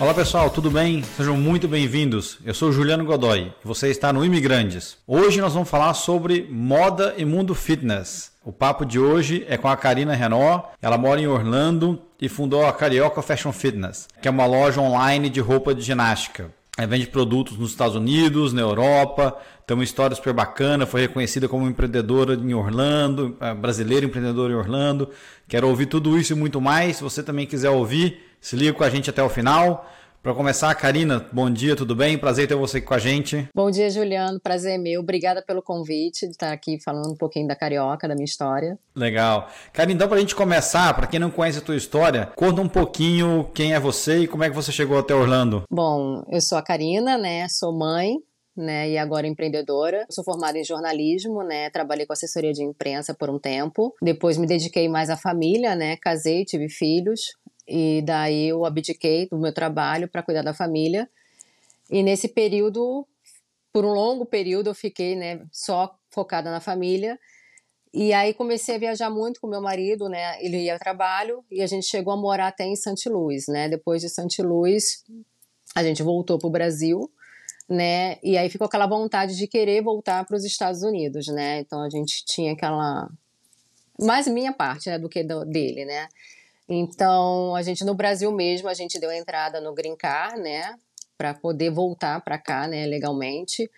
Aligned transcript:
Olá 0.00 0.14
pessoal, 0.14 0.48
tudo 0.48 0.70
bem? 0.70 1.02
Sejam 1.02 1.36
muito 1.36 1.66
bem-vindos. 1.66 2.38
Eu 2.44 2.54
sou 2.54 2.70
Juliano 2.70 3.04
Godoy 3.04 3.52
e 3.64 3.66
você 3.66 3.88
está 3.88 4.12
no 4.12 4.24
Imigrantes. 4.24 4.96
Hoje 5.04 5.40
nós 5.40 5.54
vamos 5.54 5.68
falar 5.68 5.92
sobre 5.94 6.46
moda 6.48 7.14
e 7.16 7.24
mundo 7.24 7.52
fitness. 7.52 8.30
O 8.44 8.52
papo 8.52 8.86
de 8.86 9.00
hoje 9.00 9.44
é 9.48 9.56
com 9.56 9.66
a 9.66 9.76
Karina 9.76 10.14
Renault. 10.14 10.68
Ela 10.80 10.96
mora 10.96 11.20
em 11.20 11.26
Orlando 11.26 12.00
e 12.20 12.28
fundou 12.28 12.64
a 12.64 12.72
Carioca 12.72 13.20
Fashion 13.22 13.50
Fitness, 13.50 14.06
que 14.22 14.28
é 14.28 14.30
uma 14.30 14.46
loja 14.46 14.80
online 14.80 15.28
de 15.28 15.40
roupa 15.40 15.74
de 15.74 15.82
ginástica. 15.82 16.48
Vende 16.86 17.08
produtos 17.08 17.58
nos 17.58 17.70
Estados 17.70 17.96
Unidos, 17.96 18.52
na 18.52 18.60
Europa, 18.60 19.36
tem 19.66 19.74
uma 19.74 19.82
história 19.82 20.14
super 20.14 20.32
bacana, 20.32 20.86
foi 20.86 21.00
reconhecida 21.00 21.48
como 21.48 21.66
empreendedora 21.66 22.34
em 22.34 22.54
Orlando, 22.54 23.36
brasileira 23.60 24.06
empreendedora 24.06 24.52
em 24.52 24.56
Orlando. 24.56 25.10
Quero 25.48 25.68
ouvir 25.68 25.86
tudo 25.86 26.16
isso 26.16 26.32
e 26.32 26.36
muito 26.36 26.60
mais. 26.60 26.96
Se 26.96 27.02
você 27.02 27.22
também 27.22 27.46
quiser 27.46 27.70
ouvir, 27.70 28.20
se 28.40 28.54
liga 28.54 28.72
com 28.72 28.84
a 28.84 28.90
gente 28.90 29.10
até 29.10 29.22
o 29.22 29.28
final. 29.28 29.90
Para 30.20 30.34
começar, 30.34 30.74
Karina, 30.74 31.24
bom 31.32 31.48
dia, 31.48 31.76
tudo 31.76 31.94
bem? 31.94 32.18
Prazer 32.18 32.48
ter 32.48 32.56
você 32.56 32.78
aqui 32.78 32.86
com 32.86 32.94
a 32.94 32.98
gente. 32.98 33.48
Bom 33.54 33.70
dia, 33.70 33.88
Juliano. 33.88 34.40
Prazer 34.40 34.74
é 34.74 34.78
meu. 34.78 35.00
Obrigada 35.00 35.40
pelo 35.40 35.62
convite 35.62 36.26
de 36.26 36.32
estar 36.32 36.52
aqui 36.52 36.76
falando 36.84 37.12
um 37.12 37.16
pouquinho 37.16 37.46
da 37.46 37.54
Carioca, 37.54 38.08
da 38.08 38.14
minha 38.14 38.24
história. 38.24 38.76
Legal. 38.96 39.48
Karina, 39.72 39.94
então 39.94 40.08
para 40.08 40.16
a 40.16 40.20
gente 40.20 40.34
começar, 40.34 40.92
para 40.94 41.06
quem 41.06 41.20
não 41.20 41.30
conhece 41.30 41.58
a 41.58 41.62
tua 41.62 41.76
história, 41.76 42.32
conta 42.34 42.60
um 42.60 42.68
pouquinho 42.68 43.48
quem 43.54 43.74
é 43.74 43.80
você 43.80 44.18
e 44.18 44.26
como 44.26 44.42
é 44.42 44.50
que 44.50 44.56
você 44.56 44.72
chegou 44.72 44.98
até 44.98 45.14
Orlando. 45.14 45.62
Bom, 45.70 46.24
eu 46.28 46.40
sou 46.40 46.58
a 46.58 46.62
Karina, 46.62 47.16
né? 47.16 47.46
Sou 47.48 47.72
mãe, 47.72 48.16
né, 48.56 48.90
e 48.90 48.98
agora 48.98 49.26
empreendedora. 49.26 49.98
Eu 49.98 50.12
sou 50.12 50.24
formada 50.24 50.58
em 50.58 50.64
jornalismo, 50.64 51.44
né, 51.44 51.70
trabalhei 51.70 52.04
com 52.04 52.12
assessoria 52.12 52.52
de 52.52 52.64
imprensa 52.64 53.14
por 53.14 53.30
um 53.30 53.38
tempo. 53.38 53.94
Depois 54.02 54.36
me 54.36 54.48
dediquei 54.48 54.88
mais 54.88 55.08
à 55.10 55.16
família, 55.16 55.76
né, 55.76 55.96
casei, 55.96 56.44
tive 56.44 56.68
filhos. 56.68 57.20
E 57.68 58.02
daí 58.02 58.48
eu 58.48 58.64
abdiquei 58.64 59.28
do 59.28 59.38
meu 59.38 59.52
trabalho 59.52 60.08
para 60.08 60.22
cuidar 60.22 60.42
da 60.42 60.54
família. 60.54 61.08
E 61.90 62.02
nesse 62.02 62.28
período, 62.28 63.06
por 63.72 63.84
um 63.84 63.92
longo 63.92 64.24
período, 64.24 64.70
eu 64.70 64.74
fiquei 64.74 65.14
né, 65.14 65.46
só 65.52 65.94
focada 66.10 66.50
na 66.50 66.60
família. 66.60 67.18
E 67.92 68.12
aí 68.12 68.32
comecei 68.32 68.76
a 68.76 68.78
viajar 68.78 69.10
muito 69.10 69.40
com 69.40 69.46
meu 69.46 69.60
marido, 69.60 70.08
né? 70.08 70.42
Ele 70.42 70.58
ia 70.58 70.74
ao 70.74 70.78
trabalho 70.78 71.44
e 71.50 71.62
a 71.62 71.66
gente 71.66 71.86
chegou 71.86 72.12
a 72.12 72.16
morar 72.16 72.48
até 72.48 72.64
em 72.64 72.76
Santo 72.76 73.10
Luís, 73.10 73.46
né? 73.48 73.68
Depois 73.68 74.02
de 74.02 74.08
Santo 74.08 74.42
Luís, 74.42 75.04
a 75.74 75.82
gente 75.82 76.02
voltou 76.02 76.38
para 76.38 76.48
o 76.48 76.50
Brasil, 76.50 77.10
né? 77.68 78.18
E 78.22 78.36
aí 78.36 78.48
ficou 78.50 78.66
aquela 78.66 78.86
vontade 78.86 79.36
de 79.36 79.46
querer 79.46 79.82
voltar 79.82 80.24
para 80.26 80.36
os 80.36 80.44
Estados 80.44 80.82
Unidos, 80.82 81.28
né? 81.28 81.60
Então 81.60 81.82
a 81.82 81.88
gente 81.88 82.24
tinha 82.26 82.52
aquela 82.52 83.10
mais 83.98 84.28
minha 84.28 84.52
parte, 84.52 84.88
né, 84.88 84.98
do 84.98 85.08
que 85.08 85.24
do, 85.24 85.44
dele, 85.44 85.84
né? 85.84 86.08
Então, 86.68 87.54
a 87.54 87.62
gente 87.62 87.84
no 87.84 87.94
Brasil 87.94 88.30
mesmo, 88.30 88.68
a 88.68 88.74
gente 88.74 88.98
deu 89.00 89.10
entrada 89.10 89.60
no 89.60 89.72
Green 89.72 89.96
Card, 89.96 90.38
né, 90.40 90.74
para 91.16 91.32
poder 91.32 91.70
voltar 91.70 92.20
para 92.20 92.38
cá, 92.38 92.68
né, 92.68 92.84
legalmente. 92.86 93.70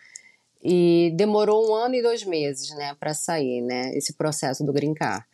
E 0.62 1.12
demorou 1.14 1.70
um 1.70 1.74
ano 1.74 1.94
e 1.94 2.02
dois 2.02 2.24
meses, 2.24 2.70
né, 2.70 2.94
para 2.98 3.14
sair, 3.14 3.62
né, 3.62 3.96
esse 3.96 4.14
processo 4.14 4.64
do 4.64 4.72
Green 4.72 4.92
Card. 4.92 5.24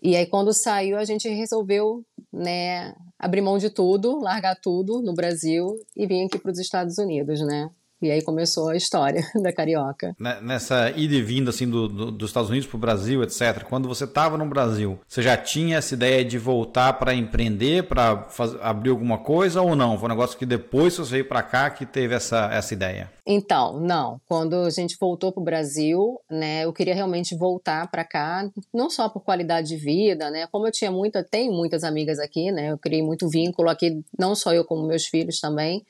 E 0.00 0.16
aí 0.16 0.26
quando 0.26 0.52
saiu, 0.52 0.96
a 0.96 1.04
gente 1.04 1.28
resolveu, 1.28 2.04
né, 2.32 2.94
abrir 3.18 3.40
mão 3.40 3.58
de 3.58 3.70
tudo, 3.70 4.18
largar 4.20 4.56
tudo 4.56 5.02
no 5.02 5.14
Brasil 5.14 5.78
e 5.96 6.06
vir 6.06 6.24
aqui 6.24 6.38
para 6.38 6.50
os 6.50 6.58
Estados 6.58 6.98
Unidos, 6.98 7.40
né? 7.40 7.70
E 8.02 8.10
aí 8.10 8.20
começou 8.20 8.68
a 8.68 8.76
história 8.76 9.22
da 9.40 9.52
carioca. 9.52 10.14
Né, 10.18 10.38
nessa 10.42 10.90
ida 10.90 11.14
e 11.14 11.22
vinda 11.22 11.50
assim 11.50 11.68
do, 11.70 11.88
do, 11.88 12.10
dos 12.10 12.30
Estados 12.30 12.50
Unidos 12.50 12.68
para 12.68 12.76
o 12.76 12.80
Brasil, 12.80 13.22
etc. 13.22 13.62
Quando 13.62 13.86
você 13.86 14.04
estava 14.04 14.36
no 14.36 14.44
Brasil, 14.44 14.98
você 15.06 15.22
já 15.22 15.36
tinha 15.36 15.78
essa 15.78 15.94
ideia 15.94 16.24
de 16.24 16.36
voltar 16.36 16.94
para 16.94 17.14
empreender, 17.14 17.84
para 17.84 18.28
abrir 18.60 18.90
alguma 18.90 19.18
coisa 19.18 19.62
ou 19.62 19.76
não? 19.76 19.96
Foi 19.96 20.06
um 20.06 20.12
negócio 20.12 20.36
que 20.36 20.44
depois 20.44 20.94
você 20.94 21.12
veio 21.12 21.28
para 21.28 21.42
cá 21.42 21.70
que 21.70 21.86
teve 21.86 22.14
essa, 22.14 22.50
essa 22.52 22.74
ideia? 22.74 23.10
Então, 23.24 23.78
não. 23.78 24.20
Quando 24.26 24.56
a 24.56 24.70
gente 24.70 24.96
voltou 25.00 25.30
para 25.30 25.40
o 25.40 25.44
Brasil, 25.44 26.20
né, 26.28 26.64
eu 26.64 26.72
queria 26.72 26.94
realmente 26.94 27.36
voltar 27.36 27.88
para 27.88 28.04
cá, 28.04 28.50
não 28.74 28.90
só 28.90 29.08
por 29.08 29.20
qualidade 29.20 29.68
de 29.68 29.76
vida, 29.76 30.28
né? 30.30 30.48
Como 30.50 30.66
eu 30.66 30.72
tinha 30.72 30.90
muita, 30.90 31.22
tenho 31.22 31.52
muitas 31.52 31.84
amigas 31.84 32.18
aqui, 32.18 32.50
né? 32.50 32.72
Eu 32.72 32.78
criei 32.78 33.02
muito 33.02 33.28
vínculo 33.28 33.68
aqui, 33.68 34.02
não 34.18 34.34
só 34.34 34.52
eu 34.52 34.64
como 34.64 34.86
meus 34.86 35.06
filhos 35.06 35.38
também. 35.38 35.84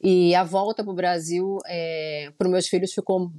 E 0.00 0.34
a 0.34 0.44
volta 0.44 0.84
para 0.84 0.92
o 0.92 0.96
Brasil, 0.96 1.58
é, 1.66 2.32
para 2.38 2.46
os 2.46 2.52
meus 2.52 2.68
filhos, 2.68 2.92
ficou 2.92 3.32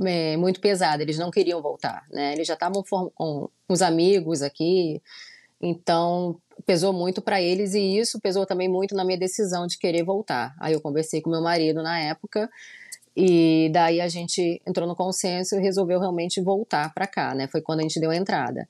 é, 0.00 0.36
muito 0.36 0.60
pesada. 0.60 1.02
Eles 1.02 1.18
não 1.18 1.30
queriam 1.30 1.60
voltar, 1.60 2.04
né? 2.10 2.32
Eles 2.32 2.46
já 2.46 2.54
estavam 2.54 2.82
com 2.82 3.48
os 3.68 3.82
amigos 3.82 4.42
aqui, 4.42 5.02
então 5.60 6.40
pesou 6.66 6.92
muito 6.92 7.20
para 7.20 7.40
eles 7.40 7.74
e 7.74 7.98
isso 7.98 8.20
pesou 8.20 8.46
também 8.46 8.68
muito 8.68 8.94
na 8.94 9.04
minha 9.04 9.18
decisão 9.18 9.66
de 9.66 9.78
querer 9.78 10.04
voltar. 10.04 10.54
Aí 10.60 10.72
eu 10.72 10.80
conversei 10.80 11.20
com 11.20 11.30
meu 11.30 11.42
marido 11.42 11.82
na 11.82 11.98
época 11.98 12.48
e 13.16 13.70
daí 13.72 14.00
a 14.00 14.08
gente 14.08 14.60
entrou 14.66 14.88
no 14.88 14.96
consenso 14.96 15.56
e 15.56 15.60
resolveu 15.60 16.00
realmente 16.00 16.40
voltar 16.40 16.92
para 16.94 17.06
cá, 17.06 17.34
né? 17.34 17.46
Foi 17.48 17.60
quando 17.60 17.80
a 17.80 17.82
gente 17.82 18.00
deu 18.00 18.10
a 18.10 18.16
entrada. 18.16 18.66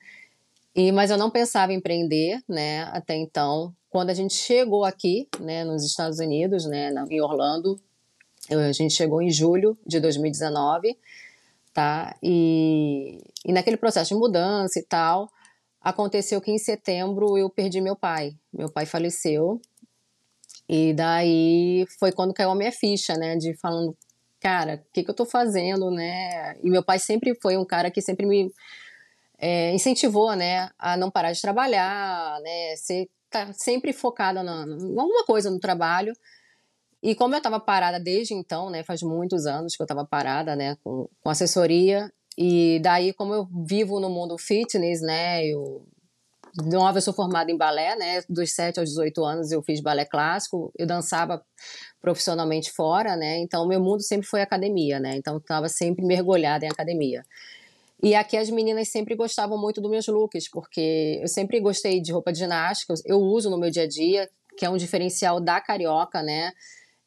E, 0.74 0.90
mas 0.90 1.10
eu 1.10 1.18
não 1.18 1.30
pensava 1.30 1.72
em 1.72 1.76
empreender, 1.76 2.40
né, 2.48 2.84
até 2.84 3.14
então. 3.14 3.74
Quando 3.92 4.08
a 4.08 4.14
gente 4.14 4.32
chegou 4.32 4.86
aqui, 4.86 5.28
né, 5.38 5.64
nos 5.64 5.84
Estados 5.84 6.18
Unidos, 6.18 6.64
né, 6.64 6.90
em 7.10 7.20
Orlando, 7.20 7.78
a 8.50 8.72
gente 8.72 8.94
chegou 8.94 9.20
em 9.20 9.30
julho 9.30 9.76
de 9.86 10.00
2019, 10.00 10.96
tá? 11.74 12.16
E, 12.22 13.22
e 13.44 13.52
naquele 13.52 13.76
processo 13.76 14.14
de 14.14 14.18
mudança 14.18 14.78
e 14.78 14.82
tal, 14.82 15.28
aconteceu 15.78 16.40
que 16.40 16.50
em 16.50 16.56
setembro 16.56 17.36
eu 17.36 17.50
perdi 17.50 17.82
meu 17.82 17.94
pai. 17.94 18.34
Meu 18.50 18.72
pai 18.72 18.86
faleceu. 18.86 19.60
E 20.66 20.94
daí 20.94 21.86
foi 21.98 22.12
quando 22.12 22.32
caiu 22.32 22.50
a 22.50 22.54
minha 22.54 22.72
ficha, 22.72 23.12
né, 23.12 23.36
de 23.36 23.54
falando, 23.58 23.94
cara, 24.40 24.82
o 24.88 24.92
que, 24.94 25.04
que 25.04 25.10
eu 25.10 25.14
tô 25.14 25.26
fazendo, 25.26 25.90
né? 25.90 26.56
E 26.62 26.70
meu 26.70 26.82
pai 26.82 26.98
sempre 26.98 27.34
foi 27.42 27.58
um 27.58 27.64
cara 27.66 27.90
que 27.90 28.00
sempre 28.00 28.24
me 28.24 28.50
é, 29.36 29.70
incentivou, 29.74 30.34
né, 30.34 30.70
a 30.78 30.96
não 30.96 31.10
parar 31.10 31.32
de 31.32 31.42
trabalhar, 31.42 32.40
né, 32.40 32.74
ser 32.76 33.06
tá 33.32 33.52
sempre 33.52 33.92
focada 33.92 34.42
na, 34.42 34.64
em 34.64 34.98
alguma 34.98 35.24
coisa 35.24 35.50
no 35.50 35.58
trabalho. 35.58 36.12
E 37.02 37.14
como 37.14 37.34
eu 37.34 37.38
estava 37.38 37.58
parada 37.58 37.98
desde 37.98 38.32
então, 38.32 38.70
né, 38.70 38.84
faz 38.84 39.02
muitos 39.02 39.44
anos 39.46 39.74
que 39.74 39.82
eu 39.82 39.84
estava 39.84 40.04
parada, 40.04 40.54
né, 40.54 40.76
com, 40.84 41.08
com 41.20 41.30
assessoria, 41.30 42.12
e 42.38 42.80
daí 42.80 43.12
como 43.12 43.34
eu 43.34 43.48
vivo 43.66 43.98
no 43.98 44.08
mundo 44.08 44.38
fitness, 44.38 45.02
né, 45.02 45.44
eu 45.46 45.84
nova 46.70 46.98
eu 46.98 47.02
sou 47.02 47.14
formada 47.14 47.50
em 47.50 47.56
balé, 47.56 47.96
né, 47.96 48.22
dos 48.28 48.52
7 48.52 48.78
aos 48.78 48.90
18 48.90 49.24
anos 49.24 49.50
eu 49.50 49.62
fiz 49.62 49.80
balé 49.80 50.04
clássico, 50.04 50.70
eu 50.78 50.86
dançava 50.86 51.42
profissionalmente 52.00 52.70
fora, 52.70 53.16
né, 53.16 53.38
então 53.38 53.66
meu 53.66 53.80
mundo 53.80 54.02
sempre 54.02 54.26
foi 54.26 54.42
academia, 54.42 55.00
né, 55.00 55.16
então 55.16 55.38
estava 55.38 55.68
sempre 55.68 56.04
mergulhada 56.04 56.64
em 56.64 56.68
academia. 56.68 57.24
E 58.02 58.16
aqui 58.16 58.36
as 58.36 58.50
meninas 58.50 58.88
sempre 58.88 59.14
gostavam 59.14 59.56
muito 59.56 59.80
dos 59.80 59.90
meus 59.90 60.06
looks, 60.08 60.50
porque 60.50 61.20
eu 61.22 61.28
sempre 61.28 61.60
gostei 61.60 62.00
de 62.00 62.10
roupa 62.12 62.32
de 62.32 62.40
ginástica, 62.40 62.94
eu 63.06 63.20
uso 63.20 63.48
no 63.48 63.56
meu 63.56 63.70
dia 63.70 63.84
a 63.84 63.88
dia, 63.88 64.28
que 64.58 64.64
é 64.64 64.70
um 64.70 64.76
diferencial 64.76 65.40
da 65.40 65.60
carioca, 65.60 66.20
né? 66.20 66.52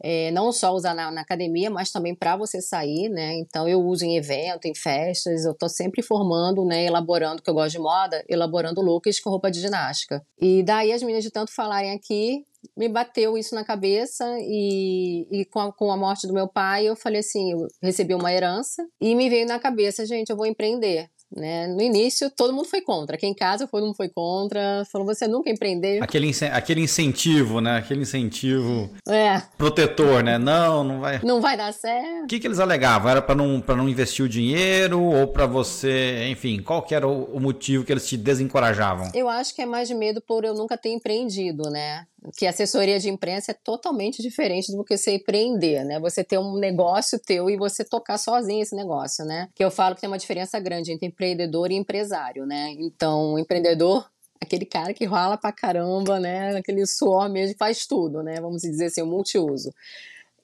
É, 0.04 0.30
não 0.32 0.52
só 0.52 0.72
usar 0.74 0.94
na, 0.94 1.10
na 1.10 1.22
academia, 1.22 1.70
mas 1.70 1.92
também 1.92 2.16
para 2.16 2.36
você 2.36 2.62
sair, 2.62 3.10
né? 3.10 3.36
Então 3.36 3.68
eu 3.68 3.82
uso 3.82 4.06
em 4.06 4.18
evento, 4.18 4.66
em 4.66 4.76
festas, 4.76 5.46
eu 5.46 5.56
tô 5.56 5.70
sempre 5.70 6.02
formando, 6.02 6.66
né? 6.66 6.86
Elaborando, 6.86 7.42
que 7.42 7.50
eu 7.50 7.54
gosto 7.54 7.72
de 7.72 7.80
moda, 7.80 8.24
elaborando 8.30 8.82
looks 8.82 9.20
com 9.20 9.30
roupa 9.30 9.50
de 9.50 9.62
ginástica. 9.62 10.22
E 10.40 10.64
daí 10.64 10.92
as 10.92 11.02
meninas 11.02 11.24
de 11.24 11.32
tanto 11.32 11.54
falarem 11.54 11.92
aqui, 11.92 12.44
me 12.76 12.90
bateu 12.90 13.38
isso 13.38 13.54
na 13.54 13.64
cabeça 13.64 14.26
e, 14.40 15.28
e 15.32 15.46
com, 15.46 15.60
a, 15.60 15.74
com, 15.74 15.92
a, 15.92 15.98
morte 15.98 16.28
do 16.28 16.34
meu 16.34 16.48
pai 16.48 16.86
eu 16.86 16.96
falei 16.96 17.20
assim, 17.20 17.52
eu 17.52 17.68
recebi 17.82 18.14
uma 18.14 18.34
herança 18.34 18.84
e 19.00 19.14
me 19.16 19.30
veio 19.30 19.46
na 19.46 19.60
cabeça, 19.60 20.06
gente, 20.06 20.30
eu 20.30 20.38
vou 20.38 20.46
empreender. 20.46 21.10
Né? 21.36 21.68
No 21.68 21.82
início, 21.82 22.30
todo 22.30 22.54
mundo 22.54 22.68
foi 22.68 22.82
contra. 22.82 23.16
Aqui 23.16 23.28
em 23.28 23.34
casa, 23.34 23.68
todo 23.68 23.84
mundo 23.84 23.96
foi 23.96 24.08
contra. 24.08 24.86
Falou, 24.92 25.06
você 25.06 25.28
nunca 25.28 25.50
empreender. 25.50 26.02
Aquele, 26.02 26.32
aquele 26.52 26.82
incentivo, 26.82 27.60
né? 27.60 27.78
Aquele 27.78 28.04
incentivo 28.04 28.90
é. 29.08 29.42
protetor, 29.58 30.24
né? 30.24 30.38
Não, 30.38 30.84
não 30.84 31.00
vai... 31.02 31.20
Não 31.24 31.42
vai 31.42 31.58
dar 31.58 31.74
certo. 31.74 32.24
O 32.24 32.28
que, 32.28 32.40
que 32.40 32.48
eles 32.48 32.60
alegavam? 32.60 33.12
Era 33.12 33.22
para 33.22 33.36
não, 33.36 33.62
não 33.68 33.90
investir 33.90 34.24
o 34.24 34.30
dinheiro 34.30 35.02
ou 35.02 35.28
para 35.28 35.46
você... 35.46 36.28
Enfim, 36.30 36.62
qual 36.62 36.82
que 36.82 36.96
era 36.96 37.08
o, 37.08 37.26
o 37.26 37.40
motivo 37.40 37.84
que 37.84 37.92
eles 37.92 38.08
te 38.08 38.16
desencorajavam? 38.16 39.12
Eu 39.14 39.28
acho 39.28 39.54
que 39.54 39.62
é 39.62 39.66
mais 39.66 39.88
de 39.88 39.94
medo 39.94 40.22
por 40.22 40.46
eu 40.46 40.54
nunca 40.54 40.78
ter 40.78 40.90
empreendido, 40.90 41.70
né? 41.70 42.06
Que 42.36 42.48
assessoria 42.48 43.00
de 43.00 43.10
imprensa 43.10 43.52
é 43.52 43.54
totalmente 43.54 44.22
diferente 44.22 44.72
do 44.72 44.84
que 44.84 44.98
você 44.98 45.16
empreender, 45.16 45.84
né? 45.84 46.00
Você 46.00 46.24
ter 46.24 46.38
um 46.38 46.58
negócio 46.58 47.20
teu 47.20 47.50
e 47.50 47.58
você 47.58 47.84
tocar 47.84 48.18
sozinho 48.18 48.62
esse 48.62 48.76
negócio, 48.76 49.26
né? 49.26 49.50
Que 49.56 49.64
eu 49.64 49.72
falo 49.72 49.96
que 49.96 50.02
tem 50.02 50.10
uma 50.10 50.18
diferença 50.18 50.60
grande 50.60 50.92
entre 50.92 51.08
empreendedor 51.08 51.72
e 51.72 51.76
empresário, 51.76 52.46
né? 52.46 52.74
Então, 52.78 53.34
o 53.34 53.40
empreendedor 53.40 54.10
aquele 54.40 54.66
cara 54.66 54.94
que 54.94 55.06
rola 55.06 55.38
pra 55.38 55.52
caramba, 55.52 56.20
né? 56.20 56.56
Aquele 56.56 56.86
suor 56.86 57.30
mesmo, 57.30 57.56
faz 57.58 57.86
tudo, 57.86 58.22
né? 58.24 58.40
Vamos 58.40 58.62
dizer 58.62 58.86
assim, 58.86 59.02
o 59.02 59.08
multiuso. 59.08 59.72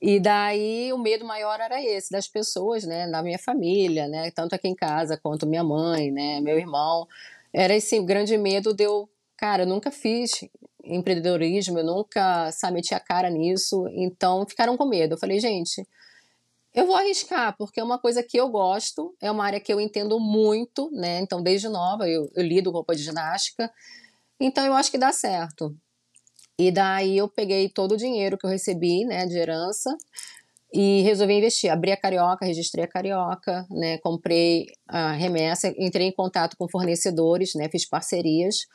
E 0.02 0.20
daí 0.20 0.92
o 0.92 0.98
medo 0.98 1.24
maior 1.24 1.60
era 1.60 1.82
esse, 1.82 2.10
das 2.12 2.28
pessoas, 2.28 2.84
né? 2.84 3.08
Da 3.10 3.22
minha 3.22 3.38
família, 3.38 4.08
né? 4.08 4.32
Tanto 4.32 4.56
aqui 4.56 4.68
em 4.68 4.76
casa 4.76 5.18
quanto 5.22 5.46
minha 5.46 5.64
mãe, 5.64 6.12
né? 6.12 6.42
Meu 6.42 6.58
irmão. 6.58 7.08
Era 7.54 7.76
esse 7.76 8.00
grande 8.02 8.38
medo 8.38 8.74
de 8.74 8.84
eu, 8.84 9.08
cara, 9.38 9.64
eu 9.64 9.68
nunca 9.68 9.92
fiz 9.92 10.32
empreendedorismo, 10.84 11.80
eu 11.80 11.86
nunca, 11.86 12.52
sabe, 12.52 12.76
meti 12.76 12.94
a 12.94 13.00
cara 13.00 13.30
nisso, 13.30 13.88
então 13.92 14.46
ficaram 14.48 14.78
com 14.78 14.86
medo. 14.86 15.16
Eu 15.16 15.18
falei, 15.18 15.40
gente, 15.40 15.86
eu 16.74 16.86
vou 16.86 16.96
arriscar, 16.96 17.56
porque 17.58 17.80
é 17.80 17.84
uma 17.84 18.00
coisa 18.00 18.24
que 18.24 18.38
eu 18.38 18.50
gosto, 18.50 19.16
é 19.22 19.30
uma 19.30 19.46
área 19.46 19.60
que 19.60 19.72
eu 19.74 19.80
entendo 19.80 20.20
muito, 20.20 20.90
né? 20.92 21.20
Então, 21.20 21.42
desde 21.42 21.68
nova, 21.68 22.08
eu, 22.08 22.30
eu 22.36 22.44
lido 22.44 22.72
roupa 22.72 22.96
de 22.96 23.04
ginástica, 23.04 23.72
então 24.40 24.66
eu 24.66 24.74
acho 24.74 24.90
que 24.90 24.98
dá 24.98 25.12
certo. 25.12 25.76
E 26.58 26.72
daí 26.72 27.18
eu 27.18 27.28
peguei 27.28 27.70
todo 27.70 27.94
o 27.94 27.98
dinheiro 27.98 28.38
que 28.38 28.46
eu 28.46 28.50
recebi, 28.50 29.04
né, 29.04 29.26
de 29.26 29.38
herança, 29.38 29.96
e 30.74 31.02
resolvi 31.02 31.34
investir. 31.34 31.70
Abri 31.70 31.92
a 31.92 31.98
Carioca, 31.98 32.46
registrei 32.46 32.86
a 32.86 32.88
Carioca, 32.88 33.66
né, 33.70 33.98
comprei 33.98 34.68
a 34.88 35.12
remessa, 35.12 35.74
entrei 35.78 36.08
em 36.08 36.12
contato 36.14 36.56
com 36.56 36.70
fornecedores, 36.70 37.54
né, 37.56 37.68
fiz 37.70 37.86
parcerias, 37.86 38.68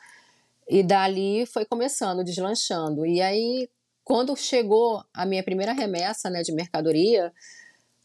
e 0.69 0.83
dali 0.83 1.45
foi 1.45 1.65
começando, 1.65 2.23
deslanchando. 2.23 3.05
E 3.05 3.21
aí, 3.21 3.69
quando 4.03 4.35
chegou 4.35 5.03
a 5.13 5.25
minha 5.25 5.43
primeira 5.43 5.73
remessa 5.73 6.29
né, 6.29 6.41
de 6.41 6.53
mercadoria, 6.53 7.31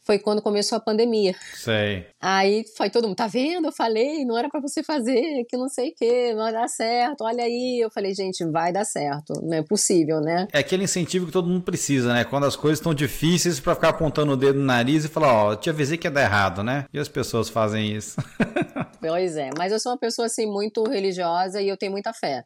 foi 0.04 0.18
quando 0.18 0.42
começou 0.42 0.76
a 0.76 0.80
pandemia. 0.80 1.34
Sei. 1.54 2.06
Aí 2.20 2.64
foi 2.76 2.90
todo 2.90 3.06
mundo, 3.06 3.16
tá 3.16 3.26
vendo? 3.26 3.66
Eu 3.68 3.72
falei, 3.72 4.24
não 4.24 4.36
era 4.36 4.48
para 4.48 4.60
você 4.60 4.82
fazer, 4.82 5.44
que 5.48 5.56
não 5.56 5.68
sei 5.68 5.90
o 5.90 5.94
que, 5.94 6.34
não 6.34 6.42
vai 6.42 6.52
dar 6.52 6.68
certo, 6.68 7.22
olha 7.22 7.44
aí. 7.44 7.80
Eu 7.80 7.90
falei, 7.90 8.14
gente, 8.14 8.44
vai 8.44 8.72
dar 8.72 8.84
certo, 8.84 9.34
não 9.42 9.56
é 9.56 9.62
possível, 9.62 10.20
né? 10.20 10.48
É 10.52 10.58
aquele 10.58 10.84
incentivo 10.84 11.26
que 11.26 11.32
todo 11.32 11.48
mundo 11.48 11.62
precisa, 11.62 12.12
né? 12.12 12.24
Quando 12.24 12.46
as 12.46 12.56
coisas 12.56 12.78
estão 12.78 12.92
difíceis 12.92 13.60
para 13.60 13.74
ficar 13.74 13.90
apontando 13.90 14.32
o 14.32 14.36
dedo 14.36 14.58
no 14.58 14.64
nariz 14.64 15.04
e 15.04 15.08
falar, 15.08 15.32
ó, 15.32 15.50
oh, 15.50 15.56
te 15.56 15.70
avisei 15.70 15.96
que 15.96 16.06
ia 16.06 16.10
dar 16.10 16.22
errado, 16.22 16.62
né? 16.62 16.86
E 16.92 16.98
as 16.98 17.08
pessoas 17.08 17.48
fazem 17.48 17.94
isso. 17.94 18.16
pois 19.00 19.36
é, 19.36 19.50
mas 19.56 19.72
eu 19.72 19.78
sou 19.78 19.92
uma 19.92 19.98
pessoa 19.98 20.26
assim 20.26 20.46
muito 20.46 20.82
religiosa 20.84 21.60
e 21.62 21.68
eu 21.68 21.76
tenho 21.76 21.92
muita 21.92 22.12
fé. 22.12 22.44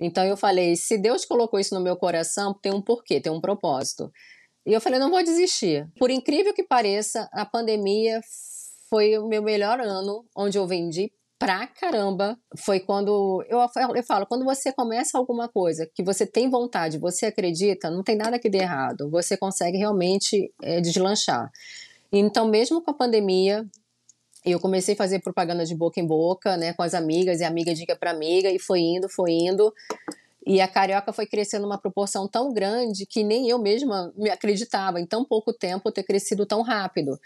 Então 0.00 0.24
eu 0.24 0.36
falei, 0.36 0.74
se 0.76 0.98
Deus 0.98 1.24
colocou 1.24 1.58
isso 1.60 1.74
no 1.74 1.80
meu 1.80 1.96
coração, 1.96 2.54
tem 2.60 2.72
um 2.72 2.82
porquê, 2.82 3.20
tem 3.20 3.32
um 3.32 3.40
propósito. 3.40 4.10
E 4.66 4.72
eu 4.72 4.80
falei, 4.80 4.98
não 4.98 5.10
vou 5.10 5.22
desistir. 5.22 5.86
Por 5.98 6.10
incrível 6.10 6.54
que 6.54 6.62
pareça, 6.62 7.28
a 7.32 7.44
pandemia 7.44 8.20
foi 8.88 9.18
o 9.18 9.28
meu 9.28 9.42
melhor 9.42 9.80
ano, 9.80 10.24
onde 10.36 10.56
eu 10.56 10.66
vendi 10.66 11.12
pra 11.38 11.66
caramba. 11.66 12.38
Foi 12.56 12.80
quando 12.80 13.44
eu, 13.48 13.58
eu 13.94 14.02
falo, 14.02 14.26
quando 14.26 14.44
você 14.44 14.72
começa 14.72 15.18
alguma 15.18 15.48
coisa 15.48 15.88
que 15.94 16.02
você 16.02 16.26
tem 16.26 16.48
vontade, 16.48 16.98
você 16.98 17.26
acredita, 17.26 17.90
não 17.90 18.02
tem 18.02 18.16
nada 18.16 18.38
que 18.38 18.48
dê 18.48 18.58
errado. 18.58 19.10
Você 19.10 19.36
consegue 19.36 19.76
realmente 19.76 20.50
é, 20.62 20.80
deslanchar. 20.80 21.50
Então, 22.10 22.48
mesmo 22.48 22.80
com 22.80 22.92
a 22.92 22.94
pandemia, 22.94 23.66
eu 24.44 24.60
comecei 24.60 24.94
a 24.94 24.96
fazer 24.96 25.20
propaganda 25.20 25.64
de 25.64 25.74
boca 25.74 26.00
em 26.00 26.06
boca, 26.06 26.56
né, 26.56 26.72
com 26.74 26.82
as 26.82 26.94
amigas, 26.94 27.40
e 27.40 27.44
amiga 27.44 27.74
dica 27.74 27.96
para 27.96 28.10
amiga, 28.10 28.50
e 28.50 28.58
foi 28.58 28.80
indo, 28.80 29.08
foi 29.08 29.32
indo. 29.32 29.72
E 30.46 30.60
a 30.60 30.68
carioca 30.68 31.12
foi 31.12 31.26
crescendo 31.26 31.66
uma 31.66 31.78
proporção 31.78 32.28
tão 32.28 32.52
grande 32.52 33.06
que 33.06 33.24
nem 33.24 33.48
eu 33.48 33.58
mesma 33.58 34.12
me 34.16 34.28
acreditava 34.30 35.00
em 35.00 35.06
tão 35.06 35.24
pouco 35.24 35.52
tempo 35.52 35.90
ter 35.90 36.02
crescido 36.02 36.44
tão 36.44 36.62
rápido. 36.62 37.18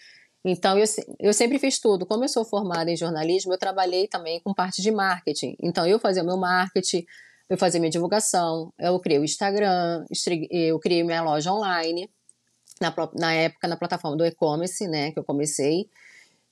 Então, 0.45 0.79
eu, 0.79 0.85
eu 1.19 1.33
sempre 1.33 1.59
fiz 1.59 1.81
tudo. 1.81 2.07
Como 2.07 2.25
eu 2.25 2.29
sou 2.29 2.45
formada 2.45 2.91
em 2.91 2.97
jornalismo, 2.97 3.53
eu 3.53 3.59
trabalhei 3.59 4.07
também 4.07 4.41
com 4.41 4.55
parte 4.55 4.81
de 4.81 4.93
marketing. 4.93 5.57
Então, 5.61 5.87
eu 5.87 5.99
fazia 5.99 6.23
o 6.23 6.27
meu 6.27 6.37
marketing, 6.37 7.05
eu 7.49 7.59
fazia 7.59 7.81
minha 7.81 7.91
divulgação, 7.91 8.73
eu 8.79 8.99
criei 9.01 9.19
o 9.19 9.25
Instagram, 9.25 10.05
eu 10.51 10.79
criei 10.79 11.03
minha 11.03 11.23
loja 11.23 11.53
online, 11.53 12.09
na, 12.81 12.95
na 13.15 13.33
época 13.35 13.67
na 13.67 13.77
plataforma 13.77 14.17
do 14.17 14.25
e-commerce, 14.25 14.87
né, 14.87 15.11
que 15.11 15.19
eu 15.19 15.25
comecei. 15.25 15.89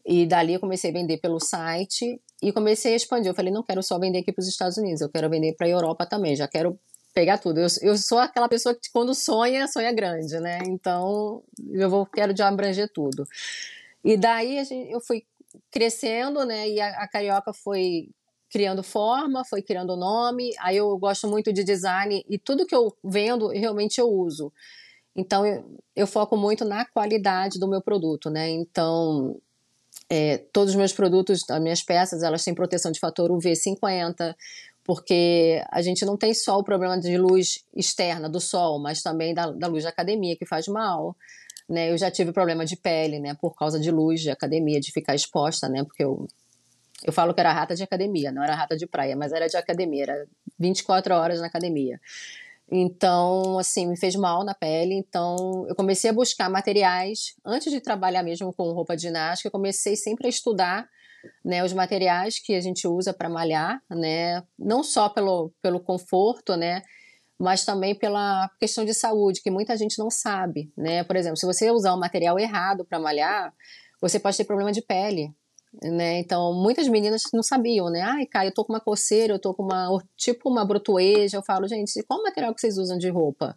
E 0.04 0.26
dali 0.26 0.54
eu 0.54 0.60
comecei 0.60 0.90
a 0.90 0.92
vender 0.92 1.18
pelo 1.18 1.38
site 1.38 2.20
e 2.43 2.53
comecei 2.53 2.93
a 2.93 2.97
expandir. 2.97 3.31
Eu 3.31 3.35
falei, 3.35 3.53
não 3.53 3.62
quero 3.62 3.83
só 3.83 3.99
vender 3.99 4.19
aqui 4.19 4.33
para 4.33 4.43
os 4.43 4.49
Estados 4.49 4.77
Unidos, 4.77 5.00
eu 5.00 5.09
quero 5.09 5.29
vender 5.31 5.55
para 5.55 5.67
a 5.67 5.71
Europa 5.71 6.06
também, 6.06 6.37
já 6.37 6.47
quero 6.47 6.79
pegar 7.15 7.38
tudo. 7.38 7.61
Eu, 7.61 7.67
eu 7.81 7.97
sou 7.97 8.19
aquela 8.19 8.49
pessoa 8.49 8.75
que 8.75 8.91
quando 8.93 9.15
sonha, 9.15 9.67
sonha 9.67 9.91
grande, 9.93 10.38
né? 10.38 10.59
Então, 10.67 11.43
eu 11.73 11.88
vou 11.88 12.05
quero 12.05 12.37
já 12.37 12.49
abranger 12.49 12.91
tudo. 12.93 13.27
E 14.05 14.17
daí 14.17 14.62
gente, 14.65 14.93
eu 14.93 15.00
fui 15.00 15.25
crescendo, 15.71 16.44
né? 16.44 16.69
E 16.69 16.81
a, 16.81 16.88
a 17.03 17.09
Carioca 17.09 17.53
foi 17.53 18.11
criando 18.50 18.83
forma, 18.83 19.44
foi 19.44 19.62
criando 19.62 19.97
nome. 19.97 20.53
Aí 20.61 20.77
eu 20.77 20.97
gosto 20.99 21.27
muito 21.27 21.53
de 21.53 21.65
design 21.65 22.23
e 22.29 22.38
tudo 22.38 22.67
que 22.67 22.75
eu 22.75 22.94
vendo, 23.03 23.49
realmente 23.49 23.99
eu 23.99 24.09
uso. 24.09 24.53
Então 25.15 25.47
eu, 25.47 25.65
eu 25.94 26.06
foco 26.06 26.37
muito 26.37 26.65
na 26.65 26.85
qualidade 26.85 27.59
do 27.59 27.67
meu 27.67 27.81
produto, 27.81 28.29
né? 28.29 28.50
Então 28.50 29.41
é, 30.08 30.38
todos 30.53 30.70
os 30.70 30.76
meus 30.76 30.93
produtos, 30.93 31.43
as 31.50 31.61
minhas 31.61 31.82
peças, 31.82 32.23
elas 32.23 32.44
têm 32.44 32.55
proteção 32.55 32.93
de 32.93 33.00
fator 33.00 33.31
UV50, 33.31 34.35
porque 34.85 35.62
a 35.70 35.82
gente 35.82 36.05
não 36.05 36.17
tem 36.17 36.32
só 36.32 36.58
o 36.58 36.64
problema 36.64 36.99
de 36.99 37.19
luz 37.19 37.64
externa 37.75 38.29
do 38.29 38.41
sol, 38.41 38.79
mas 38.79 39.03
também 39.03 39.35
da, 39.35 39.50
da 39.50 39.67
luz 39.67 39.82
da 39.82 39.91
academia, 39.91 40.37
que 40.37 40.47
faz 40.47 40.69
mal. 40.69 41.17
Né? 41.69 41.91
Eu 41.91 41.99
já 41.99 42.08
tive 42.11 42.32
problema 42.32 42.64
de 42.64 42.76
pele, 42.76 43.19
né, 43.19 43.35
por 43.41 43.56
causa 43.56 43.81
de 43.81 43.91
luz 43.91 44.20
de 44.20 44.31
academia, 44.31 44.81
de 44.81 44.93
ficar 44.93 45.17
exposta, 45.17 45.69
né, 45.69 45.82
porque 45.82 46.05
eu, 46.05 46.29
eu 47.05 47.12
falo 47.12 47.35
que 47.35 47.41
era 47.41 47.52
rata 47.52 47.75
de 47.75 47.82
academia, 47.82 48.31
não 48.31 48.44
era 48.44 48.55
rata 48.55 48.76
de 48.76 48.87
praia, 48.87 49.17
mas 49.17 49.32
era 49.32 49.49
de 49.49 49.56
academia, 49.56 50.05
era 50.05 50.26
24 50.56 51.14
horas 51.14 51.41
na 51.41 51.49
academia. 51.49 52.00
Então, 52.70 53.58
assim, 53.58 53.86
me 53.86 53.98
fez 53.98 54.16
mal 54.16 54.44
na 54.44 54.54
pele. 54.54 54.94
Então, 54.94 55.66
eu 55.68 55.74
comecei 55.74 56.10
a 56.10 56.12
buscar 56.12 56.50
materiais. 56.50 57.34
Antes 57.44 57.72
de 57.72 57.80
trabalhar 57.80 58.22
mesmo 58.22 58.52
com 58.52 58.72
roupa 58.72 58.96
de 58.96 59.02
ginástica, 59.02 59.48
eu 59.48 59.52
comecei 59.52 59.96
sempre 59.96 60.26
a 60.26 60.30
estudar 60.30 60.88
né, 61.44 61.64
os 61.64 61.72
materiais 61.72 62.38
que 62.38 62.54
a 62.54 62.60
gente 62.60 62.86
usa 62.86 63.12
para 63.12 63.28
malhar, 63.28 63.80
né? 63.90 64.42
Não 64.58 64.82
só 64.82 65.08
pelo, 65.08 65.52
pelo 65.62 65.80
conforto, 65.80 66.56
né? 66.56 66.82
Mas 67.38 67.64
também 67.64 67.94
pela 67.94 68.48
questão 68.58 68.84
de 68.84 68.94
saúde, 68.94 69.42
que 69.42 69.50
muita 69.50 69.76
gente 69.76 69.98
não 69.98 70.10
sabe, 70.10 70.72
né? 70.76 71.04
Por 71.04 71.16
exemplo, 71.16 71.36
se 71.36 71.46
você 71.46 71.70
usar 71.70 71.94
um 71.94 71.98
material 71.98 72.38
errado 72.38 72.84
para 72.84 72.98
malhar, 72.98 73.52
você 74.00 74.18
pode 74.18 74.36
ter 74.36 74.44
problema 74.44 74.72
de 74.72 74.82
pele, 74.82 75.34
né? 75.82 76.19
Então, 76.19 76.55
muitas 76.55 76.88
meninas 76.88 77.23
não 77.32 77.43
sabiam, 77.43 77.90
né? 77.90 78.00
Ai, 78.00 78.26
Caio, 78.26 78.49
eu 78.49 78.55
tô 78.55 78.64
com 78.64 78.73
uma 78.73 78.81
coceira, 78.81 79.34
eu 79.34 79.38
tô 79.38 79.55
com 79.55 79.62
uma, 79.62 79.88
tipo 80.17 80.50
uma 80.50 80.64
brotoeja. 80.64 81.37
Eu 81.37 81.43
falo, 81.43 81.69
gente, 81.69 82.02
qual 82.05 82.23
material 82.23 82.55
que 82.55 82.61
vocês 82.61 82.78
usam 82.78 82.99
de 82.99 83.08
roupa? 83.08 83.55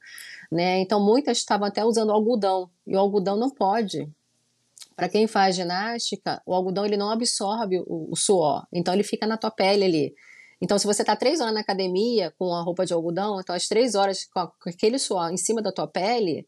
Né? 0.51 0.79
Então, 0.79 1.03
muitas 1.03 1.37
estavam 1.37 1.67
até 1.67 1.83
usando 1.85 2.11
algodão, 2.11 2.69
e 2.85 2.95
o 2.95 2.99
algodão 2.99 3.37
não 3.37 3.49
pode. 3.49 4.09
Para 4.95 5.07
quem 5.07 5.27
faz 5.27 5.55
ginástica, 5.55 6.41
o 6.45 6.53
algodão 6.53 6.85
ele 6.85 6.97
não 6.97 7.09
absorve 7.09 7.79
o, 7.87 8.09
o, 8.11 8.15
suor, 8.15 8.65
então 8.73 8.93
ele 8.93 9.03
fica 9.03 9.25
na 9.25 9.37
tua 9.37 9.49
pele 9.49 9.85
ali. 9.85 10.15
Então, 10.61 10.77
se 10.77 10.85
você 10.85 11.05
tá 11.05 11.15
três 11.15 11.39
horas 11.39 11.53
na 11.53 11.61
academia 11.61 12.33
com 12.37 12.53
a 12.53 12.61
roupa 12.61 12.85
de 12.85 12.91
algodão, 12.91 13.39
então 13.39 13.55
as 13.55 13.67
três 13.67 13.95
horas 13.95 14.25
com 14.25 14.69
aquele 14.69 14.99
suor 14.99 15.31
em 15.31 15.37
cima 15.37 15.61
da 15.61 15.71
tua 15.71 15.87
pele, 15.87 16.45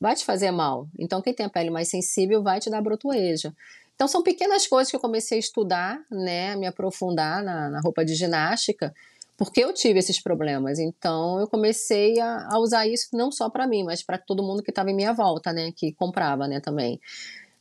vai 0.00 0.14
te 0.14 0.24
fazer 0.24 0.50
mal. 0.50 0.88
Então, 0.98 1.22
quem 1.22 1.34
tem 1.34 1.46
a 1.46 1.50
pele 1.50 1.70
mais 1.70 1.88
sensível 1.88 2.42
vai 2.42 2.60
te 2.60 2.70
dar 2.70 2.82
brotoeja. 2.82 3.54
Então 3.96 4.06
são 4.06 4.22
pequenas 4.22 4.66
coisas 4.66 4.90
que 4.90 4.96
eu 4.96 5.00
comecei 5.00 5.38
a 5.38 5.40
estudar, 5.40 5.98
né, 6.10 6.54
me 6.54 6.66
aprofundar 6.66 7.42
na, 7.42 7.70
na 7.70 7.80
roupa 7.80 8.04
de 8.04 8.14
ginástica, 8.14 8.94
porque 9.38 9.64
eu 9.64 9.72
tive 9.72 9.98
esses 9.98 10.22
problemas. 10.22 10.78
Então 10.78 11.40
eu 11.40 11.48
comecei 11.48 12.20
a, 12.20 12.46
a 12.52 12.58
usar 12.58 12.86
isso 12.86 13.08
não 13.14 13.32
só 13.32 13.48
para 13.48 13.66
mim, 13.66 13.84
mas 13.84 14.02
para 14.02 14.18
todo 14.18 14.42
mundo 14.42 14.62
que 14.62 14.70
estava 14.70 14.90
em 14.90 14.94
minha 14.94 15.14
volta, 15.14 15.50
né, 15.50 15.72
que 15.74 15.92
comprava, 15.92 16.46
né, 16.46 16.60
também. 16.60 17.00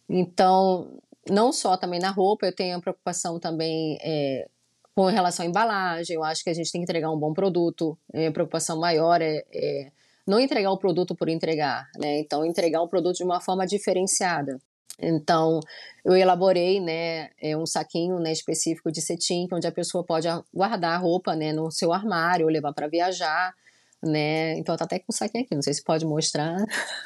Então 0.09 0.99
não 1.29 1.53
só 1.53 1.77
também 1.77 2.01
na 2.01 2.11
roupa, 2.11 2.45
eu 2.45 2.53
tenho 2.53 2.77
a 2.77 2.81
preocupação 2.81 3.39
também 3.39 3.97
é, 4.01 4.47
com 4.93 5.05
relação 5.05 5.45
à 5.45 5.47
embalagem. 5.47 6.17
Eu 6.17 6.23
acho 6.23 6.43
que 6.43 6.49
a 6.49 6.53
gente 6.53 6.69
tem 6.69 6.81
que 6.81 6.83
entregar 6.83 7.11
um 7.11 7.17
bom 7.17 7.33
produto. 7.33 7.97
A 8.13 8.17
minha 8.17 8.31
preocupação 8.31 8.77
maior 8.77 9.21
é, 9.21 9.45
é 9.53 9.89
não 10.27 10.39
entregar 10.39 10.71
o 10.71 10.77
produto 10.77 11.15
por 11.15 11.29
entregar, 11.29 11.89
né? 11.97 12.19
Então 12.19 12.45
entregar 12.45 12.81
o 12.81 12.87
produto 12.87 13.17
de 13.17 13.23
uma 13.23 13.41
forma 13.41 13.65
diferenciada. 13.65 14.59
Então, 14.99 15.59
eu 16.05 16.15
elaborei, 16.15 16.79
né, 16.79 17.29
é, 17.41 17.55
um 17.57 17.65
saquinho, 17.65 18.17
né, 18.19 18.31
específico 18.31 18.91
de 18.91 19.01
cetim, 19.01 19.47
onde 19.51 19.67
a 19.67 19.71
pessoa 19.71 20.05
pode 20.05 20.27
guardar 20.53 20.93
a 20.93 20.97
roupa, 20.97 21.35
né, 21.35 21.51
no 21.51 21.69
seu 21.69 21.91
armário 21.91 22.45
ou 22.45 22.51
levar 22.51 22.73
para 22.73 22.87
viajar, 22.87 23.53
né? 24.01 24.57
Então, 24.57 24.75
tá 24.77 24.85
até 24.85 24.99
com 24.99 25.07
um 25.09 25.15
saquinho 25.15 25.43
aqui, 25.43 25.55
não 25.55 25.61
sei 25.61 25.73
se 25.73 25.83
pode 25.83 26.05
mostrar. 26.05 26.55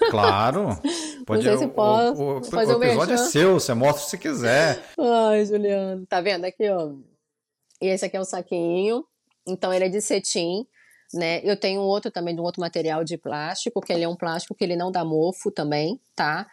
Claro. 0.09 0.67
Pode, 1.25 1.45
não 1.45 1.57
sei 1.57 1.67
se 1.67 1.73
pode. 1.73 2.19
O, 2.19 2.39
o, 2.39 2.43
fazer 2.43 2.73
o 2.73 2.83
episódio 2.83 3.13
é 3.13 3.17
seu, 3.17 3.53
você 3.59 3.71
mostra 3.75 4.09
se 4.09 4.17
quiser. 4.17 4.81
Ai, 4.97 5.45
Juliano, 5.45 6.03
tá 6.07 6.19
vendo 6.21 6.45
aqui, 6.45 6.67
ó? 6.67 6.93
E 7.79 7.85
esse 7.85 8.03
aqui 8.03 8.17
é 8.17 8.19
o 8.19 8.25
saquinho. 8.25 9.05
Então, 9.47 9.71
ele 9.71 9.85
é 9.85 9.89
de 9.89 10.01
cetim, 10.01 10.65
né? 11.13 11.41
Eu 11.43 11.57
tenho 11.57 11.81
outro 11.81 12.11
também 12.11 12.35
de 12.35 12.41
um 12.41 12.43
outro 12.43 12.61
material 12.61 13.03
de 13.03 13.17
plástico, 13.17 13.81
que 13.81 13.91
ele 13.91 14.03
é 14.03 14.07
um 14.07 14.15
plástico 14.15 14.55
que 14.55 14.63
ele 14.63 14.75
não 14.75 14.91
dá 14.91 15.03
mofo 15.03 15.51
também, 15.51 15.99
tá? 16.15 16.47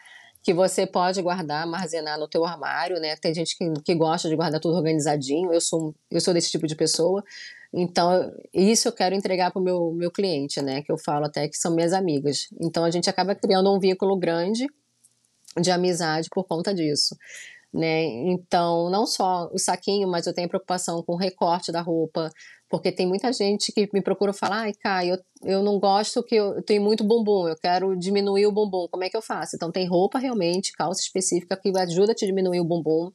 que 0.47 0.53
você 0.53 0.87
pode 0.87 1.21
guardar, 1.21 1.63
armazenar 1.63 2.17
no 2.17 2.25
teu 2.25 2.45
armário, 2.45 3.01
né? 3.01 3.17
Tem 3.17 3.33
gente 3.33 3.57
que, 3.57 3.69
que 3.83 3.93
gosta 3.93 4.29
de 4.29 4.35
guardar 4.37 4.61
tudo 4.61 4.77
organizadinho, 4.77 5.51
eu 5.51 5.59
sou, 5.59 5.93
eu 6.09 6.21
sou 6.21 6.33
desse 6.33 6.49
tipo 6.49 6.65
de 6.65 6.73
pessoa. 6.73 7.21
Então, 7.73 8.33
isso 8.53 8.87
eu 8.87 8.93
quero 8.93 9.13
entregar 9.13 9.51
para 9.51 9.59
o 9.59 9.61
meu, 9.61 9.91
meu 9.91 10.09
cliente, 10.09 10.61
né? 10.61 10.81
Que 10.81 10.89
eu 10.89 10.97
falo 10.97 11.25
até 11.25 11.49
que 11.49 11.57
são 11.57 11.75
minhas 11.75 11.91
amigas. 11.91 12.47
Então, 12.61 12.85
a 12.85 12.89
gente 12.89 13.09
acaba 13.09 13.35
criando 13.35 13.73
um 13.73 13.77
vínculo 13.77 14.17
grande 14.17 14.65
de 15.59 15.69
amizade 15.69 16.29
por 16.29 16.45
conta 16.45 16.73
disso. 16.73 17.13
Né? 17.73 18.05
Então, 18.31 18.89
não 18.89 19.05
só 19.05 19.49
o 19.51 19.59
saquinho, 19.59 20.07
mas 20.07 20.25
eu 20.25 20.33
tenho 20.33 20.47
preocupação 20.47 21.03
com 21.03 21.13
o 21.13 21.17
recorte 21.17 21.73
da 21.73 21.81
roupa, 21.81 22.31
Porque 22.69 22.91
tem 22.91 23.07
muita 23.07 23.31
gente 23.31 23.71
que 23.71 23.89
me 23.93 24.01
procura 24.01 24.33
falar, 24.33 24.63
ai, 24.63 24.73
Caio, 24.73 25.15
eu, 25.41 25.51
eu 25.51 25.63
não 25.63 25.79
gosto 25.79 26.21
que 26.21 26.35
eu, 26.35 26.55
eu 26.55 26.61
tenho 26.61 26.81
muito 26.81 27.03
bumbum, 27.03 27.47
eu 27.47 27.55
quero 27.55 27.95
diminuir 27.95 28.45
o 28.45 28.51
bumbum, 28.51 28.87
como 28.91 29.03
é 29.03 29.09
que 29.09 29.15
eu 29.15 29.21
faço? 29.21 29.55
Então 29.55 29.71
tem 29.71 29.87
roupa 29.87 30.19
realmente, 30.19 30.73
calça 30.73 31.01
específica 31.01 31.55
que 31.55 31.71
ajuda 31.77 32.11
a 32.11 32.15
te 32.15 32.25
diminuir 32.25 32.59
o 32.59 32.65
bumbum, 32.65 33.09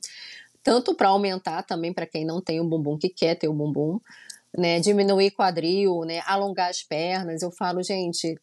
tanto 0.63 0.95
para 0.95 1.09
aumentar 1.09 1.63
também 1.65 1.93
para 1.93 2.07
quem 2.07 2.25
não 2.25 2.41
tem 2.41 2.61
o 2.61 2.65
bumbum, 2.65 2.97
que 2.97 3.11
quer 3.11 3.35
ter 3.35 3.49
o 3.49 3.53
bumbum, 3.53 3.99
né? 4.57 4.81
Diminuir 4.81 5.33
quadril, 5.33 6.01
né? 6.05 6.21
Alongar 6.25 6.71
as 6.71 6.83
pernas. 6.83 7.43
Eu 7.43 7.51
falo, 7.51 7.83
gente, 7.83 8.39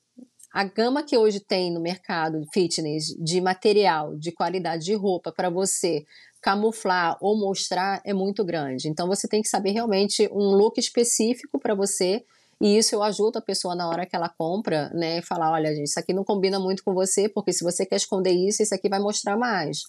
a 0.51 0.63
gama 0.63 1.03
que 1.03 1.17
hoje 1.17 1.39
tem 1.39 1.71
no 1.71 1.79
mercado 1.79 2.43
fitness 2.51 3.15
de 3.19 3.39
material, 3.39 4.15
de 4.15 4.31
qualidade 4.31 4.85
de 4.85 4.95
roupa 4.95 5.31
para 5.31 5.49
você 5.49 6.05
camuflar 6.41 7.17
ou 7.19 7.37
mostrar 7.37 8.01
é 8.05 8.13
muito 8.13 8.43
grande. 8.43 8.87
Então 8.87 9.07
você 9.07 9.27
tem 9.27 9.41
que 9.41 9.49
saber 9.49 9.71
realmente 9.71 10.29
um 10.31 10.55
look 10.55 10.79
específico 10.79 11.59
para 11.59 11.75
você 11.75 12.23
e 12.61 12.77
isso 12.77 12.93
eu 12.93 13.01
ajudo 13.01 13.37
a 13.39 13.41
pessoa 13.41 13.73
na 13.73 13.87
hora 13.87 14.05
que 14.05 14.15
ela 14.15 14.27
compra, 14.27 14.89
né, 14.89 15.21
falar, 15.21 15.51
olha, 15.51 15.73
gente, 15.73 15.87
isso 15.87 15.99
aqui 15.99 16.11
não 16.11 16.25
combina 16.25 16.59
muito 16.59 16.83
com 16.83 16.93
você, 16.93 17.29
porque 17.29 17.53
se 17.53 17.63
você 17.63 17.85
quer 17.85 17.95
esconder 17.95 18.31
isso, 18.31 18.61
isso 18.61 18.75
aqui 18.75 18.89
vai 18.89 18.99
mostrar 18.99 19.37
mais. 19.37 19.83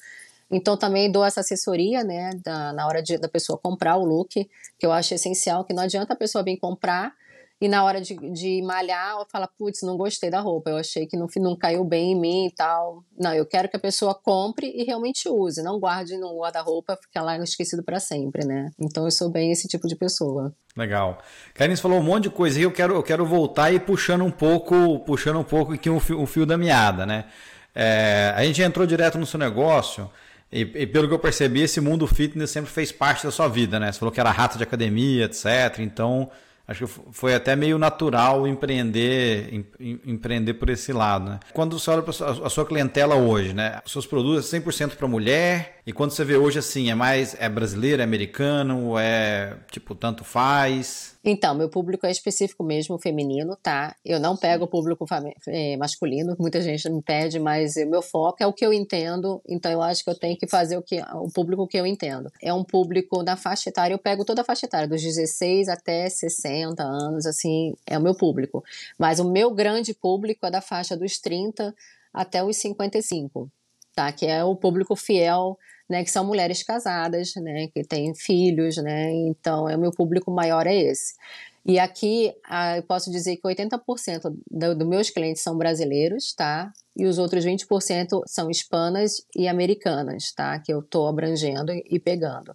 Então 0.48 0.76
também 0.76 1.10
dou 1.10 1.24
essa 1.24 1.40
assessoria, 1.40 2.04
né, 2.04 2.30
da, 2.44 2.72
na 2.72 2.86
hora 2.86 3.02
de, 3.02 3.18
da 3.18 3.28
pessoa 3.28 3.58
comprar 3.58 3.96
o 3.96 4.04
look, 4.04 4.48
que 4.78 4.86
eu 4.86 4.92
acho 4.92 5.14
essencial, 5.14 5.64
que 5.64 5.72
não 5.72 5.82
adianta 5.82 6.12
a 6.12 6.16
pessoa 6.16 6.44
vir 6.44 6.58
comprar 6.58 7.12
e 7.60 7.68
na 7.68 7.84
hora 7.84 8.00
de, 8.00 8.14
de 8.32 8.62
malhar, 8.62 9.10
ela 9.10 9.26
fala, 9.30 9.46
putz, 9.46 9.82
não 9.82 9.96
gostei 9.96 10.30
da 10.30 10.40
roupa, 10.40 10.70
eu 10.70 10.76
achei 10.78 11.06
que 11.06 11.16
não, 11.16 11.26
não 11.36 11.54
caiu 11.54 11.84
bem 11.84 12.12
em 12.12 12.18
mim 12.18 12.46
e 12.46 12.50
tal. 12.50 13.04
Não, 13.18 13.34
eu 13.34 13.44
quero 13.44 13.68
que 13.68 13.76
a 13.76 13.80
pessoa 13.80 14.14
compre 14.14 14.72
e 14.74 14.82
realmente 14.82 15.28
use, 15.28 15.62
não 15.62 15.78
guarde 15.78 16.16
no 16.16 16.38
guarda-roupa, 16.38 16.98
fica 17.02 17.20
lá 17.20 17.36
esquecido 17.38 17.82
para 17.82 18.00
sempre, 18.00 18.46
né? 18.46 18.70
Então 18.80 19.04
eu 19.04 19.10
sou 19.10 19.28
bem 19.28 19.52
esse 19.52 19.68
tipo 19.68 19.86
de 19.86 19.94
pessoa. 19.94 20.54
Legal. 20.74 21.18
Karine 21.52 21.76
falou 21.76 21.98
um 21.98 22.02
monte 22.02 22.24
de 22.24 22.30
coisa 22.30 22.58
e 22.58 22.62
eu 22.62 22.72
quero, 22.72 22.94
eu 22.94 23.02
quero 23.02 23.26
voltar 23.26 23.70
e 23.70 23.78
puxando 23.78 24.24
um 24.24 24.30
pouco, 24.30 25.00
puxando 25.00 25.38
um 25.38 25.44
pouco 25.44 25.74
aqui 25.74 25.90
o 25.90 26.00
fio, 26.00 26.24
fio 26.24 26.46
da 26.46 26.56
meada, 26.56 27.04
né? 27.04 27.26
É, 27.74 28.32
a 28.34 28.42
gente 28.42 28.62
entrou 28.62 28.86
direto 28.86 29.18
no 29.18 29.26
seu 29.26 29.38
negócio 29.38 30.10
e, 30.50 30.62
e, 30.62 30.86
pelo 30.86 31.06
que 31.06 31.14
eu 31.14 31.18
percebi, 31.18 31.60
esse 31.60 31.80
mundo 31.80 32.06
fitness 32.06 32.50
sempre 32.50 32.70
fez 32.70 32.90
parte 32.90 33.24
da 33.24 33.30
sua 33.30 33.48
vida, 33.48 33.78
né? 33.78 33.92
Você 33.92 33.98
falou 33.98 34.10
que 34.10 34.18
era 34.18 34.30
rato 34.30 34.58
de 34.58 34.64
academia, 34.64 35.26
etc. 35.26 35.78
Então, 35.78 36.30
acho 36.70 36.86
que 36.86 36.92
foi 37.10 37.34
até 37.34 37.56
meio 37.56 37.78
natural 37.78 38.46
empreender 38.46 39.52
em, 39.52 40.00
empreender 40.06 40.54
por 40.54 40.70
esse 40.70 40.92
lado. 40.92 41.30
Né? 41.30 41.40
Quando 41.52 41.76
você 41.78 41.90
olha 41.90 42.02
para 42.02 42.10
a 42.10 42.48
sua 42.48 42.64
clientela 42.64 43.16
hoje, 43.16 43.52
né? 43.52 43.80
Seus 43.86 44.06
produtos 44.06 44.52
é 44.54 44.60
100% 44.60 44.94
para 44.94 45.08
mulher, 45.08 45.80
e 45.84 45.92
quando 45.92 46.12
você 46.12 46.24
vê 46.24 46.36
hoje 46.36 46.60
assim, 46.60 46.88
é 46.90 46.94
mais 46.94 47.36
é 47.40 47.48
brasileiro, 47.48 48.00
é 48.00 48.04
americano, 48.04 48.96
é 48.96 49.56
tipo, 49.70 49.94
tanto 49.96 50.22
faz? 50.22 51.18
Então, 51.22 51.54
meu 51.54 51.68
público 51.68 52.06
é 52.06 52.10
específico 52.10 52.64
mesmo, 52.64 52.98
feminino, 52.98 53.54
tá? 53.62 53.94
Eu 54.02 54.18
não 54.18 54.36
pego 54.36 54.64
o 54.64 54.68
público 54.68 55.04
é, 55.48 55.76
masculino, 55.76 56.34
muita 56.38 56.62
gente 56.62 56.88
me 56.88 57.02
pede, 57.02 57.38
mas 57.38 57.76
o 57.76 57.86
meu 57.86 58.00
foco 58.00 58.42
é 58.42 58.46
o 58.46 58.52
que 58.54 58.64
eu 58.64 58.72
entendo, 58.72 59.42
então 59.46 59.70
eu 59.70 59.82
acho 59.82 60.02
que 60.02 60.08
eu 60.08 60.18
tenho 60.18 60.36
que 60.38 60.48
fazer 60.48 60.78
o, 60.78 60.82
que, 60.82 60.98
o 61.14 61.30
público 61.30 61.66
que 61.66 61.76
eu 61.76 61.86
entendo. 61.86 62.32
É 62.42 62.54
um 62.54 62.64
público 62.64 63.22
da 63.22 63.36
faixa 63.36 63.68
etária, 63.68 63.92
eu 63.92 63.98
pego 63.98 64.24
toda 64.24 64.40
a 64.40 64.44
faixa 64.44 64.64
etária, 64.64 64.88
dos 64.88 65.02
16 65.02 65.68
até 65.68 66.08
60 66.08 66.82
anos, 66.82 67.26
assim, 67.26 67.74
é 67.86 67.98
o 67.98 68.02
meu 68.02 68.14
público. 68.14 68.64
Mas 68.98 69.20
o 69.20 69.30
meu 69.30 69.50
grande 69.50 69.92
público 69.92 70.46
é 70.46 70.50
da 70.50 70.62
faixa 70.62 70.96
dos 70.96 71.18
30 71.18 71.74
até 72.14 72.42
os 72.42 72.56
55, 72.56 73.50
tá? 73.94 74.10
Que 74.10 74.26
é 74.26 74.42
o 74.42 74.56
público 74.56 74.96
fiel 74.96 75.58
né, 75.90 76.04
que 76.04 76.10
são 76.10 76.24
mulheres 76.24 76.62
casadas, 76.62 77.34
né, 77.34 77.66
que 77.74 77.82
têm 77.82 78.14
filhos, 78.14 78.76
né, 78.76 79.10
então 79.10 79.68
é 79.68 79.76
o 79.76 79.80
meu 79.80 79.90
público 79.90 80.30
maior 80.30 80.66
é 80.66 80.74
esse. 80.74 81.14
E 81.66 81.78
aqui 81.78 82.32
eu 82.76 82.82
posso 82.84 83.10
dizer 83.10 83.36
que 83.36 83.42
80% 83.42 84.34
dos 84.50 84.78
do 84.78 84.86
meus 84.86 85.10
clientes 85.10 85.42
são 85.42 85.58
brasileiros, 85.58 86.32
tá? 86.32 86.72
E 86.96 87.04
os 87.04 87.18
outros 87.18 87.44
20% 87.44 88.22
são 88.26 88.48
hispanas 88.48 89.22
e 89.36 89.46
americanas, 89.46 90.32
tá? 90.32 90.58
Que 90.58 90.72
eu 90.72 90.80
estou 90.80 91.06
abrangendo 91.06 91.70
e 91.72 92.00
pegando. 92.00 92.54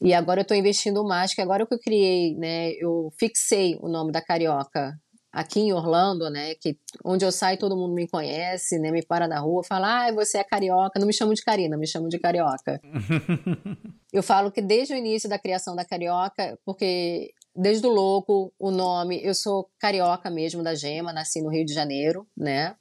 E 0.00 0.14
agora 0.14 0.40
eu 0.40 0.42
estou 0.42 0.56
investindo 0.56 1.04
mais, 1.04 1.34
que 1.34 1.42
agora 1.42 1.66
que 1.66 1.74
eu 1.74 1.78
criei, 1.78 2.34
né? 2.34 2.70
Eu 2.72 3.12
fixei 3.18 3.78
o 3.82 3.88
nome 3.88 4.10
da 4.10 4.22
Carioca 4.22 4.98
aqui 5.32 5.60
em 5.60 5.72
Orlando, 5.72 6.28
né, 6.28 6.54
que 6.54 6.76
onde 7.04 7.24
eu 7.24 7.30
saio 7.30 7.58
todo 7.58 7.76
mundo 7.76 7.94
me 7.94 8.08
conhece, 8.08 8.78
né, 8.78 8.90
me 8.90 9.02
para 9.02 9.28
na 9.28 9.38
rua, 9.38 9.62
fala, 9.62 10.06
ah, 10.06 10.12
você 10.12 10.38
é 10.38 10.44
carioca, 10.44 10.98
não 10.98 11.06
me 11.06 11.12
chamam 11.12 11.34
de 11.34 11.42
Karina, 11.42 11.76
me 11.76 11.86
chamam 11.86 12.08
de 12.08 12.18
carioca. 12.18 12.80
eu 14.12 14.22
falo 14.22 14.50
que 14.50 14.60
desde 14.60 14.94
o 14.94 14.96
início 14.96 15.28
da 15.28 15.38
criação 15.38 15.76
da 15.76 15.84
carioca, 15.84 16.58
porque 16.64 17.32
desde 17.54 17.86
o 17.86 17.90
louco, 17.90 18.52
o 18.58 18.70
nome, 18.70 19.20
eu 19.22 19.34
sou 19.34 19.70
carioca 19.78 20.30
mesmo 20.30 20.62
da 20.62 20.74
Gema, 20.74 21.12
nasci 21.12 21.40
no 21.40 21.50
Rio 21.50 21.64
de 21.64 21.72
Janeiro, 21.72 22.26
né, 22.36 22.74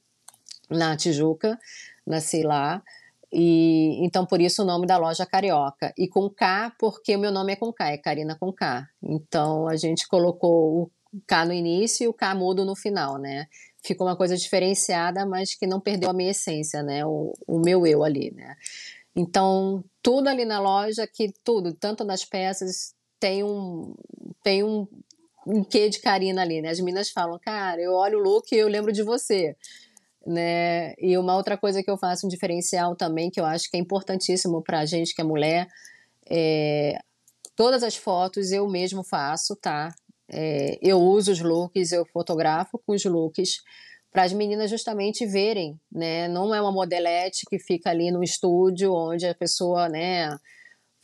na 0.70 0.96
Tijuca, 0.98 1.58
nasci 2.06 2.42
lá. 2.42 2.82
E 3.32 4.04
então 4.04 4.26
por 4.26 4.42
isso 4.42 4.64
o 4.64 4.66
nome 4.66 4.88
da 4.88 4.98
loja 4.98 5.24
Carioca 5.24 5.94
e 5.96 6.08
com 6.08 6.28
K 6.32 6.74
porque 6.80 7.16
o 7.16 7.20
meu 7.20 7.32
nome 7.32 7.54
é 7.54 7.56
com 7.56 7.72
K, 7.72 7.92
é 7.92 7.98
Karina 7.98 8.36
com 8.36 8.52
K. 8.52 8.88
Então 9.04 9.68
a 9.68 9.76
gente 9.76 10.08
colocou 10.08 10.82
o 10.82 10.92
K 11.28 11.46
no 11.46 11.54
início 11.54 12.04
e 12.04 12.08
o 12.08 12.14
K 12.14 12.36
mudo 12.36 12.66
no 12.66 12.76
final, 12.76 13.18
né? 13.18 13.48
Ficou 13.84 14.08
uma 14.08 14.16
coisa 14.16 14.36
diferenciada, 14.36 15.26
mas 15.26 15.56
que 15.56 15.66
não 15.66 15.80
perdeu 15.80 16.10
a 16.10 16.14
minha 16.14 16.32
essência, 16.32 16.84
né? 16.84 17.06
O, 17.06 17.34
o 17.48 17.60
meu 17.60 17.86
eu 17.88 18.04
ali, 18.04 18.32
né? 18.32 18.56
Então, 19.16 19.84
tudo 20.02 20.28
ali 20.28 20.46
na 20.46 20.60
loja, 20.60 21.08
que 21.08 21.34
tudo, 21.44 21.74
tanto 21.74 22.04
nas 22.04 22.24
peças, 22.24 22.94
tem 23.20 23.44
um, 23.44 23.94
tem 24.44 24.64
um, 24.64 24.88
um 25.46 25.64
quê 25.64 25.90
de 25.90 26.00
Karina 26.00 26.42
ali, 26.42 26.62
né? 26.62 26.70
As 26.70 26.80
meninas 26.80 27.10
falam, 27.10 27.40
cara, 27.40 27.82
eu 27.82 27.94
olho 27.94 28.20
o 28.20 28.22
look 28.22 28.52
e 28.52 28.58
eu 28.58 28.68
lembro 28.68 28.92
de 28.92 29.04
você, 29.04 29.56
né? 30.26 30.94
E 30.98 31.18
uma 31.18 31.36
outra 31.36 31.58
coisa 31.58 31.84
que 31.84 31.90
eu 31.90 31.98
faço, 31.98 32.26
um 32.26 32.30
diferencial 32.30 32.96
também, 32.96 33.30
que 33.30 33.40
eu 33.40 33.46
acho 33.46 33.70
que 33.70 33.78
é 33.78 33.80
importantíssimo 33.80 34.62
pra 34.62 34.86
gente 34.86 35.14
que 35.14 35.22
é 35.22 35.24
mulher, 35.24 35.68
é, 36.30 37.00
todas 37.56 37.84
as 37.84 37.96
fotos 37.96 38.52
eu 38.52 38.70
mesmo 38.70 39.04
faço, 39.04 39.56
tá? 39.56 39.94
É, 40.32 40.78
eu 40.82 41.00
uso 41.00 41.32
os 41.32 41.42
looks, 41.42 41.92
eu 41.92 42.06
fotografo 42.06 42.80
com 42.86 42.94
os 42.94 43.04
looks 43.04 43.62
para 44.12 44.24
as 44.24 44.34
meninas 44.34 44.70
justamente 44.70 45.26
verem, 45.26 45.80
né? 45.92 46.28
Não 46.28 46.54
é 46.54 46.62
uma 46.62 46.72
modelete 46.72 47.46
que 47.50 47.60
fica 47.60 47.90
ali 47.90 48.12
no 48.12 48.24
estúdio 48.24 48.94
onde 48.94 49.28
a 49.28 49.36
pessoa, 49.36 49.88
né, 49.88 50.36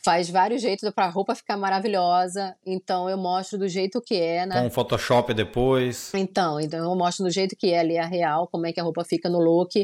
faz 0.04 0.30
vários 0.30 0.62
jeitos 0.62 0.88
para 0.90 1.06
a 1.06 1.08
roupa 1.08 1.34
ficar 1.34 1.56
maravilhosa. 1.56 2.54
Então 2.64 3.10
eu 3.10 3.16
mostro 3.18 3.58
do 3.58 3.68
jeito 3.68 4.00
que 4.00 4.14
é, 4.14 4.46
né? 4.46 4.62
Com 4.62 4.70
Photoshop 4.70 5.34
depois. 5.34 6.12
Então, 6.14 6.60
então 6.60 6.78
eu 6.78 6.96
mostro 6.96 7.24
do 7.24 7.30
jeito 7.30 7.56
que 7.56 7.72
é 7.72 7.80
ali 7.80 7.98
a 7.98 8.06
real, 8.06 8.46
como 8.46 8.66
é 8.66 8.72
que 8.72 8.78
a 8.78 8.84
roupa 8.84 9.04
fica 9.04 9.28
no 9.28 9.40
look. 9.40 9.82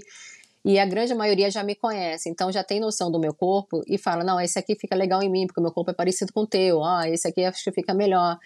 E 0.65 0.79
a 0.79 0.87
grande 0.87 1.13
maioria 1.13 1.51
já 1.51 1.65
me 1.65 1.75
conhece, 1.75 2.31
então 2.31 2.53
já 2.53 2.63
tem 2.63 2.79
noção 2.79 3.11
do 3.11 3.19
meu 3.19 3.35
corpo 3.35 3.83
e 3.85 3.99
fala: 3.99 4.23
não, 4.23 4.41
esse 4.41 4.57
aqui 4.57 4.77
fica 4.77 4.95
legal 4.95 5.21
em 5.21 5.29
mim, 5.29 5.45
porque 5.45 5.59
o 5.59 5.63
meu 5.63 5.73
corpo 5.73 5.91
é 5.91 5.95
parecido 5.95 6.33
com 6.33 6.43
o 6.43 6.47
teu, 6.47 6.85
ah, 6.85 7.09
esse 7.09 7.27
aqui 7.27 7.45
acho 7.45 7.65
que 7.65 7.73
fica 7.73 7.93
melhor. 7.93 8.39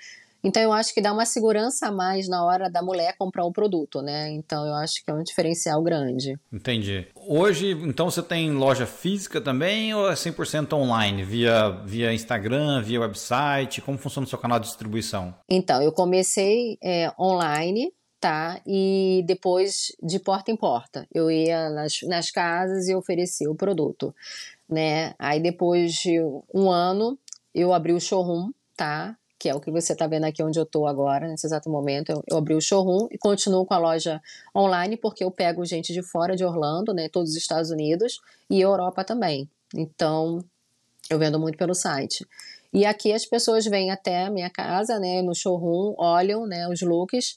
Então 0.46 0.62
eu 0.62 0.72
acho 0.72 0.94
que 0.94 1.00
dá 1.00 1.12
uma 1.12 1.26
segurança 1.26 1.88
a 1.88 1.92
mais 1.92 2.28
na 2.28 2.44
hora 2.44 2.70
da 2.70 2.80
mulher 2.80 3.16
comprar 3.18 3.44
o 3.44 3.50
produto, 3.50 4.00
né? 4.00 4.30
Então 4.30 4.64
eu 4.64 4.74
acho 4.74 5.04
que 5.04 5.10
é 5.10 5.12
um 5.12 5.24
diferencial 5.24 5.82
grande. 5.82 6.38
Entendi. 6.52 7.04
Hoje, 7.16 7.72
então 7.82 8.08
você 8.08 8.22
tem 8.22 8.52
loja 8.52 8.86
física 8.86 9.40
também 9.40 9.92
ou 9.92 10.08
é 10.08 10.14
100% 10.14 10.72
online, 10.74 11.24
via, 11.24 11.70
via 11.84 12.14
Instagram, 12.14 12.80
via 12.80 13.00
website? 13.00 13.80
Como 13.80 13.98
funciona 13.98 14.24
o 14.24 14.30
seu 14.30 14.38
canal 14.38 14.60
de 14.60 14.66
distribuição? 14.66 15.34
Então, 15.48 15.82
eu 15.82 15.90
comecei 15.90 16.78
é, 16.80 17.10
online, 17.18 17.92
tá? 18.20 18.60
E 18.64 19.24
depois 19.26 19.96
de 20.00 20.20
porta 20.20 20.52
em 20.52 20.56
porta. 20.56 21.08
Eu 21.12 21.28
ia 21.28 21.70
nas, 21.70 22.02
nas 22.02 22.30
casas 22.30 22.86
e 22.86 22.94
oferecia 22.94 23.50
o 23.50 23.56
produto, 23.56 24.14
né? 24.68 25.12
Aí 25.18 25.40
depois 25.40 25.94
de 25.94 26.20
um 26.54 26.70
ano, 26.70 27.18
eu 27.52 27.72
abri 27.72 27.92
o 27.92 28.00
showroom, 28.00 28.52
tá? 28.76 29.16
Que 29.38 29.49
é 29.49 29.55
o 29.55 29.61
que 29.61 29.71
você 29.71 29.93
está 29.93 30.07
vendo 30.07 30.25
aqui 30.25 30.43
onde 30.43 30.59
eu 30.59 30.62
estou 30.62 30.87
agora, 30.87 31.28
nesse 31.28 31.47
exato 31.47 31.69
momento. 31.69 32.11
Eu, 32.11 32.23
eu, 32.28 32.38
abri 32.38 32.55
o 32.55 32.61
showroom 32.61 33.09
e 33.11 33.19
continuo 33.19 33.66
com 33.66 33.75
a 33.75 33.78
loja 33.78 34.21
online, 34.55 34.97
porque 34.97 35.23
eu 35.23 35.31
pego 35.31 35.64
gente 35.64 35.93
de 35.93 36.02
fora 36.02 36.35
de 36.35 36.45
Orlando, 36.45 36.95
né, 36.95 37.09
todos 37.09 37.31
os 37.31 37.37
Estados 37.37 37.71
Unidos 37.71 38.21
e 38.49 38.61
Europa 38.61 39.05
também. 39.05 39.49
Então, 39.75 40.43
eu 41.11 41.19
vendo 41.19 41.38
muito 41.38 41.59
pelo 41.59 41.75
site. 41.75 42.26
E 42.73 42.85
aqui 42.85 43.12
as 43.12 43.26
pessoas 43.26 43.64
vêm 43.66 43.90
até 43.90 44.25
a 44.25 44.31
minha 44.31 44.50
casa, 44.50 44.99
né, 44.99 45.23
no 45.23 45.35
showroom, 45.35 45.95
olham, 45.99 46.47
né, 46.47 46.69
os 46.69 46.81
looks 46.81 47.37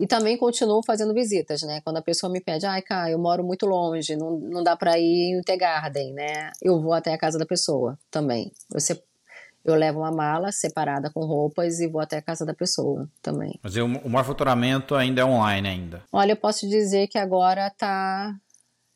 e 0.00 0.06
também 0.06 0.36
continuo 0.36 0.80
fazendo 0.86 1.12
visitas, 1.12 1.62
né? 1.62 1.80
Quando 1.80 1.96
a 1.96 2.02
pessoa 2.02 2.30
me 2.30 2.40
pede, 2.40 2.66
ai, 2.66 2.80
cara, 2.82 3.10
eu 3.10 3.18
moro 3.18 3.42
muito 3.42 3.66
longe, 3.66 4.14
não, 4.14 4.38
não 4.38 4.62
dá 4.62 4.76
para 4.76 4.96
ir 4.96 5.40
em 5.40 5.58
Garden, 5.58 6.12
né? 6.14 6.52
Eu 6.62 6.80
vou 6.80 6.92
até 6.92 7.12
a 7.12 7.18
casa 7.18 7.36
da 7.36 7.44
pessoa 7.44 7.98
também. 8.08 8.52
Você 8.70 9.02
eu 9.70 9.76
levo 9.76 10.00
uma 10.00 10.10
mala 10.10 10.52
separada 10.52 11.10
com 11.10 11.24
roupas 11.24 11.80
e 11.80 11.88
vou 11.88 12.00
até 12.00 12.18
a 12.18 12.22
casa 12.22 12.44
da 12.44 12.54
pessoa 12.54 13.08
também. 13.22 13.58
Mas 13.62 13.76
o, 13.76 13.84
o 13.84 14.10
maior 14.10 14.24
faturamento 14.24 14.94
ainda 14.94 15.22
é 15.22 15.24
online 15.24 15.68
ainda? 15.68 16.02
Olha, 16.12 16.32
eu 16.32 16.36
posso 16.36 16.68
dizer 16.68 17.08
que 17.08 17.18
agora 17.18 17.70
tá 17.70 18.34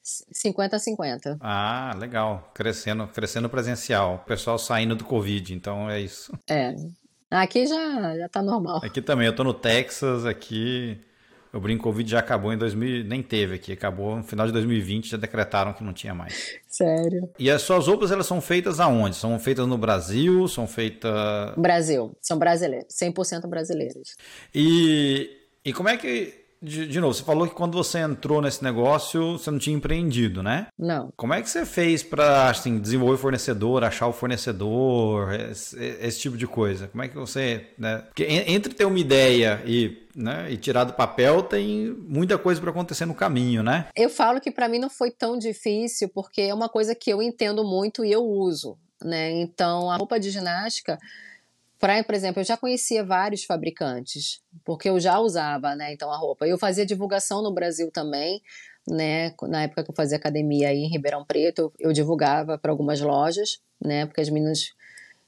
50 0.03 0.77
a 0.77 0.79
50. 0.79 1.39
Ah, 1.41 1.95
legal. 1.97 2.51
Crescendo, 2.55 3.07
crescendo 3.09 3.49
presencial. 3.49 4.17
O 4.17 4.19
pessoal 4.27 4.59
saindo 4.59 4.97
do 4.97 5.05
Covid, 5.05 5.55
então 5.55 5.89
é 5.89 6.01
isso. 6.01 6.33
É. 6.49 6.75
Aqui 7.31 7.67
já, 7.67 8.19
já 8.19 8.29
tá 8.29 8.43
normal. 8.43 8.81
Aqui 8.85 9.01
também, 9.01 9.27
eu 9.27 9.35
tô 9.35 9.43
no 9.43 9.55
Texas, 9.55 10.27
aqui 10.27 11.01
o 11.53 11.61
brinco 11.61 11.83
Covid 11.83 12.11
já 12.11 12.19
acabou 12.19 12.53
em 12.53 12.59
2000, 12.59 13.05
nem 13.05 13.23
teve 13.23 13.57
aqui, 13.57 13.73
acabou 13.73 14.17
no 14.17 14.25
final 14.25 14.47
de 14.47 14.53
2020, 14.53 15.11
já 15.11 15.17
decretaram 15.17 15.73
que 15.73 15.85
não 15.85 15.93
tinha 15.93 16.15
mais. 16.15 16.55
Sério. 16.67 17.31
E 17.39 17.51
as 17.51 17.63
suas 17.63 17.87
roupas, 17.87 18.11
elas 18.11 18.27
são 18.27 18.41
feitas 18.41 18.81
aonde? 18.81 19.17
São 19.17 19.39
feitas 19.39 19.67
no 19.67 19.77
Brasil? 19.77 20.49
São 20.49 20.67
feitas... 20.67 21.55
Brasil, 21.57 22.17
são 22.21 22.39
brasileiras, 22.39 22.87
100% 22.91 23.47
brasileiras. 23.47 24.17
E, 24.55 25.31
e 25.65 25.73
como 25.73 25.89
é 25.89 25.97
que 25.97 26.42
de, 26.63 26.87
de, 26.87 27.01
novo, 27.01 27.13
você 27.13 27.25
falou 27.25 27.49
que 27.49 27.55
quando 27.55 27.77
você 27.77 27.99
entrou 27.99 28.41
nesse 28.41 28.63
negócio, 28.63 29.33
você 29.33 29.51
não 29.51 29.59
tinha 29.59 29.77
empreendido, 29.77 30.43
né? 30.43 30.69
Não. 30.79 31.13
Como 31.17 31.35
é 31.35 31.43
que 31.43 31.51
você 31.51 31.67
fez 31.67 32.03
para 32.03 32.49
assim, 32.49 32.79
desenvolver 32.79 33.19
fornecedor, 33.19 33.83
achar 33.83 34.07
o 34.07 34.13
fornecedor, 34.13 35.35
esse, 35.35 35.77
esse, 36.01 36.21
tipo 36.21 36.37
de 36.37 36.47
coisa? 36.47 36.87
Como 36.87 37.03
é 37.03 37.09
que 37.09 37.17
você. 37.17 37.67
Né? 37.77 37.99
Porque 38.07 38.25
entre 38.25 38.73
ter 38.75 38.85
uma 38.85 38.99
ideia 38.99 39.61
e, 39.67 40.07
né, 40.15 40.47
e 40.51 40.57
tirar 40.57 40.85
do 40.85 40.93
papel, 40.93 41.43
tem 41.43 41.97
muita 42.07 42.39
coisa 42.39 42.61
para 42.61 42.71
acontecer 42.71 43.07
no 43.07 43.15
caminho, 43.15 43.63
né? 43.63 43.89
Eu 43.97 44.09
falo 44.09 44.41
que 44.41 44.51
para 44.51 44.69
mim 44.69 44.79
não 44.79 44.91
foi 44.91 45.11
tão 45.11 45.37
difícil, 45.37 46.09
porque 46.09 46.43
é 46.43 46.55
uma 46.55 46.69
coisa 46.69 46.95
que 46.95 47.11
eu 47.11 47.21
entendo 47.21 47.65
muito 47.65 48.05
e 48.05 48.13
eu 48.13 48.25
uso. 48.25 48.79
Né? 49.05 49.33
Então, 49.33 49.91
a 49.91 49.97
roupa 49.97 50.21
de 50.21 50.31
ginástica 50.31 50.97
Pra, 51.83 52.05
por 52.05 52.15
exemplo, 52.15 52.41
eu 52.41 52.45
já 52.45 52.57
conhecia 52.57 53.05
vários 53.05 53.43
fabricantes, 53.43 54.41
porque 54.65 54.89
eu 54.89 55.01
já 55.01 55.19
usava, 55.19 55.75
né, 55.75 55.93
então 55.93 56.13
a 56.13 56.17
roupa. 56.17 56.47
Eu 56.47 56.57
fazia 56.57 56.87
divulgação 56.87 57.43
no 57.43 57.53
Brasil 57.53 57.91
também, 57.91 58.41
né, 58.87 59.35
na 59.49 59.65
época 59.65 59.83
que 59.83 59.91
eu 59.91 59.95
fazia 59.97 60.17
academia 60.17 60.69
aí 60.69 60.79
em 60.79 60.89
Ribeirão 60.89 61.25
Preto, 61.25 61.73
eu, 61.81 61.93
divulgava 61.93 62.57
para 62.57 62.71
algumas 62.71 63.01
lojas, 63.01 63.61
né, 63.85 64.07
porque 64.07 64.21
as 64.21 64.29
meninas 64.29 64.69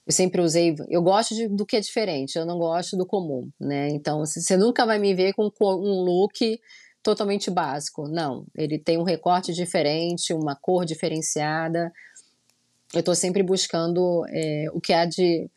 eu 0.06 0.12
sempre 0.12 0.40
usei, 0.40 0.76
eu 0.88 1.02
gosto 1.02 1.34
de, 1.34 1.48
do 1.48 1.66
que 1.66 1.74
é 1.74 1.80
diferente, 1.80 2.38
eu 2.38 2.46
não 2.46 2.56
gosto 2.56 2.96
do 2.96 3.04
comum, 3.04 3.50
né? 3.58 3.88
Então, 3.88 4.24
você 4.24 4.56
nunca 4.56 4.86
vai 4.86 4.98
me 5.00 5.12
ver 5.12 5.32
com 5.32 5.50
um 5.60 6.04
look 6.04 6.60
totalmente 7.02 7.50
básico. 7.50 8.06
Não, 8.06 8.46
ele 8.54 8.78
tem 8.78 8.96
um 8.96 9.02
recorte 9.02 9.52
diferente, 9.52 10.32
uma 10.32 10.54
cor 10.54 10.84
diferenciada. 10.84 11.90
Eu 12.92 13.00
estou 13.00 13.14
sempre 13.14 13.42
buscando 13.42 14.24
é, 14.28 14.66
o 14.72 14.80
que 14.80 14.92
há 14.92 15.04
de 15.04 15.50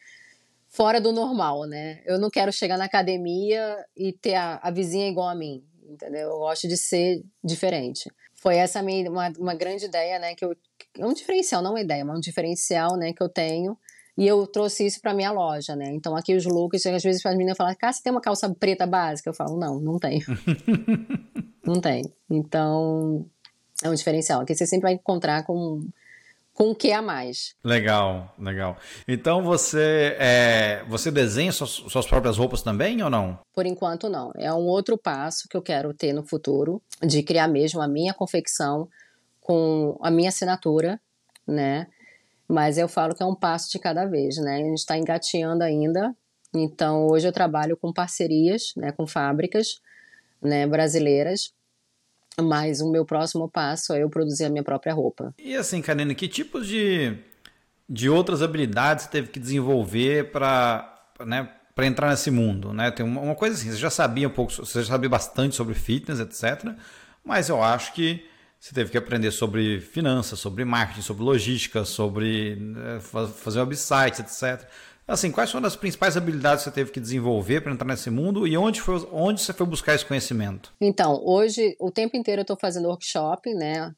fora 0.78 1.02
do 1.02 1.12
normal, 1.12 1.66
né? 1.66 2.04
Eu 2.06 2.20
não 2.20 2.30
quero 2.30 2.54
chegar 2.54 2.78
na 2.78 2.86
academia 2.86 3.84
e 3.98 4.14
ter 4.14 4.36
a, 4.36 4.60
a 4.62 4.70
vizinha 4.70 5.10
igual 5.10 5.28
a 5.28 5.34
mim, 5.34 5.64
entendeu? 5.90 6.30
Eu 6.30 6.38
gosto 6.38 6.68
de 6.68 6.78
ser 6.78 7.24
diferente. 7.44 8.12
Foi 8.36 8.58
essa 8.58 8.84
minha, 8.84 9.10
uma, 9.10 9.34
uma 9.40 9.56
grande 9.56 9.86
ideia, 9.86 10.20
né? 10.20 10.36
Que 10.36 10.46
eu, 10.46 10.56
é 11.00 11.04
um 11.04 11.14
diferencial, 11.14 11.64
não 11.64 11.72
uma 11.72 11.82
ideia, 11.82 12.06
mas 12.06 12.16
um 12.16 12.22
diferencial, 12.22 12.96
né? 12.96 13.12
Que 13.12 13.24
eu 13.24 13.28
tenho. 13.28 13.76
E 14.16 14.28
eu 14.28 14.46
trouxe 14.46 14.86
isso 14.86 15.02
para 15.02 15.16
minha 15.16 15.32
loja, 15.32 15.76
né? 15.76 15.92
Então 15.94 16.16
aqui 16.16 16.36
os 16.36 16.46
looks, 16.46 16.86
às 16.86 17.02
vezes 17.02 17.26
as 17.26 17.36
meninas 17.36 17.58
falam, 17.58 17.74
cara, 17.74 17.92
você 17.92 18.04
tem 18.04 18.12
uma 18.12 18.22
calça 18.22 18.48
preta 18.54 18.86
básica? 18.86 19.32
Eu 19.32 19.34
falo, 19.34 19.58
não, 19.58 19.80
não 19.80 19.98
tenho. 19.98 20.26
não 21.66 21.82
tem. 21.82 22.04
Então 22.30 23.26
é 23.84 23.90
um 23.90 23.96
diferencial. 23.96 24.42
Aqui 24.42 24.54
você 24.54 24.68
sempre 24.68 24.84
vai 24.84 24.94
encontrar 24.94 25.44
com 25.44 25.82
com 26.58 26.72
o 26.72 26.76
que 26.76 26.92
a 26.92 27.04
mais. 27.04 27.54
Legal, 27.64 28.34
legal. 28.40 28.78
Então 29.08 29.44
você 29.44 30.18
é, 30.20 30.84
você 30.88 31.12
desenha 31.12 31.52
suas, 31.52 31.70
suas, 31.70 32.08
próprias 32.08 32.36
roupas 32.36 32.64
também 32.64 33.04
ou 33.04 33.12
não? 33.12 33.38
Por 33.54 33.68
enquanto 33.68 34.10
não. 34.10 34.32
É 34.36 34.52
um 34.52 34.66
outro 34.66 34.98
passo 34.98 35.48
que 35.48 35.56
eu 35.56 35.62
quero 35.62 35.94
ter 35.94 36.14
no 36.14 36.26
futuro 36.26 36.82
de 37.04 37.22
criar 37.22 37.48
mesmo 37.48 37.80
a 37.80 37.88
minha 37.88 38.12
confecção 38.12 38.90
com 39.40 40.00
a 40.02 40.10
minha 40.10 40.30
assinatura, 40.30 41.00
né? 41.46 41.86
Mas 42.48 42.80
eu 42.80 42.88
falo 42.88 43.14
que 43.14 43.22
é 43.22 43.26
um 43.26 43.36
passo 43.36 43.70
de 43.70 43.78
cada 43.78 44.06
vez, 44.06 44.38
né? 44.38 44.56
A 44.56 44.64
gente 44.64 44.80
está 44.80 44.98
engateando 44.98 45.64
ainda. 45.64 46.12
Então 46.52 47.06
hoje 47.06 47.28
eu 47.28 47.32
trabalho 47.32 47.78
com 47.78 47.94
parcerias, 47.94 48.74
né? 48.76 48.92
Com 48.92 49.06
fábricas, 49.06 49.80
né? 50.42 50.66
Brasileiras 50.66 51.54
mas 52.42 52.82
o 52.82 52.92
meu 52.92 53.06
próximo 53.06 53.50
passo 53.50 53.94
é 53.94 54.04
eu 54.04 54.10
produzir 54.10 54.46
a 54.46 54.50
minha 54.50 54.64
própria 54.64 54.94
roupa. 54.94 55.34
E 55.40 55.56
assim, 55.56 55.82
Karina, 55.82 56.14
que 56.14 56.28
tipos 56.28 56.68
de, 56.68 57.18
de 57.90 58.10
outras 58.10 58.42
habilidades 58.42 59.06
você 59.06 59.12
teve 59.12 59.28
que 59.30 59.40
desenvolver 59.40 60.32
para 60.32 60.94
né, 61.26 61.50
para 61.78 61.86
entrar 61.86 62.10
nesse 62.10 62.32
mundo, 62.32 62.74
né? 62.74 62.90
Tem 62.90 63.06
uma, 63.06 63.36
coisa 63.36 63.56
assim, 63.56 63.70
você 63.70 63.78
já 63.78 63.92
sabia 63.92 64.28
um 64.28 64.32
pouco, 64.32 64.52
você 64.52 64.82
já 64.82 64.94
sabia 64.94 65.08
bastante 65.08 65.56
sobre 65.56 65.76
fitness, 65.76 66.20
etc. 66.20 66.74
Mas 67.24 67.50
eu 67.50 67.62
acho 67.64 67.94
que 67.94 68.26
você 68.60 68.74
teve 68.74 68.90
que 68.90 68.98
aprender 68.98 69.30
sobre 69.30 69.80
finanças, 69.80 70.40
sobre 70.40 70.66
marketing, 70.66 71.04
sobre 71.04 71.24
logística, 71.24 71.86
sobre 71.86 72.56
né, 72.56 73.00
fazer 73.00 73.60
websites, 73.60 74.20
etc. 74.20 74.68
Assim, 75.08 75.32
quais 75.32 75.50
foram 75.50 75.66
as 75.66 75.76
principais 75.78 76.18
habilidades 76.18 76.66
que 76.66 76.70
você 76.70 76.76
teve 76.76 76.92
que 76.92 77.00
desenvolver 77.00 77.62
para 77.62 77.72
entrar 77.72 77.88
nesse 77.88 78.10
mundo 78.10 78.46
e 78.46 78.58
onde, 78.58 78.82
foi, 78.82 79.08
onde 79.10 79.42
você 79.42 79.54
foi 79.54 79.66
buscar 79.66 79.96
esse 79.96 80.06
conhecimento? 80.06 80.74
Então, 80.82 81.22
hoje, 81.24 81.78
o 81.80 81.90
tempo 81.90 82.18
inteiro 82.18 82.42
eu 82.42 82.44
estou 82.44 82.58
fazendo 82.60 82.90
workshop, 82.90 83.54
né? 83.54 83.96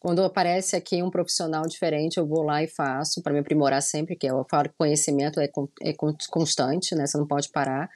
Quando 0.00 0.24
aparece 0.24 0.74
aqui 0.74 1.00
um 1.00 1.10
profissional 1.10 1.62
diferente, 1.62 2.18
eu 2.18 2.26
vou 2.26 2.42
lá 2.42 2.60
e 2.60 2.66
faço 2.66 3.22
para 3.22 3.32
me 3.32 3.38
aprimorar 3.38 3.80
sempre, 3.82 4.16
que 4.16 4.26
eu 4.26 4.44
falo 4.50 4.68
que 4.68 4.74
conhecimento 4.76 5.38
é, 5.38 5.48
é 5.82 5.94
constante, 6.28 6.92
né? 6.96 7.06
Você 7.06 7.18
não 7.18 7.26
pode 7.26 7.50
parar. 7.50 7.88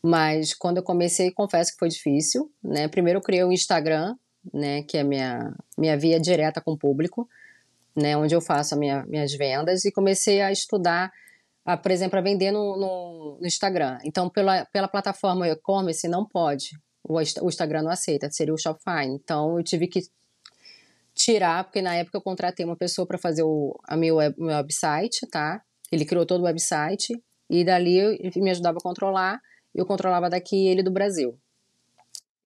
Mas 0.00 0.54
quando 0.54 0.76
eu 0.76 0.84
comecei, 0.84 1.32
confesso 1.32 1.72
que 1.72 1.78
foi 1.78 1.88
difícil, 1.88 2.48
né? 2.62 2.86
Primeiro 2.86 3.18
eu 3.18 3.22
criei 3.22 3.42
o 3.42 3.52
Instagram, 3.52 4.14
né? 4.54 4.82
Que 4.84 4.98
é 4.98 5.02
minha 5.02 5.52
minha 5.76 5.96
via 5.96 6.20
direta 6.20 6.60
com 6.60 6.72
o 6.72 6.78
público, 6.78 7.28
né? 7.96 8.16
Onde 8.16 8.36
eu 8.36 8.40
faço 8.40 8.76
minha, 8.76 9.04
minhas 9.06 9.32
vendas 9.32 9.84
e 9.84 9.90
comecei 9.90 10.40
a 10.40 10.52
estudar 10.52 11.10
a, 11.68 11.76
por 11.76 11.90
exemplo, 11.90 12.18
a 12.18 12.22
vender 12.22 12.50
no, 12.50 12.78
no, 12.78 13.38
no 13.38 13.46
Instagram. 13.46 13.98
Então, 14.02 14.30
pela, 14.30 14.64
pela 14.72 14.88
plataforma 14.88 15.46
e-commerce, 15.46 16.08
não 16.08 16.26
pode. 16.26 16.70
O, 17.06 17.16
o 17.16 17.48
Instagram 17.48 17.82
não 17.82 17.90
aceita, 17.90 18.30
seria 18.30 18.54
o 18.54 18.58
Shopify. 18.58 19.04
Então, 19.04 19.58
eu 19.58 19.62
tive 19.62 19.86
que 19.86 20.00
tirar, 21.14 21.64
porque 21.64 21.82
na 21.82 21.94
época 21.94 22.16
eu 22.16 22.22
contratei 22.22 22.64
uma 22.64 22.74
pessoa 22.74 23.06
para 23.06 23.18
fazer 23.18 23.42
o 23.42 23.78
a 23.86 23.98
meu, 23.98 24.16
web, 24.16 24.34
meu 24.38 24.56
website, 24.56 25.26
tá? 25.30 25.60
Ele 25.92 26.06
criou 26.06 26.24
todo 26.24 26.40
o 26.40 26.44
website 26.44 27.12
e 27.50 27.62
dali 27.62 27.98
ele 27.98 28.40
me 28.40 28.50
ajudava 28.50 28.78
a 28.78 28.82
controlar, 28.82 29.38
eu 29.74 29.84
controlava 29.84 30.30
daqui 30.30 30.68
ele 30.68 30.82
do 30.82 30.90
Brasil. 30.90 31.38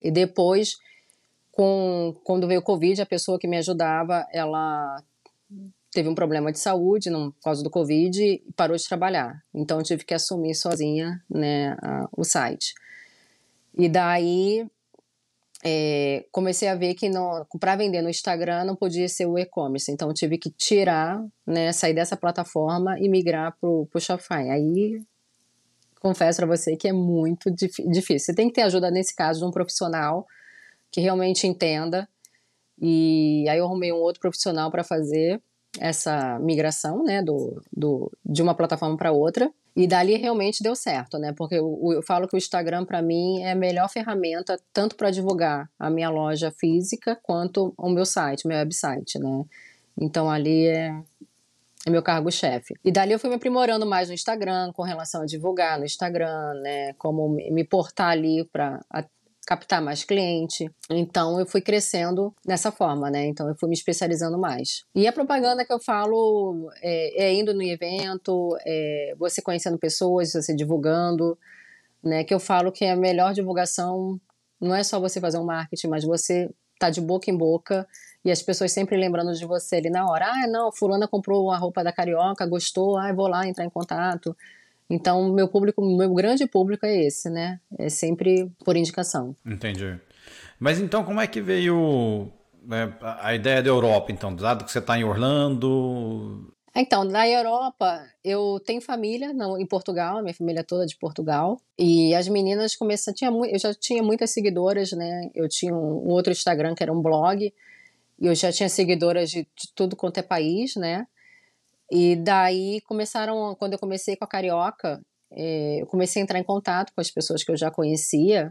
E 0.02 0.10
depois, 0.10 0.74
com, 1.52 2.12
quando 2.24 2.48
veio 2.48 2.58
o 2.58 2.64
Covid, 2.64 3.00
a 3.00 3.06
pessoa 3.06 3.38
que 3.38 3.46
me 3.46 3.58
ajudava, 3.58 4.26
ela 4.32 5.00
teve 5.92 6.08
um 6.08 6.14
problema 6.14 6.50
de 6.50 6.58
saúde 6.58 7.10
não, 7.10 7.30
por 7.30 7.42
causa 7.42 7.62
do 7.62 7.70
Covid 7.70 8.20
e 8.20 8.42
parou 8.56 8.76
de 8.76 8.88
trabalhar. 8.88 9.42
Então 9.54 9.78
eu 9.78 9.84
tive 9.84 10.04
que 10.04 10.14
assumir 10.14 10.54
sozinha 10.54 11.22
né, 11.30 11.76
a, 11.82 12.08
o 12.16 12.24
site. 12.24 12.74
E 13.76 13.88
daí 13.88 14.66
é, 15.62 16.24
comecei 16.32 16.66
a 16.66 16.74
ver 16.74 16.94
que 16.94 17.08
para 17.60 17.76
vender 17.76 18.02
no 18.02 18.08
Instagram 18.08 18.64
não 18.64 18.74
podia 18.74 19.08
ser 19.08 19.26
o 19.26 19.38
e-commerce. 19.38 19.92
Então 19.92 20.12
tive 20.12 20.38
que 20.38 20.50
tirar, 20.50 21.22
né, 21.46 21.72
sair 21.72 21.94
dessa 21.94 22.16
plataforma 22.16 22.98
e 22.98 23.08
migrar 23.08 23.54
para 23.60 23.68
o 23.68 24.00
Shopify. 24.00 24.48
Aí 24.50 25.02
confesso 26.00 26.38
para 26.38 26.46
você 26.46 26.74
que 26.74 26.88
é 26.88 26.92
muito 26.92 27.50
difícil. 27.50 28.18
Você 28.18 28.34
tem 28.34 28.48
que 28.48 28.54
ter 28.54 28.62
ajuda 28.62 28.90
nesse 28.90 29.14
caso 29.14 29.40
de 29.40 29.46
um 29.46 29.50
profissional 29.50 30.26
que 30.90 31.02
realmente 31.02 31.46
entenda. 31.46 32.08
E 32.80 33.46
aí 33.48 33.58
eu 33.58 33.66
arrumei 33.66 33.92
um 33.92 33.96
outro 33.96 34.20
profissional 34.20 34.70
para 34.70 34.82
fazer 34.82 35.40
essa 35.78 36.38
migração, 36.38 37.02
né, 37.02 37.22
do, 37.22 37.62
do, 37.72 38.10
de 38.24 38.42
uma 38.42 38.54
plataforma 38.54 38.96
para 38.96 39.12
outra. 39.12 39.50
E 39.74 39.86
dali 39.86 40.16
realmente 40.16 40.62
deu 40.62 40.76
certo, 40.76 41.18
né? 41.18 41.32
Porque 41.32 41.54
eu, 41.54 41.80
eu 41.94 42.02
falo 42.02 42.28
que 42.28 42.36
o 42.36 42.38
Instagram 42.38 42.84
para 42.84 43.00
mim 43.00 43.40
é 43.40 43.52
a 43.52 43.56
melhor 43.56 43.88
ferramenta 43.88 44.60
tanto 44.70 44.94
para 44.96 45.10
divulgar 45.10 45.70
a 45.78 45.88
minha 45.88 46.10
loja 46.10 46.50
física 46.50 47.18
quanto 47.22 47.72
o 47.78 47.88
meu 47.88 48.04
site, 48.04 48.46
meu 48.46 48.58
website, 48.58 49.18
né? 49.18 49.44
Então 49.98 50.30
ali 50.30 50.66
é, 50.66 50.94
é 51.86 51.90
meu 51.90 52.02
cargo-chefe. 52.02 52.74
E 52.84 52.92
dali 52.92 53.12
eu 53.12 53.18
fui 53.18 53.30
me 53.30 53.36
aprimorando 53.36 53.86
mais 53.86 54.08
no 54.08 54.14
Instagram 54.14 54.72
com 54.74 54.82
relação 54.82 55.22
a 55.22 55.26
divulgar 55.26 55.78
no 55.78 55.86
Instagram, 55.86 56.52
né? 56.60 56.92
Como 56.98 57.26
me 57.30 57.64
portar 57.64 58.10
ali 58.10 58.44
para 58.52 58.78
captar 59.46 59.82
mais 59.82 60.04
cliente. 60.04 60.70
Então 60.88 61.38
eu 61.38 61.46
fui 61.46 61.60
crescendo 61.60 62.34
dessa 62.44 62.70
forma, 62.70 63.10
né? 63.10 63.26
Então 63.26 63.48
eu 63.48 63.54
fui 63.56 63.68
me 63.68 63.74
especializando 63.74 64.38
mais. 64.38 64.84
E 64.94 65.06
a 65.06 65.12
propaganda 65.12 65.64
que 65.64 65.72
eu 65.72 65.80
falo 65.80 66.70
é, 66.80 67.24
é 67.24 67.34
indo 67.34 67.52
no 67.52 67.62
evento, 67.62 68.56
é 68.64 69.14
você 69.18 69.42
conhecendo 69.42 69.78
pessoas, 69.78 70.32
você 70.32 70.54
divulgando, 70.54 71.36
né? 72.02 72.24
Que 72.24 72.34
eu 72.34 72.40
falo 72.40 72.70
que 72.70 72.84
a 72.84 72.96
melhor 72.96 73.32
divulgação 73.32 74.20
não 74.60 74.74
é 74.74 74.82
só 74.84 75.00
você 75.00 75.20
fazer 75.20 75.38
um 75.38 75.44
marketing, 75.44 75.88
mas 75.88 76.04
você 76.04 76.48
tá 76.78 76.88
de 76.88 77.00
boca 77.00 77.30
em 77.30 77.36
boca 77.36 77.86
e 78.24 78.30
as 78.30 78.42
pessoas 78.42 78.70
sempre 78.72 78.96
lembrando 78.96 79.32
de 79.34 79.44
você 79.44 79.76
ali 79.76 79.90
na 79.90 80.06
hora. 80.06 80.26
Ah, 80.26 80.46
não, 80.48 80.70
fulana 80.72 81.08
comprou 81.08 81.50
a 81.50 81.58
roupa 81.58 81.82
da 81.82 81.92
carioca, 81.92 82.46
gostou, 82.46 82.96
ah, 82.96 83.12
vou 83.12 83.26
lá 83.26 83.46
entrar 83.46 83.64
em 83.64 83.70
contato. 83.70 84.36
Então, 84.92 85.32
meu 85.32 85.48
público, 85.48 85.80
meu 85.80 86.12
grande 86.12 86.46
público 86.46 86.84
é 86.84 87.06
esse, 87.06 87.30
né? 87.30 87.58
É 87.78 87.88
sempre 87.88 88.52
por 88.62 88.76
indicação. 88.76 89.34
Entendi. 89.44 89.98
Mas 90.60 90.78
então, 90.78 91.02
como 91.02 91.18
é 91.18 91.26
que 91.26 91.40
veio 91.40 92.30
né, 92.62 92.94
a 93.00 93.34
ideia 93.34 93.62
da 93.62 93.70
Europa, 93.70 94.12
então? 94.12 94.36
Dado 94.36 94.66
que 94.66 94.70
você 94.70 94.80
está 94.80 94.98
em 94.98 95.02
Orlando? 95.02 96.52
Então, 96.76 97.04
na 97.04 97.26
Europa, 97.26 98.06
eu 98.22 98.60
tenho 98.66 98.82
família 98.82 99.32
não, 99.32 99.58
em 99.58 99.64
Portugal, 99.64 100.22
minha 100.22 100.34
família 100.34 100.60
é 100.60 100.62
toda 100.62 100.84
de 100.84 100.96
Portugal. 100.98 101.58
E 101.78 102.14
as 102.14 102.28
meninas 102.28 102.76
começaram. 102.76 103.16
Tinha, 103.16 103.30
eu 103.30 103.58
já 103.58 103.72
tinha 103.72 104.02
muitas 104.02 104.30
seguidoras, 104.30 104.92
né? 104.92 105.30
Eu 105.34 105.48
tinha 105.48 105.74
um, 105.74 106.06
um 106.06 106.10
outro 106.10 106.32
Instagram 106.32 106.74
que 106.74 106.82
era 106.82 106.92
um 106.92 107.00
blog. 107.00 107.50
E 108.20 108.26
eu 108.26 108.34
já 108.34 108.52
tinha 108.52 108.68
seguidoras 108.68 109.30
de, 109.30 109.48
de 109.56 109.72
tudo 109.74 109.96
quanto 109.96 110.18
é 110.18 110.22
país, 110.22 110.76
né? 110.76 111.06
E 111.94 112.16
daí 112.16 112.80
começaram, 112.86 113.54
quando 113.56 113.74
eu 113.74 113.78
comecei 113.78 114.16
com 114.16 114.24
a 114.24 114.26
Carioca, 114.26 114.98
é, 115.30 115.82
eu 115.82 115.86
comecei 115.86 116.22
a 116.22 116.24
entrar 116.24 116.38
em 116.38 116.42
contato 116.42 116.90
com 116.94 117.02
as 117.02 117.10
pessoas 117.10 117.44
que 117.44 117.52
eu 117.52 117.56
já 117.56 117.70
conhecia. 117.70 118.50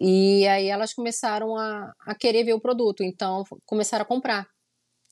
E 0.00 0.46
aí 0.46 0.68
elas 0.68 0.94
começaram 0.94 1.56
a, 1.56 1.92
a 2.06 2.14
querer 2.14 2.44
ver 2.44 2.52
o 2.52 2.60
produto, 2.60 3.02
então 3.02 3.42
começaram 3.66 4.04
a 4.04 4.06
comprar 4.06 4.46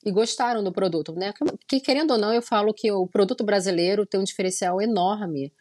e 0.07 0.13
gostaram 0.13 0.63
do 0.63 0.71
produto, 0.71 1.13
né? 1.13 1.33
Que 1.67 1.81
querendo 1.81 2.13
ou 2.13 2.19
não, 2.19 2.33
eu 2.33 2.41
falo 2.41 2.73
que 2.73 2.91
o 2.93 3.05
produto 3.09 3.43
brasileiro 3.43 4.07
tem 4.07 4.21
um 4.21 4.25
diferencial 4.25 4.81
enorme, 4.81 5.53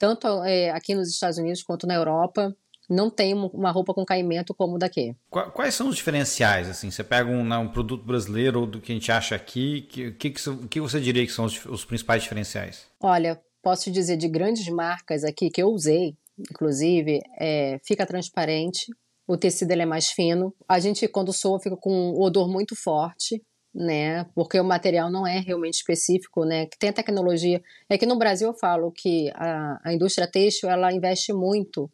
tanto 0.00 0.26
é, 0.42 0.70
aqui 0.70 0.96
nos 0.96 1.08
Estados 1.10 1.38
Unidos 1.38 1.62
quanto 1.62 1.86
na 1.86 1.94
Europa. 1.94 2.52
Não 2.90 3.08
tem 3.08 3.32
uma 3.34 3.70
roupa 3.70 3.94
com 3.94 4.04
caimento 4.04 4.52
como 4.52 4.74
o 4.74 4.78
daqui. 4.78 5.14
Quais 5.30 5.76
são 5.76 5.88
os 5.88 5.94
diferenciais? 5.94 6.68
Assim, 6.68 6.90
você 6.90 7.04
pega 7.04 7.30
um, 7.30 7.44
né, 7.44 7.56
um 7.56 7.68
produto 7.68 8.04
brasileiro 8.04 8.60
ou 8.60 8.66
do 8.66 8.80
que 8.80 8.90
a 8.90 8.94
gente 8.94 9.12
acha 9.12 9.36
aqui, 9.36 9.86
o 9.86 9.92
que, 9.92 10.12
que, 10.12 10.30
que, 10.68 10.80
você 10.80 11.00
diria 11.00 11.24
que 11.24 11.32
são 11.32 11.44
os, 11.44 11.64
os 11.66 11.84
principais 11.84 12.24
diferenciais? 12.24 12.86
Olha, 13.00 13.40
posso 13.62 13.92
dizer 13.92 14.16
de 14.16 14.28
grandes 14.28 14.68
marcas 14.68 15.22
aqui 15.22 15.50
que 15.50 15.62
eu 15.62 15.68
usei, 15.68 16.16
inclusive, 16.36 17.20
é, 17.38 17.78
fica 17.84 18.04
transparente, 18.04 18.86
o 19.24 19.36
tecido 19.36 19.70
é 19.70 19.86
mais 19.86 20.08
fino. 20.08 20.52
A 20.68 20.80
gente, 20.80 21.06
quando 21.06 21.32
soa, 21.32 21.60
fica 21.60 21.76
com 21.76 21.92
um 21.92 22.20
odor 22.20 22.48
muito 22.48 22.74
forte 22.74 23.40
né? 23.74 24.26
Porque 24.34 24.58
o 24.58 24.64
material 24.64 25.10
não 25.10 25.26
é 25.26 25.38
realmente 25.38 25.74
específico, 25.74 26.44
né? 26.44 26.66
Que 26.66 26.78
tem 26.78 26.90
a 26.90 26.92
tecnologia. 26.92 27.62
É 27.88 27.96
que 27.96 28.06
no 28.06 28.18
Brasil 28.18 28.48
eu 28.48 28.54
falo 28.54 28.90
que 28.90 29.30
a, 29.34 29.80
a 29.84 29.92
indústria 29.94 30.26
têxtil 30.26 30.68
ela 30.68 30.92
investe 30.92 31.32
muito 31.32 31.90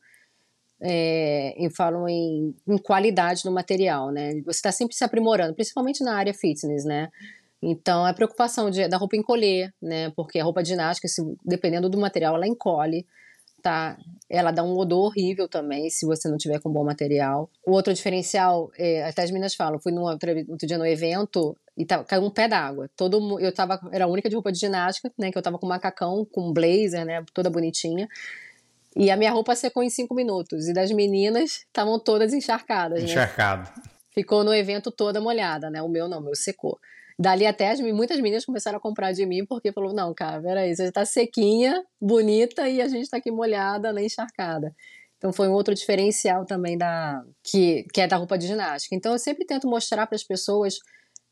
é, 0.81 1.55
em 1.57 1.71
falam 1.71 2.09
em, 2.09 2.55
em, 2.69 2.79
qualidade 2.79 3.45
no 3.45 3.53
material, 3.53 4.11
né? 4.11 4.35
Você 4.45 4.59
está 4.59 4.73
sempre 4.73 4.95
se 4.95 5.05
aprimorando, 5.05 5.55
principalmente 5.55 6.05
na 6.05 6.17
área 6.17 6.35
fitness, 6.35 6.85
né? 6.85 7.09
Então, 7.63 8.05
a 8.05 8.13
preocupação 8.13 8.71
de, 8.71 8.87
da 8.87 8.97
roupa 8.97 9.17
encolher, 9.17 9.73
né? 9.81 10.11
Porque 10.15 10.39
a 10.39 10.45
roupa 10.45 10.65
ginástica, 10.65 11.09
se, 11.09 11.23
dependendo 11.45 11.89
do 11.89 11.99
material, 11.99 12.37
ela 12.37 12.47
encolhe 12.47 13.07
tá? 13.67 13.99
Ela 14.31 14.53
dá 14.53 14.63
um 14.63 14.77
odor 14.77 15.07
horrível 15.07 15.49
também, 15.49 15.91
se 15.91 16.07
você 16.07 16.29
não 16.29 16.37
tiver 16.37 16.61
com 16.61 16.71
bom 16.71 16.85
material. 16.85 17.51
O 17.67 17.73
outro 17.73 17.93
diferencial, 17.93 18.71
é, 18.79 19.03
até 19.03 19.23
as 19.23 19.31
meninas 19.33 19.57
falam, 19.57 19.81
fui 19.81 19.91
num 19.91 20.03
outro 20.03 20.67
dia 20.69 20.79
no 20.79 20.87
evento 20.87 21.57
e 21.77 21.85
caiu 21.85 22.23
um 22.23 22.31
pé 22.31 22.47
d'água. 22.47 22.89
Todo 22.97 23.41
eu 23.41 23.53
tava, 23.53 23.81
era 23.91 24.05
a 24.05 24.09
única 24.09 24.29
de 24.29 24.37
roupa 24.37 24.53
de 24.53 24.59
ginástica, 24.61 25.13
né? 25.19 25.33
Que 25.33 25.39
eu 25.39 25.43
tava 25.43 25.59
com 25.59 25.67
macacão, 25.67 26.25
com 26.25 26.53
blazer, 26.53 27.05
né? 27.05 27.25
Toda 27.35 27.51
bonitinha. 27.51 28.07
E 28.97 29.11
a 29.11 29.17
minha 29.17 29.31
roupa 29.31 29.55
secou 29.55 29.83
em 29.83 29.91
cinco 29.91 30.15
minutos. 30.15 30.69
E 30.69 30.73
das 30.73 30.91
meninas 30.91 31.65
estavam 31.67 31.99
todas 31.99 32.33
encharcadas. 32.33 33.03
Né? 33.03 33.11
Encharcado. 33.11 33.71
Né? 33.77 33.83
Ficou 34.15 34.43
no 34.43 34.55
evento 34.55 34.91
toda 34.91 35.21
molhada, 35.21 35.69
né? 35.69 35.83
O 35.83 35.89
meu 35.89 36.09
não, 36.09 36.19
o 36.19 36.25
meu 36.25 36.35
secou. 36.35 36.79
Dali 37.19 37.47
até 37.47 37.71
as, 37.71 37.81
muitas 37.81 38.19
meninas 38.19 38.45
começaram 38.45 38.79
a 38.79 38.81
comprar 38.81 39.13
de 39.13 39.25
mim 39.27 39.45
porque 39.47 39.73
falou: 39.73 39.93
não, 39.93 40.15
cara, 40.15 40.41
peraí, 40.41 40.75
você 40.75 40.91
tá 40.91 41.05
sequinha, 41.05 41.83
bonita 42.01 42.69
e 42.69 42.81
a 42.81 42.89
gente 42.89 43.09
tá 43.09 43.19
aqui 43.19 43.31
molhada, 43.31 43.93
nem 43.93 44.07
encharcada. 44.07 44.75
Então 45.19 45.33
foi 45.33 45.49
um 45.49 45.53
outro 45.53 45.75
diferencial 45.75 46.45
também 46.45 46.77
da 46.77 47.23
que, 47.43 47.85
que 47.93 48.01
é 48.01 48.07
da 48.07 48.17
roupa 48.17 48.37
de 48.37 48.47
ginástica. 48.47 48.95
Então 48.95 49.13
eu 49.13 49.19
sempre 49.19 49.47
tento 49.47 49.67
mostrar 49.67 50.07
para 50.07 50.17
as 50.17 50.25
pessoas 50.25 50.75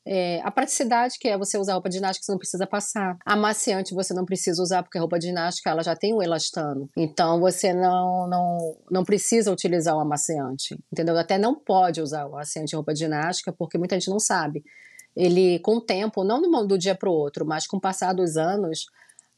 é, 0.07 0.41
a 0.43 0.51
praticidade 0.51 1.19
que 1.19 1.29
é 1.29 1.39
você 1.39 1.57
usar 1.57 1.75
roupa 1.75 1.91
ginástica, 1.91 2.25
você 2.25 2.33
não 2.33 2.39
precisa 2.39 2.67
passar. 2.67 3.17
Amaciante 3.25 3.95
você 3.95 4.13
não 4.13 4.25
precisa 4.25 4.63
usar, 4.63 4.83
porque 4.83 4.99
a 4.99 5.01
roupa 5.01 5.21
ginástica 5.21 5.71
ela 5.71 5.83
já 5.83 5.97
tem 5.97 6.13
o 6.13 6.23
elastano. 6.23 6.89
Então 6.97 7.41
você 7.41 7.73
não, 7.73 8.29
não, 8.29 8.77
não 8.91 9.05
precisa 9.05 9.51
utilizar 9.51 9.97
o 9.97 10.01
amaciante. 10.01 10.79
Entendeu? 10.93 11.17
Até 11.19 11.39
não 11.39 11.55
pode 11.55 12.01
usar 12.01 12.27
o 12.27 12.35
amaciante 12.35 12.75
em 12.75 12.77
roupa 12.77 12.95
ginástica, 12.95 13.53
porque 13.53 13.79
muita 13.79 13.95
gente 13.99 14.11
não 14.11 14.19
sabe 14.19 14.63
ele 15.17 15.59
com 15.61 15.77
o 15.77 15.81
tempo, 15.81 16.25
não 16.25 16.67
do 16.67 16.77
dia 16.77 16.95
para 16.95 17.09
o 17.09 17.13
outro, 17.13 17.47
mas 17.47 17.67
com 17.67 17.77
o 17.77 17.81
passar 17.81 18.13
dos 18.13 18.37
anos, 18.37 18.87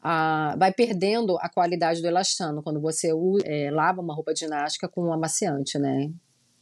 a, 0.03 0.57
vai 0.59 0.73
perdendo 0.73 1.37
a 1.39 1.49
qualidade 1.49 2.01
do 2.01 2.07
elastano 2.07 2.63
quando 2.63 2.81
você 2.81 3.11
é, 3.45 3.71
lava 3.71 4.01
uma 4.01 4.15
roupa 4.15 4.35
ginástica 4.35 4.89
com 4.89 5.05
um 5.05 5.13
amaciante, 5.13 5.79
né? 5.79 6.11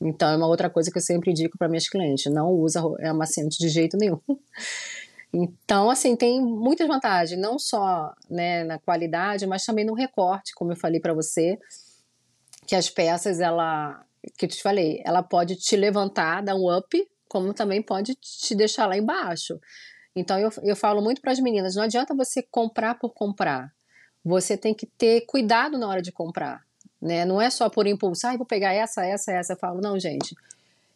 Então 0.01 0.31
é 0.31 0.37
uma 0.37 0.47
outra 0.47 0.69
coisa 0.69 0.91
que 0.91 0.99
eu 0.99 1.03
sempre 1.03 1.33
digo 1.33 1.57
para 1.59 1.69
minhas 1.69 1.89
clientes, 1.89 2.33
não 2.33 2.51
usa 2.51 2.81
amaciante 3.03 3.59
de 3.59 3.69
jeito 3.69 3.97
nenhum. 3.97 4.21
Então, 5.37 5.91
assim, 5.91 6.15
tem 6.15 6.41
muitas 6.41 6.87
vantagens, 6.87 7.41
não 7.41 7.59
só 7.59 8.15
né, 8.31 8.63
na 8.63 8.79
qualidade, 8.79 9.49
mas 9.49 9.67
também 9.67 9.85
no 9.85 9.93
recorte, 9.93 10.55
como 10.55 10.71
eu 10.71 10.77
falei 10.77 11.01
para 11.01 11.13
você, 11.13 11.59
que 12.69 12.77
as 12.77 12.89
peças, 12.89 13.41
ela, 13.41 14.01
que 14.39 14.45
eu 14.45 14.49
te 14.49 14.63
falei, 14.63 15.03
ela 15.05 15.25
pode 15.25 15.57
te 15.57 15.75
levantar, 15.75 16.41
dar 16.41 16.55
um 16.55 16.73
up, 16.73 17.11
como 17.29 17.53
também 17.53 17.83
pode 17.83 18.15
te 18.15 18.55
deixar 18.55 18.87
lá 18.87 18.97
embaixo. 18.97 19.59
Então 20.15 20.39
eu, 20.39 20.51
eu 20.63 20.77
falo 20.77 21.03
muito 21.03 21.21
para 21.21 21.33
as 21.33 21.41
meninas: 21.41 21.75
não 21.75 21.83
adianta 21.83 22.15
você 22.15 22.43
comprar 22.43 22.95
por 22.99 23.13
comprar. 23.13 23.73
Você 24.25 24.57
tem 24.57 24.73
que 24.73 24.87
ter 24.87 25.23
cuidado 25.23 25.77
na 25.77 25.89
hora 25.89 26.01
de 26.01 26.13
comprar. 26.13 26.65
Né? 27.05 27.27
Não 27.27 27.41
é 27.41 27.51
só 27.51 27.69
por 27.69 27.87
impulso, 27.87 28.27
ah, 28.27 28.37
vou 28.37 28.47
pegar 28.47 28.73
essa, 28.73 29.05
essa, 29.05 29.31
essa. 29.31 29.53
Eu 29.53 29.59
falo, 29.59 29.81
não, 29.81 29.99
gente. 29.99 30.35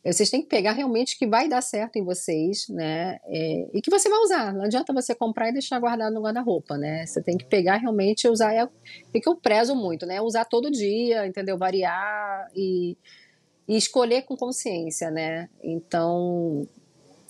Vocês 0.05 0.31
têm 0.31 0.41
que 0.41 0.49
pegar 0.49 0.73
realmente 0.73 1.19
que 1.19 1.27
vai 1.27 1.49
dar 1.49 1.61
certo 1.61 1.97
em 1.97 2.05
vocês, 2.05 2.67
né? 2.71 3.19
É, 3.27 3.69
e 3.75 3.83
que 3.83 3.91
você 3.91 4.09
vai 4.09 4.19
usar. 4.21 4.55
Não 4.55 4.63
adianta 4.63 4.91
você 4.93 5.15
comprar 5.15 5.51
e 5.51 5.53
deixar 5.53 5.79
guardado 5.79 6.15
no 6.15 6.23
guarda-roupa, 6.23 6.79
né? 6.79 7.05
Você 7.05 7.21
tem 7.21 7.37
que 7.37 7.45
pegar 7.45 7.77
realmente 7.77 8.25
e 8.25 8.31
usar. 8.31 8.55
É 8.55 8.65
o 8.65 8.71
que 9.13 9.29
eu 9.29 9.37
prezo 9.37 9.75
muito, 9.75 10.07
né? 10.07 10.19
Usar 10.23 10.47
todo 10.47 10.71
dia, 10.71 11.27
entendeu? 11.27 11.59
Variar 11.59 12.49
e 12.57 12.97
e 13.69 13.77
escolher 13.77 14.23
com 14.23 14.35
consciência, 14.35 15.11
né? 15.11 15.51
Então, 15.63 16.67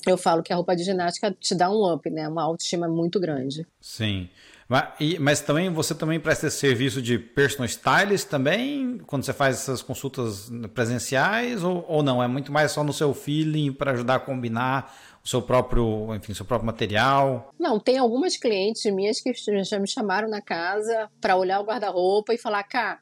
eu 0.06 0.16
falo 0.16 0.42
que 0.42 0.52
a 0.52 0.56
roupa 0.56 0.76
de 0.76 0.84
ginástica 0.84 1.36
te 1.38 1.54
dá 1.54 1.68
um 1.68 1.92
up, 1.92 2.08
né? 2.08 2.28
Uma 2.28 2.44
autoestima 2.44 2.86
muito 2.86 3.18
grande. 3.18 3.66
Sim. 3.80 4.30
Mas, 4.68 4.88
e, 5.00 5.18
mas 5.18 5.40
também 5.40 5.70
você 5.70 5.94
também 5.94 6.20
presta 6.20 6.46
esse 6.46 6.58
serviço 6.58 7.00
de 7.00 7.18
personal 7.18 7.64
stylist 7.64 8.28
também, 8.28 8.98
quando 9.06 9.24
você 9.24 9.32
faz 9.32 9.56
essas 9.56 9.80
consultas 9.80 10.50
presenciais, 10.74 11.64
ou, 11.64 11.84
ou 11.88 12.02
não? 12.02 12.22
É 12.22 12.28
muito 12.28 12.52
mais 12.52 12.72
só 12.72 12.84
no 12.84 12.92
seu 12.92 13.14
feeling 13.14 13.72
para 13.72 13.92
ajudar 13.92 14.16
a 14.16 14.20
combinar 14.20 14.94
o 15.24 15.28
seu 15.28 15.40
próprio, 15.40 16.14
enfim, 16.14 16.34
seu 16.34 16.44
próprio 16.44 16.66
material? 16.66 17.52
Não, 17.58 17.80
tem 17.80 17.96
algumas 17.96 18.36
clientes 18.36 18.84
minhas 18.92 19.20
que 19.20 19.32
já 19.64 19.78
me 19.78 19.88
chamaram 19.88 20.28
na 20.28 20.42
casa 20.42 21.10
para 21.20 21.36
olhar 21.36 21.60
o 21.60 21.64
guarda-roupa 21.64 22.34
e 22.34 22.38
falar, 22.38 22.62
cá, 22.64 23.00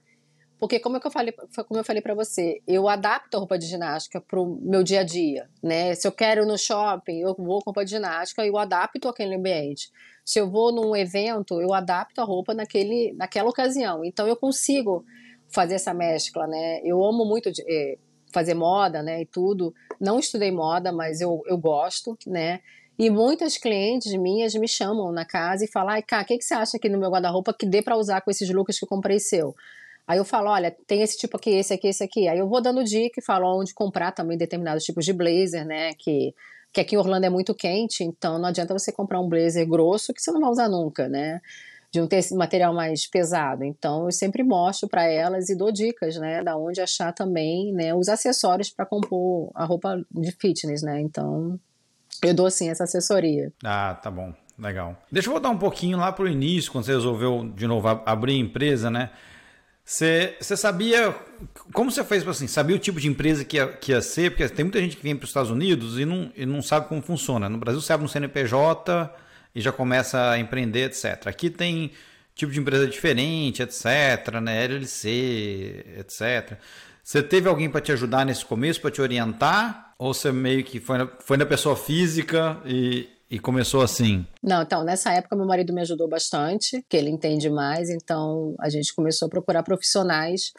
porque 0.58 0.80
como 0.80 0.96
eu 0.96 1.10
falei, 1.10 1.32
como 1.66 1.80
eu 1.80 1.84
falei 1.84 2.00
para 2.00 2.14
você, 2.14 2.62
eu 2.66 2.88
adapto 2.88 3.36
a 3.36 3.40
roupa 3.40 3.58
de 3.58 3.66
ginástica 3.66 4.20
para 4.20 4.40
o 4.40 4.58
meu 4.62 4.82
dia 4.82 5.00
a 5.00 5.04
dia, 5.04 5.50
né? 5.62 5.94
Se 5.94 6.08
eu 6.08 6.12
quero 6.12 6.42
ir 6.42 6.46
no 6.46 6.56
shopping, 6.56 7.20
eu 7.20 7.34
vou 7.36 7.60
com 7.60 7.70
roupa 7.70 7.84
de 7.84 7.90
ginástica 7.90 8.44
e 8.44 8.48
eu 8.48 8.56
adapto 8.56 9.08
aquele 9.08 9.34
ambiente. 9.34 9.90
Se 10.26 10.40
eu 10.40 10.50
vou 10.50 10.72
num 10.72 10.96
evento, 10.96 11.60
eu 11.60 11.72
adapto 11.72 12.20
a 12.20 12.24
roupa 12.24 12.52
naquele, 12.52 13.12
naquela 13.12 13.48
ocasião. 13.48 14.04
Então 14.04 14.26
eu 14.26 14.36
consigo 14.36 15.04
fazer 15.48 15.74
essa 15.74 15.94
mescla, 15.94 16.48
né? 16.48 16.80
Eu 16.84 17.04
amo 17.04 17.24
muito 17.24 17.52
de, 17.52 17.62
é, 17.62 17.96
fazer 18.32 18.54
moda, 18.54 19.04
né? 19.04 19.22
E 19.22 19.26
tudo. 19.26 19.72
Não 20.00 20.18
estudei 20.18 20.50
moda, 20.50 20.90
mas 20.90 21.20
eu, 21.20 21.42
eu 21.46 21.56
gosto, 21.56 22.18
né? 22.26 22.60
E 22.98 23.08
muitas 23.08 23.56
clientes 23.56 24.12
minhas 24.14 24.54
me 24.54 24.66
chamam 24.66 25.12
na 25.12 25.24
casa 25.24 25.64
e 25.64 25.68
falam: 25.68 26.02
cá, 26.04 26.22
o 26.22 26.24
que, 26.24 26.38
que 26.38 26.44
você 26.44 26.54
acha 26.54 26.76
aqui 26.76 26.88
no 26.88 26.98
meu 26.98 27.10
guarda-roupa 27.10 27.54
que 27.56 27.64
dê 27.64 27.80
para 27.80 27.96
usar 27.96 28.20
com 28.20 28.30
esses 28.30 28.50
looks 28.50 28.80
que 28.80 28.84
eu 28.84 28.88
comprei 28.88 29.20
seu? 29.20 29.54
Aí 30.06 30.18
eu 30.18 30.24
falo, 30.24 30.50
olha, 30.50 30.74
tem 30.86 31.02
esse 31.02 31.18
tipo 31.18 31.36
aqui, 31.36 31.50
esse 31.50 31.74
aqui, 31.74 31.88
esse 31.88 32.04
aqui. 32.04 32.28
Aí 32.28 32.38
eu 32.38 32.48
vou 32.48 32.60
dando 32.60 32.84
dica 32.84 33.18
e 33.18 33.24
falo 33.24 33.58
onde 33.58 33.74
comprar 33.74 34.12
também 34.12 34.38
determinados 34.38 34.84
tipos 34.84 35.04
de 35.04 35.12
blazer, 35.12 35.66
né? 35.66 35.94
Que, 35.94 36.32
que 36.72 36.80
aqui 36.80 36.94
em 36.94 36.98
Orlando 36.98 37.26
é 37.26 37.30
muito 37.30 37.54
quente, 37.54 38.04
então 38.04 38.38
não 38.38 38.48
adianta 38.48 38.72
você 38.72 38.92
comprar 38.92 39.20
um 39.20 39.28
blazer 39.28 39.66
grosso 39.66 40.14
que 40.14 40.22
você 40.22 40.30
não 40.30 40.40
vai 40.40 40.50
usar 40.50 40.68
nunca, 40.68 41.08
né? 41.08 41.40
De 41.90 42.00
um 42.00 42.06
ter 42.06 42.22
material 42.32 42.72
mais 42.72 43.06
pesado. 43.06 43.64
Então 43.64 44.04
eu 44.04 44.12
sempre 44.12 44.44
mostro 44.44 44.88
para 44.88 45.04
elas 45.10 45.48
e 45.48 45.56
dou 45.56 45.72
dicas, 45.72 46.16
né? 46.16 46.40
Da 46.42 46.56
onde 46.56 46.80
achar 46.80 47.12
também, 47.12 47.72
né? 47.72 47.92
Os 47.92 48.08
acessórios 48.08 48.70
para 48.70 48.86
compor 48.86 49.50
a 49.54 49.64
roupa 49.64 50.00
de 50.10 50.30
fitness, 50.30 50.82
né? 50.82 51.00
Então 51.00 51.58
eu 52.22 52.32
dou 52.32 52.46
assim 52.46 52.70
essa 52.70 52.84
assessoria. 52.84 53.52
Ah, 53.64 53.98
tá 54.00 54.10
bom. 54.10 54.32
Legal. 54.58 54.96
Deixa 55.10 55.28
eu 55.28 55.32
voltar 55.32 55.50
um 55.50 55.58
pouquinho 55.58 55.98
lá 55.98 56.10
para 56.12 56.24
o 56.24 56.28
início, 56.28 56.72
quando 56.72 56.84
você 56.84 56.92
resolveu 56.92 57.50
de 57.54 57.66
novo 57.66 57.88
abrir 57.88 58.38
empresa, 58.38 58.90
né? 58.90 59.10
Você, 59.88 60.36
sabia. 60.40 61.14
Como 61.72 61.92
você 61.92 62.02
fez 62.02 62.26
assim? 62.26 62.48
Sabia 62.48 62.74
o 62.74 62.78
tipo 62.78 63.00
de 63.00 63.06
empresa 63.06 63.44
que 63.44 63.56
ia, 63.56 63.68
que 63.68 63.92
ia 63.92 64.02
ser? 64.02 64.32
Porque 64.32 64.48
tem 64.48 64.64
muita 64.64 64.80
gente 64.80 64.96
que 64.96 65.02
vem 65.04 65.14
para 65.14 65.22
os 65.22 65.30
Estados 65.30 65.48
Unidos 65.48 65.96
e 65.96 66.04
não, 66.04 66.32
e 66.36 66.44
não 66.44 66.60
sabe 66.60 66.88
como 66.88 67.00
funciona. 67.00 67.48
No 67.48 67.56
Brasil, 67.56 67.80
você 67.80 67.92
abre 67.92 68.04
um 68.04 68.08
CNPJ 68.08 69.14
e 69.54 69.60
já 69.60 69.70
começa 69.70 70.30
a 70.30 70.40
empreender, 70.40 70.86
etc. 70.86 71.28
Aqui 71.28 71.48
tem 71.48 71.92
tipo 72.34 72.50
de 72.50 72.58
empresa 72.58 72.88
diferente, 72.88 73.62
etc. 73.62 74.40
Né? 74.42 74.64
LLC, 74.64 75.86
etc. 75.98 76.58
Você 77.00 77.22
teve 77.22 77.48
alguém 77.48 77.70
para 77.70 77.80
te 77.80 77.92
ajudar 77.92 78.26
nesse 78.26 78.44
começo, 78.44 78.80
para 78.80 78.90
te 78.90 79.00
orientar? 79.00 79.94
Ou 80.00 80.12
você 80.12 80.32
meio 80.32 80.64
que 80.64 80.80
foi 80.80 80.98
na, 80.98 81.08
foi 81.20 81.36
na 81.36 81.46
pessoa 81.46 81.76
física 81.76 82.58
e, 82.66 83.08
e 83.30 83.38
começou 83.38 83.82
assim? 83.82 84.26
Não, 84.42 84.62
então, 84.62 84.84
nessa 84.84 85.12
época 85.12 85.36
meu 85.36 85.46
marido 85.46 85.72
me 85.72 85.80
ajudou 85.80 86.08
bastante, 86.08 86.84
que 86.88 86.96
ele 86.96 87.10
entende 87.10 87.50
mais, 87.50 87.90
então 87.90 88.54
a 88.58 88.68
gente 88.68 88.94
começou 88.94 89.26
a 89.26 89.28
procurar 89.28 89.62
profissionais, 89.62 90.52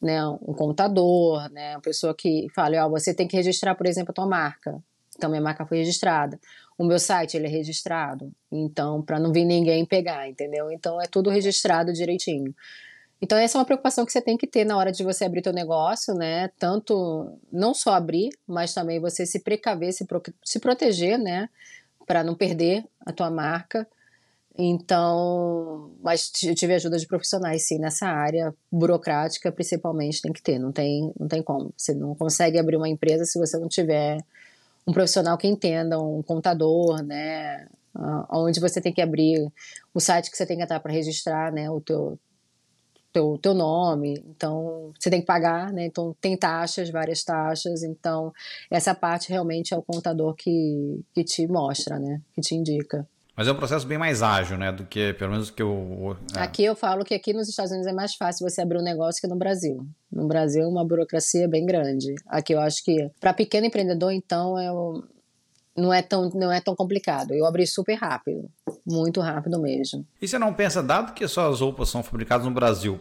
né, 0.00 0.26
um 0.26 0.54
contador, 0.54 1.50
né, 1.50 1.76
uma 1.76 1.80
pessoa 1.80 2.14
que 2.14 2.46
fale, 2.54 2.78
ó, 2.78 2.86
oh, 2.86 2.90
você 2.90 3.14
tem 3.14 3.26
que 3.26 3.36
registrar, 3.36 3.74
por 3.74 3.86
exemplo, 3.86 4.10
a 4.10 4.14
tua 4.14 4.26
marca. 4.26 4.82
Então 5.16 5.28
minha 5.28 5.42
marca 5.42 5.66
foi 5.66 5.78
registrada. 5.78 6.40
O 6.78 6.84
meu 6.84 6.98
site 6.98 7.36
ele 7.36 7.46
é 7.46 7.50
registrado, 7.50 8.32
então 8.50 9.02
para 9.02 9.18
não 9.18 9.32
vir 9.32 9.44
ninguém 9.44 9.84
pegar, 9.84 10.26
entendeu? 10.26 10.70
Então 10.70 11.00
é 11.00 11.06
tudo 11.06 11.28
registrado 11.28 11.92
direitinho. 11.92 12.54
Então 13.20 13.36
essa 13.36 13.58
é 13.58 13.58
uma 13.58 13.66
preocupação 13.66 14.06
que 14.06 14.12
você 14.12 14.22
tem 14.22 14.38
que 14.38 14.46
ter 14.46 14.64
na 14.64 14.78
hora 14.78 14.90
de 14.90 15.04
você 15.04 15.26
abrir 15.26 15.42
teu 15.42 15.52
negócio, 15.52 16.14
né? 16.14 16.48
Tanto 16.58 17.38
não 17.52 17.74
só 17.74 17.92
abrir, 17.92 18.30
mas 18.46 18.72
também 18.72 18.98
você 18.98 19.26
se 19.26 19.40
precaver, 19.40 19.92
se, 19.92 20.06
pro, 20.06 20.22
se 20.42 20.58
proteger, 20.58 21.18
né? 21.18 21.50
Para 22.10 22.24
não 22.24 22.34
perder 22.34 22.84
a 23.06 23.12
tua 23.12 23.30
marca. 23.30 23.86
Então, 24.58 25.92
mas 26.02 26.32
eu 26.42 26.56
tive 26.56 26.74
ajuda 26.74 26.98
de 26.98 27.06
profissionais, 27.06 27.68
sim, 27.68 27.78
nessa 27.78 28.08
área 28.08 28.52
burocrática, 28.70 29.52
principalmente, 29.52 30.20
tem 30.20 30.32
que 30.32 30.42
ter, 30.42 30.58
não 30.58 30.72
tem, 30.72 31.12
não 31.16 31.28
tem 31.28 31.40
como. 31.40 31.72
Você 31.76 31.94
não 31.94 32.16
consegue 32.16 32.58
abrir 32.58 32.76
uma 32.76 32.88
empresa 32.88 33.24
se 33.24 33.38
você 33.38 33.56
não 33.56 33.68
tiver 33.68 34.18
um 34.84 34.92
profissional 34.92 35.38
que 35.38 35.46
entenda, 35.46 36.00
um 36.00 36.20
contador, 36.20 37.00
né? 37.00 37.68
Onde 38.28 38.58
você 38.58 38.80
tem 38.80 38.92
que 38.92 39.00
abrir 39.00 39.48
o 39.94 40.00
site 40.00 40.32
que 40.32 40.36
você 40.36 40.44
tem 40.44 40.56
que 40.56 40.64
entrar 40.64 40.80
para 40.80 40.92
registrar, 40.92 41.52
né? 41.52 41.70
O 41.70 41.80
teu, 41.80 42.18
teu, 43.12 43.38
teu 43.38 43.54
nome, 43.54 44.22
então 44.28 44.92
você 44.98 45.10
tem 45.10 45.20
que 45.20 45.26
pagar, 45.26 45.72
né? 45.72 45.86
Então 45.86 46.14
tem 46.20 46.36
taxas, 46.36 46.90
várias 46.90 47.22
taxas, 47.22 47.82
então 47.82 48.32
essa 48.70 48.94
parte 48.94 49.30
realmente 49.30 49.74
é 49.74 49.76
o 49.76 49.82
contador 49.82 50.34
que, 50.34 51.00
que 51.14 51.24
te 51.24 51.46
mostra, 51.46 51.98
né? 51.98 52.20
Que 52.34 52.40
te 52.40 52.54
indica. 52.54 53.06
Mas 53.40 53.48
é 53.48 53.52
um 53.52 53.56
processo 53.56 53.86
bem 53.86 53.96
mais 53.96 54.22
ágil, 54.22 54.58
né? 54.58 54.70
Do 54.70 54.84
que, 54.84 55.14
pelo 55.14 55.30
menos, 55.30 55.50
que 55.50 55.62
eu. 55.62 56.14
É. 56.36 56.40
Aqui 56.40 56.62
eu 56.62 56.76
falo 56.76 57.04
que 57.04 57.14
aqui 57.14 57.32
nos 57.32 57.48
Estados 57.48 57.70
Unidos 57.72 57.90
é 57.90 57.92
mais 57.94 58.14
fácil 58.14 58.46
você 58.46 58.60
abrir 58.60 58.78
um 58.78 58.82
negócio 58.82 59.18
que 59.18 59.26
no 59.26 59.36
Brasil. 59.36 59.86
No 60.12 60.28
Brasil, 60.28 60.62
é 60.62 60.66
uma 60.66 60.86
burocracia 60.86 61.48
bem 61.48 61.64
grande. 61.64 62.14
Aqui 62.26 62.52
eu 62.52 62.60
acho 62.60 62.84
que, 62.84 63.10
para 63.18 63.32
pequeno 63.32 63.66
empreendedor, 63.66 64.12
então, 64.12 64.58
é 64.58 64.70
o, 64.70 65.02
não 65.80 65.92
é 65.92 66.02
tão 66.02 66.30
não 66.30 66.52
é 66.52 66.60
tão 66.60 66.74
complicado. 66.76 67.32
Eu 67.32 67.46
abri 67.46 67.66
super 67.66 67.94
rápido, 67.94 68.48
muito 68.86 69.20
rápido 69.20 69.60
mesmo. 69.60 70.06
E 70.20 70.28
você 70.28 70.38
não 70.38 70.52
pensa, 70.52 70.82
dado 70.82 71.12
que 71.14 71.26
suas 71.26 71.60
roupas 71.60 71.88
são 71.88 72.02
fabricadas 72.02 72.46
no 72.46 72.52
Brasil, 72.52 73.00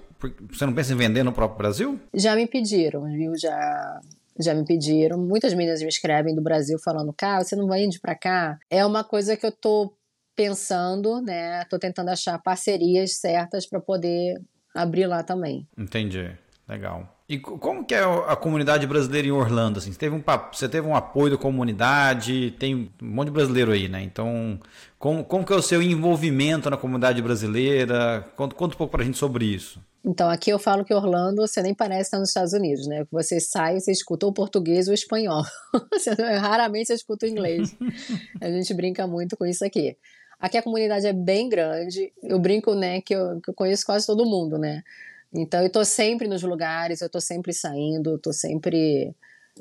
você 0.49 0.65
não 0.65 0.73
pensa 0.73 0.93
em 0.93 0.97
vender 0.97 1.23
no 1.23 1.33
próprio 1.33 1.57
Brasil? 1.57 1.99
Já 2.13 2.35
me 2.35 2.47
pediram, 2.47 3.03
viu? 3.03 3.33
Já 3.37 3.99
já 4.41 4.53
me 4.53 4.63
pediram. 4.63 5.17
Muitas 5.17 5.53
meninas 5.53 5.81
me 5.81 5.89
escrevem 5.89 6.33
do 6.33 6.41
Brasil 6.41 6.79
falando, 6.79 7.11
cara, 7.11 7.43
você 7.43 7.55
não 7.55 7.67
vende 7.67 7.99
para 7.99 8.15
cá? 8.15 8.57
É 8.69 8.85
uma 8.85 9.03
coisa 9.03 9.35
que 9.35 9.45
eu 9.45 9.51
tô 9.51 9.93
pensando, 10.33 11.21
né? 11.21 11.65
Tô 11.65 11.77
tentando 11.77 12.09
achar 12.09 12.39
parcerias 12.39 13.17
certas 13.17 13.65
para 13.65 13.81
poder 13.81 14.41
abrir 14.73 15.05
lá 15.05 15.21
também. 15.21 15.67
Entendi. 15.77 16.31
Legal. 16.67 17.18
E 17.29 17.37
como 17.37 17.85
que 17.85 17.93
é 17.93 17.99
a 17.99 18.35
comunidade 18.35 18.87
brasileira 18.87 19.27
em 19.27 19.31
Orlando? 19.31 19.77
Assim? 19.77 19.91
Você, 19.91 19.99
teve 19.99 20.15
um, 20.15 20.23
você 20.51 20.67
teve 20.67 20.87
um 20.87 20.95
apoio 20.95 21.29
da 21.29 21.37
comunidade, 21.37 22.55
tem 22.57 22.91
um 22.99 23.05
monte 23.05 23.27
de 23.27 23.33
brasileiro 23.33 23.71
aí, 23.71 23.87
né? 23.87 24.01
Então, 24.01 24.59
como, 24.97 25.23
como 25.23 25.45
que 25.45 25.53
é 25.53 25.55
o 25.55 25.61
seu 25.61 25.79
envolvimento 25.79 26.71
na 26.71 26.75
comunidade 26.75 27.21
brasileira? 27.21 28.27
Conta, 28.35 28.55
conta 28.55 28.73
um 28.73 28.77
pouco 28.79 28.91
pra 28.91 29.05
gente 29.05 29.19
sobre 29.19 29.45
isso. 29.45 29.79
Então, 30.03 30.27
aqui 30.27 30.49
eu 30.49 30.57
falo 30.57 30.83
que 30.83 30.91
Orlando, 30.91 31.45
você 31.45 31.61
nem 31.61 31.75
parece 31.75 32.03
estar 32.03 32.17
nos 32.17 32.29
Estados 32.29 32.53
Unidos, 32.53 32.87
né? 32.87 33.05
Você 33.11 33.39
sai, 33.39 33.79
você 33.79 33.91
escuta 33.91 34.25
o 34.25 34.33
português 34.33 34.87
ou 34.87 34.91
o 34.91 34.95
espanhol. 34.95 35.43
raramente 36.41 36.87
você 36.87 36.95
escuta 36.95 37.27
o 37.27 37.29
inglês. 37.29 37.77
a 38.41 38.49
gente 38.49 38.73
brinca 38.73 39.05
muito 39.05 39.37
com 39.37 39.45
isso 39.45 39.63
aqui. 39.63 39.95
Aqui 40.39 40.57
a 40.57 40.63
comunidade 40.63 41.05
é 41.05 41.13
bem 41.13 41.47
grande. 41.47 42.11
Eu 42.23 42.39
brinco, 42.39 42.73
né, 42.73 43.01
que 43.01 43.13
eu, 43.13 43.39
que 43.39 43.51
eu 43.51 43.53
conheço 43.53 43.85
quase 43.85 44.07
todo 44.07 44.25
mundo, 44.25 44.57
né? 44.57 44.81
Então 45.33 45.61
eu 45.61 45.71
tô 45.71 45.85
sempre 45.85 46.27
nos 46.27 46.41
lugares, 46.41 47.01
eu 47.01 47.09
tô 47.09 47.21
sempre 47.21 47.53
saindo, 47.53 48.17
tô 48.19 48.33
sempre 48.33 49.15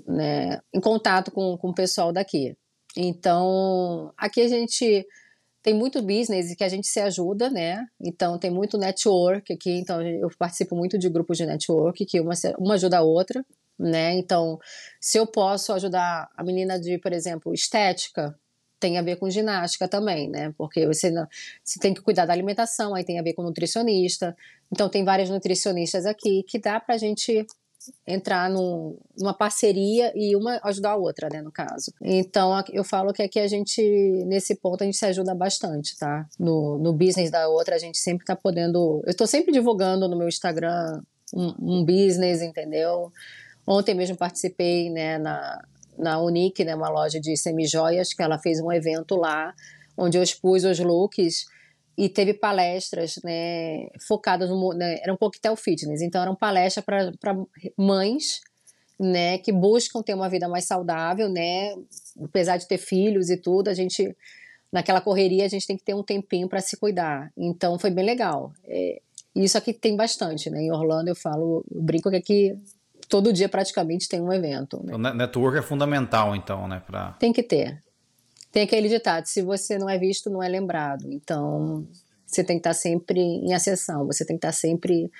né, 0.06 0.60
em 0.72 0.80
contato 0.80 1.30
com, 1.30 1.56
com 1.58 1.68
o 1.70 1.74
pessoal 1.74 2.12
daqui. 2.12 2.56
Então, 2.96 4.12
aqui 4.16 4.40
a 4.40 4.48
gente 4.48 5.06
tem 5.62 5.74
muito 5.74 6.00
business 6.00 6.54
que 6.54 6.64
a 6.64 6.68
gente 6.68 6.86
se 6.86 7.00
ajuda, 7.00 7.50
né? 7.50 7.84
Então 8.00 8.38
tem 8.38 8.50
muito 8.50 8.78
network 8.78 9.52
aqui, 9.52 9.70
então 9.70 10.00
eu 10.00 10.28
participo 10.38 10.74
muito 10.74 10.98
de 10.98 11.08
grupos 11.08 11.36
de 11.36 11.46
network 11.46 12.06
que 12.06 12.20
uma, 12.20 12.34
uma 12.58 12.74
ajuda 12.74 12.98
a 12.98 13.02
outra, 13.02 13.44
né? 13.78 14.14
Então, 14.14 14.58
se 15.00 15.18
eu 15.18 15.26
posso 15.26 15.72
ajudar 15.72 16.28
a 16.36 16.42
menina 16.42 16.80
de, 16.80 16.98
por 16.98 17.12
exemplo, 17.12 17.52
estética, 17.52 18.34
tem 18.78 18.98
a 18.98 19.02
ver 19.02 19.16
com 19.16 19.28
ginástica 19.30 19.88
também, 19.88 20.28
né? 20.28 20.54
Porque 20.56 20.86
você, 20.86 21.12
você 21.64 21.78
tem 21.80 21.94
que 21.94 22.00
cuidar 22.00 22.26
da 22.26 22.32
alimentação, 22.32 22.94
aí 22.94 23.04
tem 23.04 23.18
a 23.18 23.22
ver 23.22 23.34
com 23.34 23.42
nutricionista. 23.42 24.36
Então, 24.70 24.88
tem 24.88 25.04
várias 25.04 25.30
nutricionistas 25.30 26.06
aqui 26.06 26.44
que 26.44 26.58
dá 26.58 26.78
pra 26.78 26.96
gente 26.96 27.46
entrar 28.06 28.50
num, 28.50 28.98
numa 29.16 29.32
parceria 29.32 30.12
e 30.14 30.34
uma 30.34 30.60
ajudar 30.64 30.90
a 30.90 30.96
outra, 30.96 31.28
né, 31.30 31.40
no 31.40 31.50
caso. 31.50 31.92
Então, 32.02 32.52
eu 32.72 32.84
falo 32.84 33.12
que 33.12 33.22
aqui 33.22 33.38
a 33.38 33.46
gente, 33.46 33.80
nesse 34.26 34.56
ponto, 34.56 34.82
a 34.82 34.84
gente 34.84 34.96
se 34.96 35.06
ajuda 35.06 35.34
bastante, 35.34 35.96
tá? 35.96 36.26
No, 36.38 36.78
no 36.78 36.92
business 36.92 37.30
da 37.30 37.48
outra, 37.48 37.76
a 37.76 37.78
gente 37.78 37.98
sempre 37.98 38.24
tá 38.24 38.36
podendo... 38.36 39.02
Eu 39.06 39.16
tô 39.16 39.26
sempre 39.26 39.52
divulgando 39.52 40.08
no 40.08 40.18
meu 40.18 40.28
Instagram 40.28 41.00
um, 41.32 41.80
um 41.80 41.84
business, 41.84 42.42
entendeu? 42.42 43.12
Ontem 43.66 43.94
mesmo 43.94 44.16
participei, 44.16 44.90
né, 44.90 45.18
na, 45.18 45.62
na 45.98 46.20
Unique, 46.20 46.64
né, 46.64 46.74
uma 46.74 46.88
loja 46.88 47.20
de 47.20 47.36
semijoias, 47.36 48.12
que 48.12 48.22
ela 48.22 48.38
fez 48.38 48.60
um 48.60 48.72
evento 48.72 49.16
lá, 49.16 49.54
onde 49.96 50.16
eu 50.16 50.22
expus 50.22 50.64
os 50.64 50.78
looks 50.78 51.46
e 51.96 52.08
teve 52.08 52.32
palestras 52.32 53.18
né, 53.24 53.88
focadas 54.06 54.48
no. 54.48 54.72
Né, 54.72 54.98
era 55.02 55.12
um 55.12 55.16
coquetel 55.16 55.56
fitness, 55.56 56.00
então 56.00 56.22
eram 56.22 56.36
palestras 56.36 56.84
para 56.84 57.36
mães 57.76 58.40
né, 58.98 59.38
que 59.38 59.52
buscam 59.52 60.02
ter 60.02 60.14
uma 60.14 60.28
vida 60.28 60.48
mais 60.48 60.64
saudável, 60.64 61.28
né, 61.28 61.74
apesar 62.22 62.56
de 62.56 62.66
ter 62.66 62.78
filhos 62.78 63.30
e 63.30 63.36
tudo, 63.36 63.68
a 63.68 63.74
gente 63.74 64.16
naquela 64.72 65.00
correria 65.00 65.46
a 65.46 65.48
gente 65.48 65.66
tem 65.66 65.76
que 65.76 65.84
ter 65.84 65.94
um 65.94 66.02
tempinho 66.02 66.48
para 66.48 66.60
se 66.60 66.76
cuidar. 66.76 67.32
Então 67.36 67.78
foi 67.78 67.90
bem 67.90 68.04
legal. 68.04 68.52
É, 68.64 69.00
isso 69.34 69.56
aqui 69.56 69.72
tem 69.72 69.96
bastante, 69.96 70.50
né? 70.50 70.60
Em 70.60 70.72
Orlando 70.72 71.08
eu 71.08 71.16
falo, 71.16 71.64
eu 71.70 71.82
brinco 71.82 72.10
que 72.10 72.16
aqui 72.16 72.58
todo 73.08 73.32
dia 73.32 73.48
praticamente 73.48 74.08
tem 74.08 74.20
um 74.20 74.32
evento. 74.32 74.82
Né? 74.84 74.94
O 74.94 74.98
network 74.98 75.58
é 75.58 75.62
fundamental, 75.62 76.36
então, 76.36 76.68
né? 76.68 76.82
Pra... 76.86 77.12
Tem 77.12 77.32
que 77.32 77.42
ter. 77.42 77.82
Tem 78.52 78.62
aquele 78.62 78.88
ditado: 78.88 79.26
se 79.26 79.42
você 79.42 79.78
não 79.78 79.88
é 79.88 79.98
visto, 79.98 80.30
não 80.30 80.42
é 80.42 80.48
lembrado. 80.48 81.10
Então, 81.10 81.86
você 82.26 82.44
tem 82.44 82.56
que 82.56 82.60
estar 82.60 82.74
sempre 82.74 83.20
em 83.20 83.54
acessão, 83.54 84.06
você 84.06 84.24
tem 84.24 84.36
que 84.36 84.46
estar 84.46 84.52
sempre 84.52 85.10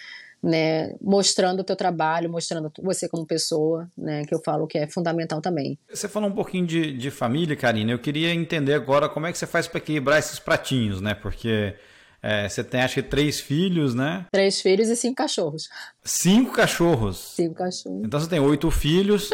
né, 0.43 0.95
mostrando 1.01 1.61
o 1.61 1.65
teu 1.65 1.75
trabalho, 1.75 2.31
mostrando 2.31 2.71
você 2.81 3.09
como 3.09 3.27
pessoa, 3.27 3.91
né, 3.97 4.25
que 4.25 4.35
eu 4.35 4.41
falo 4.45 4.67
que 4.67 4.79
é 4.79 4.87
fundamental 4.87 5.41
também. 5.41 5.79
Você 5.93 6.09
falou 6.09 6.29
um 6.29 6.35
pouquinho 6.35 6.67
de, 6.67 6.93
de 6.97 7.11
família, 7.11 7.57
Karina. 7.57 7.91
Eu 7.91 7.99
queria 7.99 8.33
entender 8.33 8.75
agora 8.75 9.09
como 9.09 9.27
é 9.27 9.33
que 9.33 9.39
você 9.39 9.47
faz 9.47 9.67
para 9.67 9.79
equilibrar 9.79 10.19
esses 10.19 10.39
pratinhos, 10.39 11.01
né? 11.01 11.15
Porque 11.15 11.75
é, 12.23 12.49
você 12.49 12.65
tem, 12.65 12.81
acho 12.81 12.95
que, 12.95 13.03
três 13.03 13.41
filhos, 13.41 13.95
né? 13.95 14.27
Três 14.33 14.61
filhos 14.61 14.89
e 14.89 14.97
cinco 14.97 15.17
cachorros. 15.17 15.69
Cinco 16.03 16.53
cachorros? 16.53 17.35
Cinco 17.37 17.55
cachorros. 17.55 18.05
Então 18.05 18.19
você 18.19 18.29
tem 18.29 18.41
oito 18.41 18.71
filhos. 18.71 19.31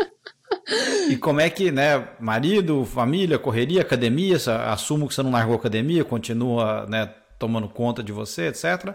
e 1.08 1.16
como 1.16 1.40
é 1.40 1.48
que, 1.48 1.70
né? 1.70 2.08
Marido, 2.20 2.84
família, 2.84 3.38
correria, 3.38 3.80
academia. 3.80 4.36
Assumo 4.70 5.08
que 5.08 5.14
você 5.14 5.22
não 5.22 5.30
largou 5.30 5.54
a 5.54 5.58
academia, 5.58 6.04
continua 6.04 6.86
né, 6.86 7.12
tomando 7.38 7.68
conta 7.68 8.02
de 8.02 8.12
você, 8.12 8.48
etc. 8.48 8.94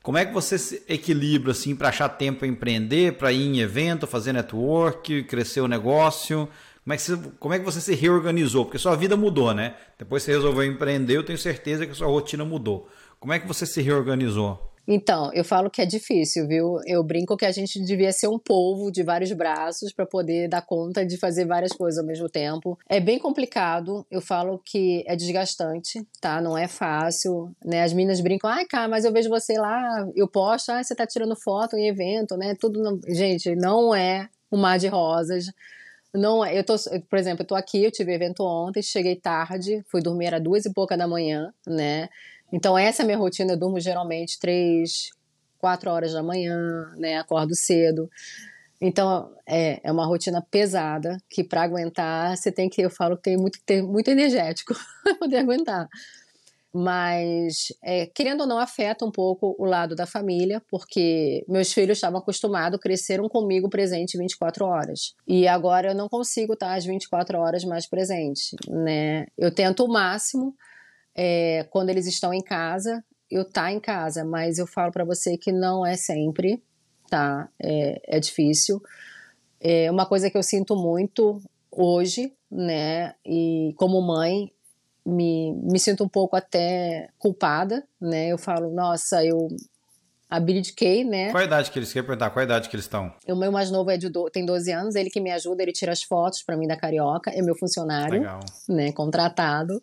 Como 0.00 0.18
é 0.18 0.24
que 0.24 0.32
você 0.32 0.56
se 0.56 0.82
equilibra 0.88 1.52
assim 1.52 1.74
para 1.74 1.88
achar 1.88 2.08
tempo 2.10 2.40
para 2.40 2.48
empreender, 2.48 3.14
para 3.14 3.32
ir 3.32 3.46
em 3.46 3.60
evento, 3.60 4.06
fazer 4.06 4.32
network, 4.32 5.24
crescer 5.24 5.60
o 5.60 5.68
negócio? 5.68 6.48
Que 6.86 6.98
você, 6.98 7.16
como 7.38 7.54
é 7.54 7.58
que 7.58 7.64
você 7.64 7.80
se 7.80 7.94
reorganizou? 7.94 8.64
Porque 8.64 8.78
sua 8.78 8.94
vida 8.94 9.16
mudou, 9.16 9.54
né? 9.54 9.74
Depois 9.98 10.22
você 10.22 10.32
resolveu 10.32 10.64
empreender, 10.64 11.16
eu 11.16 11.24
tenho 11.24 11.38
certeza 11.38 11.86
que 11.86 11.94
sua 11.94 12.08
rotina 12.08 12.44
mudou. 12.44 12.88
Como 13.18 13.32
é 13.32 13.38
que 13.38 13.48
você 13.48 13.64
se 13.64 13.80
reorganizou? 13.80 14.74
Então, 14.86 15.32
eu 15.32 15.44
falo 15.44 15.70
que 15.70 15.80
é 15.80 15.86
difícil, 15.86 16.46
viu? 16.46 16.76
Eu 16.86 17.02
brinco 17.02 17.36
que 17.36 17.46
a 17.46 17.50
gente 17.50 17.82
devia 17.82 18.12
ser 18.12 18.28
um 18.28 18.38
povo 18.38 18.92
de 18.92 19.02
vários 19.02 19.32
braços 19.32 19.92
para 19.92 20.04
poder 20.04 20.46
dar 20.46 20.60
conta 20.60 21.06
de 21.06 21.16
fazer 21.16 21.46
várias 21.46 21.72
coisas 21.72 21.98
ao 21.98 22.06
mesmo 22.06 22.28
tempo. 22.28 22.78
É 22.86 23.00
bem 23.00 23.18
complicado, 23.18 24.06
eu 24.10 24.20
falo 24.20 24.60
que 24.62 25.02
é 25.06 25.16
desgastante, 25.16 26.06
tá? 26.20 26.40
Não 26.40 26.56
é 26.56 26.68
fácil, 26.68 27.50
né? 27.64 27.82
As 27.82 27.94
meninas 27.94 28.20
brincam, 28.20 28.50
ai, 28.50 28.66
cara, 28.66 28.88
mas 28.88 29.06
eu 29.06 29.12
vejo 29.12 29.30
você 29.30 29.54
lá, 29.54 30.06
eu 30.14 30.28
posto, 30.28 30.70
ah, 30.70 30.82
você 30.82 30.94
tá 30.94 31.06
tirando 31.06 31.34
foto 31.34 31.76
em 31.76 31.88
evento, 31.88 32.36
né? 32.36 32.54
Tudo, 32.60 33.00
gente, 33.08 33.56
não 33.56 33.94
é 33.94 34.28
um 34.52 34.58
mar 34.58 34.78
de 34.78 34.88
rosas. 34.88 35.46
Não, 36.14 36.44
é, 36.44 36.56
eu 36.56 36.64
tô, 36.64 36.74
por 37.10 37.18
exemplo, 37.18 37.42
eu 37.42 37.46
tô 37.46 37.54
aqui, 37.56 37.82
eu 37.84 37.90
tive 37.90 38.14
evento 38.14 38.44
ontem, 38.44 38.80
cheguei 38.82 39.16
tarde, 39.16 39.84
fui 39.90 40.00
dormir 40.00 40.26
era 40.26 40.40
duas 40.40 40.64
e 40.64 40.72
pouca 40.72 40.96
da 40.96 41.08
manhã, 41.08 41.52
né? 41.66 42.08
Então, 42.52 42.78
essa 42.78 43.02
é 43.02 43.04
a 43.04 43.06
minha 43.06 43.18
rotina. 43.18 43.52
Eu 43.52 43.56
durmo 43.58 43.80
geralmente 43.80 44.38
três, 44.38 45.10
quatro 45.58 45.90
horas 45.90 46.12
da 46.12 46.22
manhã, 46.22 46.92
né? 46.96 47.18
Acordo 47.18 47.54
cedo. 47.56 48.08
Então, 48.80 49.32
é, 49.46 49.80
é 49.82 49.90
uma 49.90 50.06
rotina 50.06 50.40
pesada 50.50 51.18
que 51.28 51.42
para 51.42 51.62
aguentar, 51.62 52.36
você 52.36 52.52
tem 52.52 52.68
que, 52.68 52.82
eu 52.82 52.90
falo 52.90 53.16
que 53.16 53.22
tem 53.24 53.36
muito, 53.36 53.58
ter 53.66 53.82
muito 53.82 54.08
energético 54.08 54.74
para 55.02 55.14
poder 55.16 55.38
aguentar. 55.38 55.88
Mas, 56.76 57.72
é, 57.84 58.06
querendo 58.06 58.40
ou 58.40 58.46
não, 58.48 58.58
afeta 58.58 59.04
um 59.04 59.10
pouco 59.10 59.54
o 59.56 59.64
lado 59.64 59.94
da 59.94 60.06
família, 60.06 60.60
porque 60.68 61.44
meus 61.48 61.72
filhos 61.72 61.98
estavam 61.98 62.18
acostumados, 62.18 62.80
cresceram 62.80 63.28
comigo 63.28 63.70
presente 63.70 64.18
24 64.18 64.64
horas. 64.64 65.14
E 65.24 65.46
agora 65.46 65.92
eu 65.92 65.94
não 65.94 66.08
consigo 66.08 66.54
estar 66.54 66.74
às 66.74 66.84
24 66.84 67.38
horas 67.38 67.64
mais 67.64 67.86
presente, 67.86 68.56
né? 68.68 69.26
Eu 69.38 69.54
tento 69.54 69.84
o 69.84 69.88
máximo, 69.88 70.52
é, 71.14 71.64
quando 71.70 71.90
eles 71.90 72.08
estão 72.08 72.34
em 72.34 72.42
casa, 72.42 73.04
eu 73.30 73.42
estar 73.42 73.62
tá 73.62 73.72
em 73.72 73.78
casa, 73.78 74.24
mas 74.24 74.58
eu 74.58 74.66
falo 74.66 74.90
para 74.90 75.04
você 75.04 75.38
que 75.38 75.52
não 75.52 75.86
é 75.86 75.96
sempre, 75.96 76.60
tá? 77.08 77.48
É, 77.62 78.16
é 78.16 78.18
difícil. 78.18 78.82
É 79.60 79.88
uma 79.92 80.06
coisa 80.06 80.28
que 80.28 80.36
eu 80.36 80.42
sinto 80.42 80.74
muito 80.74 81.40
hoje, 81.70 82.32
né? 82.50 83.14
E 83.24 83.72
como 83.76 84.02
mãe, 84.02 84.50
me, 85.04 85.52
me 85.52 85.78
sinto 85.78 86.04
um 86.04 86.08
pouco 86.08 86.36
até 86.36 87.08
culpada, 87.18 87.84
né? 88.00 88.28
Eu 88.28 88.38
falo, 88.38 88.70
nossa, 88.70 89.24
eu 89.24 89.48
abdiquei, 90.28 91.04
né? 91.04 91.30
Qual 91.30 91.42
a 91.42 91.46
idade 91.46 91.70
que 91.70 91.78
eles 91.78 91.92
querem 91.92 92.06
perguntar? 92.06 92.30
Qual 92.30 92.40
a 92.40 92.44
idade 92.44 92.68
que 92.68 92.74
eles 92.74 92.84
estão? 92.86 93.12
O 93.28 93.36
meu 93.36 93.52
mais 93.52 93.70
novo 93.70 93.90
é 93.90 93.96
de 93.96 94.08
do, 94.08 94.28
tem 94.30 94.44
12 94.44 94.72
anos, 94.72 94.94
ele 94.94 95.10
que 95.10 95.20
me 95.20 95.30
ajuda, 95.30 95.62
ele 95.62 95.72
tira 95.72 95.92
as 95.92 96.02
fotos 96.02 96.42
para 96.42 96.56
mim 96.56 96.66
da 96.66 96.76
Carioca, 96.76 97.30
é 97.30 97.42
meu 97.42 97.54
funcionário, 97.54 98.20
Legal. 98.20 98.40
né, 98.68 98.92
contratado. 98.92 99.82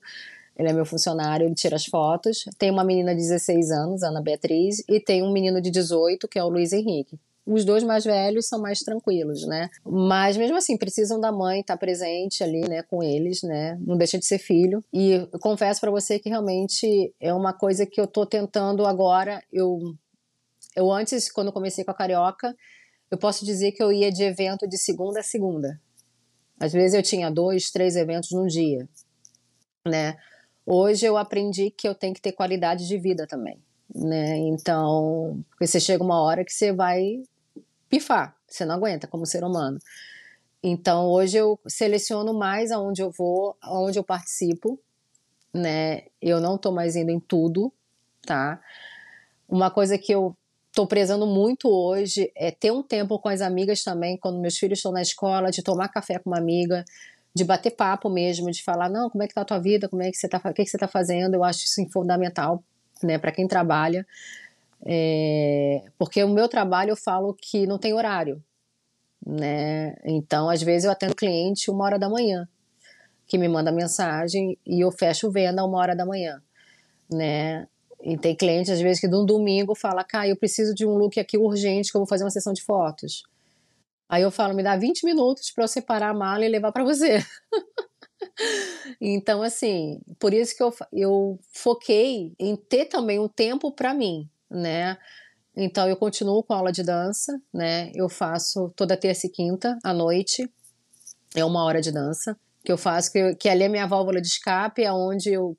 Ele 0.57 0.69
é 0.69 0.73
meu 0.73 0.86
funcionário, 0.86 1.45
ele 1.45 1.55
tira 1.55 1.75
as 1.75 1.86
fotos. 1.86 2.43
Tem 2.57 2.69
uma 2.69 2.84
menina 2.84 3.15
de 3.15 3.21
16 3.21 3.71
anos, 3.71 4.03
Ana 4.03 4.21
Beatriz, 4.21 4.84
e 4.88 4.99
tem 4.99 5.23
um 5.23 5.31
menino 5.31 5.62
de 5.62 5.71
18, 5.71 6.27
que 6.27 6.38
é 6.38 6.43
o 6.43 6.49
Luiz 6.49 6.73
Henrique. 6.73 7.17
Os 7.45 7.65
dois 7.65 7.84
mais 7.84 8.04
velhos 8.04 8.47
são 8.47 8.62
mais 8.62 8.80
tranquilos, 8.80 9.45
né? 9.47 9.69
Mas 9.84 10.38
mesmo 10.38 10.58
assim, 10.58 10.77
precisam 10.77 11.19
da 11.19 11.32
mãe 11.32 11.62
estar 11.62 11.73
tá 11.73 11.80
presente 11.80 12.43
ali, 12.43 12.62
né, 12.62 12.84
com 12.84 13.01
eles, 13.01 13.41
né? 13.41 13.77
Não 13.82 13.97
deixa 13.97 14.19
de 14.19 14.25
ser 14.25 14.38
filho. 14.38 14.84
E 14.93 15.27
confesso 15.39 15.82
para 15.82 15.89
você 15.89 16.19
que 16.19 16.30
realmente 16.30 17.13
é 17.19 17.34
uma 17.34 17.51
coisa 17.51 17.86
que 17.86 17.99
eu 17.99 18.06
tô 18.06 18.25
tentando 18.25 18.86
agora. 18.86 19.43
Eu, 19.51 19.80
eu 20.75 20.91
antes, 20.91 21.32
quando 21.32 21.51
comecei 21.51 21.84
com 21.84 21.91
a 21.91 21.95
Carioca, 21.95 22.56
eu 23.10 23.17
posso 23.17 23.43
dizer 23.43 23.71
que 23.73 23.82
eu 23.82 23.91
ia 23.91 24.12
de 24.12 24.23
evento 24.23 24.67
de 24.67 24.77
segunda 24.77 25.19
a 25.19 25.23
segunda. 25.23 25.82
Às 26.60 26.71
vezes 26.71 26.93
eu 26.93 27.01
tinha 27.01 27.32
dois, 27.32 27.71
três 27.71 27.95
eventos 27.95 28.32
num 28.32 28.45
dia, 28.45 28.88
né? 29.86 30.15
Hoje 30.65 31.06
eu 31.08 31.17
aprendi 31.17 31.71
que 31.71 31.88
eu 31.88 31.95
tenho 31.95 32.13
que 32.13 32.21
ter 32.21 32.32
qualidade 32.34 32.88
de 32.88 32.97
vida 32.99 33.25
também, 33.25 33.60
né? 33.93 34.38
Então, 34.38 35.43
porque 35.49 35.67
você 35.67 35.80
chega 35.80 36.04
uma 36.04 36.21
hora 36.21 36.43
que 36.45 36.54
você 36.54 36.71
vai 36.71 37.23
pifar, 37.89 38.36
você 38.47 38.65
não 38.65 38.75
aguenta 38.75 39.08
como 39.08 39.25
ser 39.25 39.43
humano. 39.43 39.80
Então, 40.63 41.08
hoje 41.08 41.38
eu 41.38 41.60
seleciono 41.67 42.34
mais 42.34 42.71
aonde 42.71 43.01
eu 43.01 43.12
vou, 43.12 43.56
aonde 43.62 43.97
eu 43.97 44.04
participo, 44.04 44.80
né? 45.54 46.04
Eu 46.21 46.39
não 46.39 46.58
tô 46.58 46.71
mais 46.71 46.95
indo 46.95 47.10
em 47.10 47.19
tudo, 47.19 47.73
tá? 48.25 48.62
Uma 49.49 49.71
coisa 49.71 49.97
que 49.97 50.13
eu 50.13 50.36
tô 50.71 50.88
prezando 50.88 51.27
muito 51.27 51.67
hoje 51.67 52.32
é 52.36 52.51
ter 52.51 52.71
um 52.71 52.82
tempo 52.84 53.19
com 53.19 53.27
as 53.27 53.41
amigas 53.41 53.84
também, 53.84 54.17
quando 54.17 54.39
meus 54.39 54.58
filhos 54.58 54.80
estão 54.80 54.91
na 54.91 55.01
escola, 55.01 55.51
de 55.51 55.62
tomar 55.63 55.89
café 55.89 56.19
com 56.19 56.30
uma 56.30 56.38
amiga, 56.38 56.86
de 57.34 57.43
bater 57.43 57.71
papo 57.71 58.10
mesmo, 58.10 58.51
de 58.51 58.63
falar, 58.63 58.89
não, 58.89 59.10
como 59.10 59.23
é 59.23 59.27
que 59.27 59.34
tá 59.34 59.41
a 59.41 59.45
tua 59.45 59.60
vida, 59.60 59.89
como 59.89 60.01
é 60.01 60.12
que 60.12 60.17
você 60.17 60.30
tá, 60.30 60.38
o 60.38 60.54
que, 60.54 60.63
que 60.63 60.69
você 60.69 60.77
tá 60.77 60.88
fazendo, 60.88 61.36
eu 61.36 61.43
acho 61.43 61.65
isso 61.65 61.86
fundamental, 61.91 62.63
né, 63.03 63.17
para 63.17 63.31
quem 63.31 63.47
trabalha, 63.47 64.05
é, 64.85 65.83
porque 65.97 66.23
o 66.23 66.29
meu 66.29 66.47
trabalho 66.47 66.91
eu 66.91 66.95
falo 66.95 67.33
que 67.33 67.67
não 67.67 67.77
tem 67.77 67.93
horário, 67.93 68.43
né? 69.25 69.95
Então, 70.03 70.49
às 70.49 70.61
vezes 70.61 70.85
eu 70.85 70.91
atendo 70.91 71.15
cliente 71.15 71.69
uma 71.69 71.85
hora 71.85 71.99
da 71.99 72.09
manhã, 72.09 72.47
que 73.27 73.37
me 73.37 73.47
manda 73.47 73.71
mensagem 73.71 74.57
e 74.65 74.81
eu 74.81 74.91
fecho 74.91 75.31
venda 75.31 75.63
uma 75.63 75.77
hora 75.77 75.95
da 75.95 76.05
manhã, 76.05 76.41
né? 77.09 77.67
E 78.03 78.17
tem 78.17 78.35
cliente, 78.35 78.71
às 78.71 78.81
vezes, 78.81 78.99
que 78.99 79.07
no 79.07 79.25
domingo 79.25 79.75
fala, 79.75 80.03
cara, 80.03 80.27
eu 80.27 80.35
preciso 80.35 80.73
de 80.73 80.85
um 80.85 80.97
look 80.97 81.19
aqui 81.19 81.37
urgente, 81.37 81.91
que 81.91 81.97
eu 81.97 82.01
vou 82.01 82.07
fazer 82.07 82.23
uma 82.23 82.31
sessão 82.31 82.51
de 82.51 82.63
fotos. 82.63 83.23
Aí 84.09 84.23
eu 84.23 84.31
falo, 84.31 84.55
me 84.55 84.63
dá 84.63 84.75
20 84.75 85.05
minutos 85.05 85.51
para 85.51 85.63
eu 85.63 85.67
separar 85.67 86.09
a 86.09 86.13
mala 86.13 86.43
e 86.43 86.49
levar 86.49 86.71
para 86.71 86.83
você. 86.83 87.19
então, 88.99 89.41
assim, 89.41 89.99
por 90.19 90.33
isso 90.33 90.55
que 90.55 90.63
eu, 90.63 90.73
eu 90.91 91.39
foquei 91.51 92.33
em 92.39 92.55
ter 92.55 92.85
também 92.85 93.19
um 93.19 93.27
tempo 93.27 93.71
para 93.71 93.93
mim, 93.93 94.29
né? 94.49 94.97
Então 95.55 95.87
eu 95.87 95.97
continuo 95.97 96.43
com 96.43 96.53
aula 96.53 96.71
de 96.71 96.83
dança, 96.83 97.39
né? 97.53 97.91
Eu 97.93 98.07
faço 98.07 98.71
toda 98.75 98.95
terça 98.95 99.27
e 99.27 99.29
quinta 99.29 99.77
à 99.83 99.93
noite, 99.93 100.49
é 101.35 101.43
uma 101.43 101.63
hora 101.63 101.81
de 101.81 101.91
dança 101.91 102.37
que 102.63 102.71
eu 102.71 102.77
faço, 102.77 103.11
que, 103.11 103.35
que 103.35 103.49
ali 103.49 103.63
é 103.63 103.67
minha 103.69 103.87
válvula 103.87 104.21
de 104.21 104.27
escape, 104.27 104.83
é 104.83 104.91
onde 104.91 105.31
eu 105.31 105.57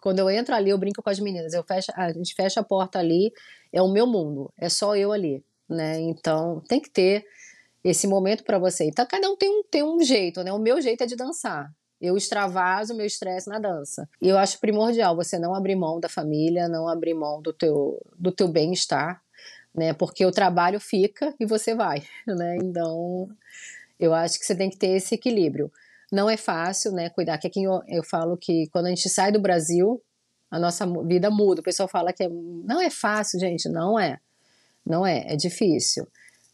quando 0.00 0.18
eu 0.18 0.28
entro 0.28 0.54
ali 0.54 0.68
eu 0.68 0.76
brinco 0.76 1.02
com 1.02 1.08
as 1.08 1.18
meninas, 1.18 1.54
eu 1.54 1.64
fecho, 1.64 1.90
a 1.96 2.12
gente 2.12 2.34
fecha 2.34 2.60
a 2.60 2.64
porta 2.64 2.98
ali, 2.98 3.32
é 3.72 3.80
o 3.80 3.90
meu 3.90 4.06
mundo, 4.06 4.52
é 4.58 4.68
só 4.68 4.94
eu 4.94 5.12
ali, 5.12 5.42
né? 5.68 5.98
Então 6.00 6.62
tem 6.68 6.78
que 6.80 6.90
ter 6.90 7.24
esse 7.82 8.06
momento 8.06 8.44
para 8.44 8.58
você. 8.58 8.84
Então 8.84 9.06
cada 9.06 9.28
um 9.30 9.36
tem 9.36 9.48
um, 9.48 9.62
tem 9.62 9.82
um 9.82 10.02
jeito, 10.02 10.42
né? 10.42 10.52
O 10.52 10.58
meu 10.58 10.80
jeito 10.80 11.02
é 11.02 11.06
de 11.06 11.16
dançar. 11.16 11.70
Eu 12.04 12.16
extravaso 12.16 12.94
meu 12.94 13.06
estresse 13.06 13.48
na 13.48 13.58
dança. 13.58 14.06
E 14.20 14.28
eu 14.28 14.36
acho 14.36 14.60
primordial 14.60 15.16
você 15.16 15.38
não 15.38 15.54
abrir 15.54 15.74
mão 15.74 15.98
da 15.98 16.08
família, 16.08 16.68
não 16.68 16.86
abrir 16.86 17.14
mão 17.14 17.40
do 17.40 17.52
teu, 17.52 17.98
do 18.18 18.30
teu 18.30 18.46
bem-estar, 18.46 19.22
né? 19.74 19.94
Porque 19.94 20.26
o 20.26 20.30
trabalho 20.30 20.78
fica 20.78 21.34
e 21.40 21.46
você 21.46 21.74
vai, 21.74 22.02
né? 22.26 22.58
Então, 22.62 23.28
eu 23.98 24.12
acho 24.12 24.38
que 24.38 24.44
você 24.44 24.54
tem 24.54 24.68
que 24.68 24.76
ter 24.76 24.88
esse 24.88 25.14
equilíbrio. 25.14 25.72
Não 26.12 26.28
é 26.28 26.36
fácil, 26.36 26.92
né? 26.92 27.08
Cuidar, 27.08 27.38
que 27.38 27.46
aqui 27.46 27.64
eu, 27.64 27.80
eu 27.88 28.02
falo 28.04 28.36
que 28.36 28.68
quando 28.68 28.86
a 28.86 28.90
gente 28.90 29.08
sai 29.08 29.32
do 29.32 29.40
Brasil, 29.40 30.02
a 30.50 30.58
nossa 30.58 30.86
vida 31.04 31.30
muda. 31.30 31.60
O 31.60 31.64
pessoal 31.64 31.88
fala 31.88 32.12
que 32.12 32.22
é, 32.22 32.28
não 32.28 32.80
é 32.80 32.90
fácil, 32.90 33.40
gente. 33.40 33.68
Não 33.68 33.98
é. 33.98 34.18
Não 34.86 35.06
é. 35.06 35.24
É 35.32 35.36
difícil. 35.36 36.06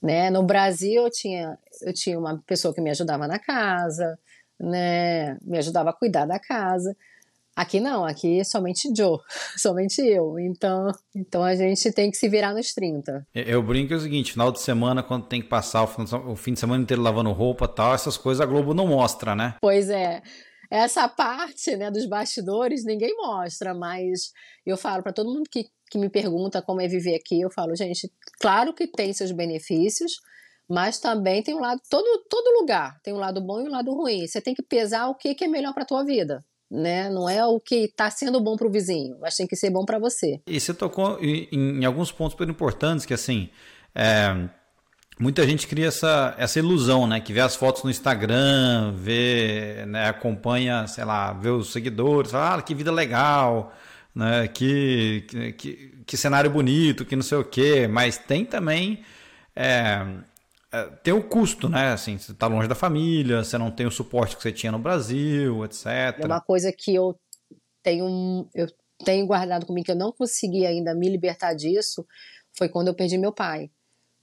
Né? 0.02 0.30
No 0.30 0.42
Brasil, 0.42 1.02
eu 1.02 1.10
tinha, 1.10 1.58
eu 1.82 1.92
tinha 1.92 2.18
uma 2.18 2.38
pessoa 2.46 2.72
que 2.72 2.80
me 2.80 2.90
ajudava 2.90 3.28
na 3.28 3.38
casa, 3.38 4.18
né? 4.60 5.38
Me 5.42 5.58
ajudava 5.58 5.90
a 5.90 5.94
cuidar 5.94 6.26
da 6.26 6.38
casa. 6.38 6.94
Aqui 7.56 7.80
não, 7.80 8.04
aqui 8.04 8.40
é 8.40 8.44
somente 8.44 8.88
Joe, 8.96 9.18
somente 9.56 10.00
eu. 10.00 10.38
Então, 10.38 10.92
então 11.14 11.42
a 11.42 11.54
gente 11.54 11.90
tem 11.92 12.10
que 12.10 12.16
se 12.16 12.28
virar 12.28 12.54
nos 12.54 12.72
30. 12.72 13.26
Eu 13.34 13.62
brinco 13.62 13.92
é 13.92 13.96
o 13.96 14.00
seguinte, 14.00 14.32
final 14.32 14.52
de 14.52 14.60
semana, 14.60 15.02
quando 15.02 15.26
tem 15.26 15.42
que 15.42 15.48
passar 15.48 15.82
o 15.82 16.36
fim 16.36 16.54
de 16.54 16.60
semana 16.60 16.82
inteiro 16.82 17.02
lavando 17.02 17.32
roupa 17.32 17.66
tal, 17.66 17.94
essas 17.94 18.16
coisas 18.16 18.40
a 18.40 18.46
Globo 18.46 18.72
não 18.72 18.86
mostra, 18.86 19.34
né? 19.34 19.56
Pois 19.60 19.90
é. 19.90 20.22
Essa 20.70 21.08
parte 21.08 21.76
né, 21.76 21.90
dos 21.90 22.06
bastidores 22.06 22.84
ninguém 22.84 23.16
mostra, 23.16 23.74
mas 23.74 24.32
eu 24.64 24.76
falo 24.76 25.02
para 25.02 25.12
todo 25.12 25.28
mundo 25.28 25.50
que, 25.50 25.66
que 25.90 25.98
me 25.98 26.08
pergunta 26.08 26.62
como 26.62 26.80
é 26.80 26.86
viver 26.86 27.16
aqui, 27.16 27.40
eu 27.40 27.50
falo, 27.50 27.74
gente, 27.74 28.10
claro 28.40 28.72
que 28.72 28.86
tem 28.86 29.12
seus 29.12 29.32
benefícios, 29.32 30.20
mas 30.70 31.00
também 31.00 31.42
tem 31.42 31.52
um 31.52 31.60
lado, 31.60 31.80
todo, 31.90 32.24
todo 32.30 32.60
lugar 32.60 33.00
tem 33.02 33.12
um 33.12 33.18
lado 33.18 33.40
bom 33.40 33.60
e 33.60 33.64
um 33.64 33.70
lado 33.70 33.92
ruim. 33.92 34.24
Você 34.24 34.40
tem 34.40 34.54
que 34.54 34.62
pesar 34.62 35.08
o 35.08 35.16
que, 35.16 35.34
que 35.34 35.44
é 35.44 35.48
melhor 35.48 35.74
para 35.74 35.84
tua 35.84 36.04
vida. 36.04 36.44
Né? 36.70 37.10
Não 37.10 37.28
é 37.28 37.44
o 37.44 37.58
que 37.58 37.86
está 37.86 38.08
sendo 38.08 38.40
bom 38.40 38.56
para 38.56 38.68
o 38.68 38.70
vizinho, 38.70 39.18
mas 39.20 39.34
tem 39.34 39.48
que 39.48 39.56
ser 39.56 39.70
bom 39.70 39.84
para 39.84 39.98
você. 39.98 40.40
E 40.46 40.60
você 40.60 40.72
tocou 40.72 41.18
em, 41.20 41.48
em, 41.50 41.84
alguns 41.84 42.12
pontos 42.12 42.34
super 42.34 42.48
importantes 42.48 43.04
que 43.04 43.12
assim 43.12 43.50
é, 43.92 44.48
muita 45.18 45.44
gente 45.44 45.66
cria 45.66 45.88
essa, 45.88 46.36
essa 46.38 46.60
ilusão, 46.60 47.04
né? 47.04 47.18
Que 47.18 47.32
vê 47.32 47.40
as 47.40 47.56
fotos 47.56 47.82
no 47.82 47.90
Instagram, 47.90 48.92
vê, 48.94 49.84
né, 49.88 50.08
acompanha, 50.08 50.86
sei 50.86 51.04
lá, 51.04 51.32
vê 51.32 51.48
os 51.48 51.72
seguidores, 51.72 52.30
fala, 52.30 52.54
ah, 52.54 52.62
que 52.62 52.76
vida 52.76 52.92
legal, 52.92 53.74
né? 54.14 54.46
Que, 54.46 55.26
que, 55.58 56.04
que 56.06 56.16
cenário 56.16 56.48
bonito, 56.48 57.04
que 57.04 57.16
não 57.16 57.24
sei 57.24 57.38
o 57.38 57.44
quê, 57.44 57.88
mas 57.88 58.16
tem 58.16 58.44
também 58.44 59.02
é, 59.56 60.06
tem 61.02 61.12
o 61.12 61.22
custo, 61.22 61.68
né? 61.68 61.92
Assim, 61.92 62.16
você 62.16 62.32
está 62.32 62.46
longe 62.46 62.68
da 62.68 62.74
família, 62.74 63.42
você 63.42 63.58
não 63.58 63.70
tem 63.70 63.86
o 63.86 63.90
suporte 63.90 64.36
que 64.36 64.42
você 64.42 64.52
tinha 64.52 64.70
no 64.70 64.78
Brasil, 64.78 65.64
etc. 65.64 65.86
É 66.18 66.26
uma 66.26 66.40
coisa 66.40 66.72
que 66.72 66.94
eu 66.94 67.18
tenho, 67.82 68.48
eu 68.54 68.66
tenho 69.04 69.26
guardado 69.26 69.66
comigo 69.66 69.86
que 69.86 69.92
eu 69.92 69.96
não 69.96 70.12
consegui 70.12 70.66
ainda 70.66 70.94
me 70.94 71.08
libertar 71.08 71.54
disso 71.54 72.06
foi 72.52 72.68
quando 72.68 72.88
eu 72.88 72.94
perdi 72.94 73.16
meu 73.16 73.32
pai, 73.32 73.70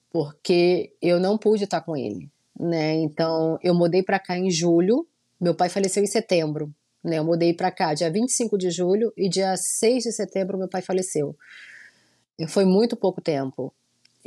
porque 0.10 0.94
eu 1.02 1.20
não 1.20 1.38
pude 1.38 1.64
estar 1.64 1.82
com 1.82 1.96
ele, 1.96 2.30
né? 2.60 2.94
Então 2.96 3.58
eu 3.62 3.74
mudei 3.74 4.04
para 4.04 4.20
cá 4.20 4.38
em 4.38 4.50
julho, 4.50 5.08
meu 5.40 5.56
pai 5.56 5.70
faleceu 5.70 6.04
em 6.04 6.08
setembro, 6.08 6.74
né? 7.04 7.20
Eu 7.20 7.24
mudei 7.24 7.54
para 7.54 7.72
cá 7.72 7.94
dia 7.94 8.12
25 8.12 8.58
de 8.58 8.70
julho 8.70 9.12
e 9.18 9.30
dia 9.30 9.56
6 9.56 10.04
de 10.04 10.12
setembro 10.12 10.58
meu 10.58 10.70
pai 10.70 10.82
faleceu. 10.82 11.36
Foi 12.50 12.66
muito 12.66 12.96
pouco 12.96 13.22
tempo. 13.22 13.74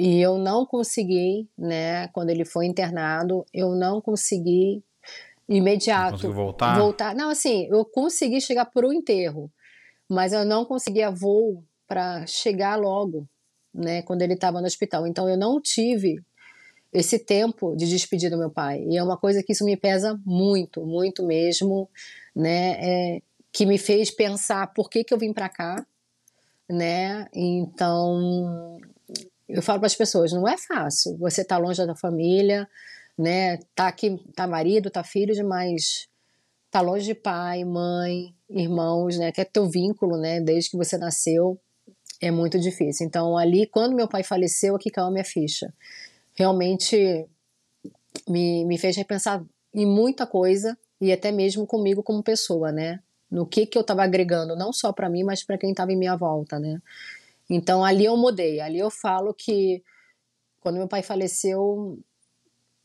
E 0.00 0.18
eu 0.18 0.38
não 0.38 0.64
consegui, 0.64 1.46
né, 1.58 2.08
quando 2.08 2.30
ele 2.30 2.46
foi 2.46 2.64
internado, 2.64 3.44
eu 3.52 3.74
não 3.74 4.00
consegui 4.00 4.82
imediato 5.46 6.26
não 6.26 6.34
voltar. 6.34 6.78
voltar. 6.78 7.14
Não, 7.14 7.28
assim, 7.28 7.68
eu 7.70 7.84
consegui 7.84 8.40
chegar 8.40 8.64
para 8.64 8.88
o 8.88 8.94
enterro, 8.94 9.52
mas 10.08 10.32
eu 10.32 10.42
não 10.42 10.64
conseguia 10.64 11.10
voo 11.10 11.62
para 11.86 12.26
chegar 12.26 12.76
logo, 12.76 13.28
né, 13.74 14.00
quando 14.00 14.22
ele 14.22 14.32
estava 14.32 14.62
no 14.62 14.66
hospital. 14.66 15.06
Então 15.06 15.28
eu 15.28 15.36
não 15.36 15.60
tive 15.60 16.24
esse 16.90 17.18
tempo 17.18 17.76
de 17.76 17.86
despedir 17.86 18.30
do 18.30 18.38
meu 18.38 18.50
pai. 18.50 18.82
E 18.88 18.96
é 18.96 19.04
uma 19.04 19.18
coisa 19.18 19.42
que 19.42 19.52
isso 19.52 19.66
me 19.66 19.76
pesa 19.76 20.18
muito, 20.24 20.80
muito 20.86 21.22
mesmo, 21.26 21.90
né? 22.34 23.16
É, 23.16 23.22
que 23.52 23.66
me 23.66 23.76
fez 23.76 24.10
pensar 24.10 24.72
por 24.72 24.88
que, 24.88 25.04
que 25.04 25.12
eu 25.12 25.18
vim 25.18 25.34
para 25.34 25.50
cá, 25.50 25.84
né? 26.70 27.28
Então, 27.34 28.80
eu 29.54 29.62
falo 29.62 29.80
para 29.80 29.86
as 29.86 29.96
pessoas, 29.96 30.32
não 30.32 30.46
é 30.48 30.56
fácil. 30.56 31.16
Você 31.18 31.44
tá 31.44 31.58
longe 31.58 31.84
da 31.86 31.94
família, 31.94 32.68
né? 33.18 33.58
Tá 33.74 33.88
aqui, 33.88 34.18
tá 34.34 34.46
marido, 34.46 34.90
tá 34.90 35.02
filho, 35.02 35.34
mas 35.46 36.08
tá 36.70 36.80
longe 36.80 37.04
de 37.04 37.14
pai, 37.14 37.64
mãe, 37.64 38.34
irmãos, 38.48 39.18
né? 39.18 39.32
Que 39.32 39.40
é 39.40 39.44
teu 39.44 39.68
vínculo, 39.68 40.16
né? 40.16 40.40
Desde 40.40 40.70
que 40.70 40.76
você 40.76 40.96
nasceu, 40.96 41.58
é 42.20 42.30
muito 42.30 42.58
difícil. 42.58 43.06
Então, 43.06 43.36
ali, 43.36 43.66
quando 43.66 43.94
meu 43.94 44.08
pai 44.08 44.22
faleceu, 44.22 44.76
aqui 44.76 44.90
caiu 44.90 45.08
a 45.08 45.10
minha 45.10 45.24
ficha. 45.24 45.72
Realmente 46.34 47.26
me, 48.28 48.64
me 48.64 48.78
fez 48.78 48.96
repensar 48.96 49.44
em 49.74 49.86
muita 49.86 50.26
coisa 50.26 50.76
e 51.00 51.12
até 51.12 51.32
mesmo 51.32 51.66
comigo 51.66 52.02
como 52.02 52.22
pessoa, 52.22 52.70
né? 52.70 53.00
No 53.30 53.46
que 53.46 53.64
que 53.66 53.78
eu 53.78 53.82
estava 53.82 54.02
agregando, 54.02 54.56
não 54.56 54.72
só 54.72 54.92
para 54.92 55.08
mim, 55.08 55.22
mas 55.22 55.44
para 55.44 55.56
quem 55.56 55.70
estava 55.70 55.92
em 55.92 55.96
minha 55.96 56.16
volta, 56.16 56.58
né? 56.58 56.80
Então 57.50 57.84
ali 57.84 58.04
eu 58.04 58.16
mudei, 58.16 58.60
ali 58.60 58.78
eu 58.78 58.90
falo 58.90 59.34
que 59.34 59.82
quando 60.60 60.76
meu 60.76 60.86
pai 60.86 61.02
faleceu, 61.02 61.98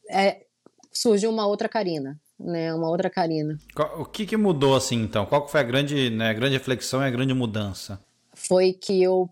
é, 0.09 0.45
surgiu 0.91 1.29
uma 1.29 1.45
outra 1.45 1.69
Karina, 1.69 2.19
né? 2.39 2.73
Uma 2.73 2.89
outra 2.89 3.09
Karina. 3.09 3.57
O 3.97 4.05
que, 4.05 4.25
que 4.25 4.35
mudou 4.35 4.75
assim, 4.75 5.03
então? 5.03 5.25
Qual 5.25 5.47
foi 5.47 5.59
a 5.59 5.63
grande, 5.63 6.09
né, 6.09 6.29
a 6.29 6.33
grande 6.33 6.57
reflexão 6.57 7.01
e 7.03 7.05
a 7.05 7.11
grande 7.11 7.33
mudança? 7.33 8.01
Foi 8.33 8.73
que 8.73 9.03
eu 9.03 9.29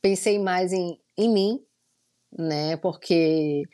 pensei 0.00 0.38
mais 0.38 0.72
em, 0.72 0.98
em 1.18 1.32
mim, 1.32 1.60
né? 2.36 2.76
Porque 2.76 3.64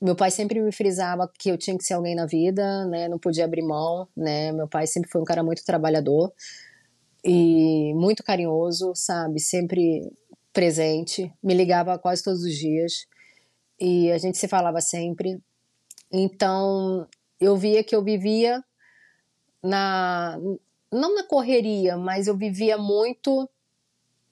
meu 0.00 0.14
pai 0.14 0.30
sempre 0.30 0.60
me 0.60 0.70
frisava 0.70 1.30
que 1.38 1.50
eu 1.50 1.58
tinha 1.58 1.76
que 1.76 1.84
ser 1.84 1.94
alguém 1.94 2.14
na 2.14 2.26
vida, 2.26 2.86
né? 2.86 3.08
Não 3.08 3.18
podia 3.18 3.44
abrir 3.44 3.62
mão, 3.62 4.06
né? 4.16 4.52
Meu 4.52 4.68
pai 4.68 4.86
sempre 4.86 5.10
foi 5.10 5.20
um 5.20 5.24
cara 5.24 5.42
muito 5.42 5.64
trabalhador 5.64 6.32
e 7.24 7.94
muito 7.94 8.22
carinhoso, 8.22 8.92
sabe? 8.94 9.40
Sempre 9.40 10.12
presente, 10.52 11.32
me 11.42 11.54
ligava 11.54 11.98
quase 11.98 12.22
todos 12.22 12.42
os 12.42 12.54
dias 12.54 13.06
e 13.80 14.10
a 14.12 14.18
gente 14.18 14.38
se 14.38 14.48
falava 14.48 14.80
sempre. 14.80 15.40
Então, 16.10 17.08
eu 17.40 17.56
via 17.56 17.82
que 17.82 17.94
eu 17.94 18.02
vivia 18.02 18.62
na 19.62 20.38
não 20.92 21.14
na 21.14 21.24
correria, 21.24 21.96
mas 21.96 22.26
eu 22.26 22.36
vivia 22.36 22.76
muito 22.76 23.48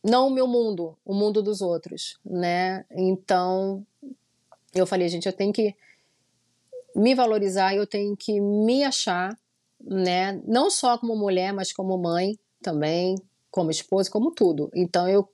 não 0.05 0.29
o 0.29 0.31
meu 0.31 0.47
mundo, 0.47 0.97
o 1.05 1.15
mundo 1.15 1.43
dos 1.43 1.63
outros, 1.63 2.19
né? 2.25 2.85
Então, 2.91 3.87
eu 4.75 4.87
falei, 4.87 5.09
gente, 5.09 5.27
eu 5.27 5.33
tenho 5.33 5.53
que 5.53 5.75
me 6.95 7.15
valorizar, 7.15 7.75
eu 7.75 7.87
tenho 7.87 8.17
que 8.17 8.41
me 8.41 8.85
achar, 8.85 9.39
né? 9.81 10.41
Não 10.47 10.71
só 10.71 10.99
como 10.99 11.17
mulher, 11.17 11.53
mas 11.53 11.73
como 11.73 11.97
mãe 11.97 12.39
também, 12.63 13.17
como 13.51 13.71
esposa, 13.71 14.11
como 14.11 14.31
tudo. 14.31 14.71
Então 14.75 15.09
eu 15.09 15.29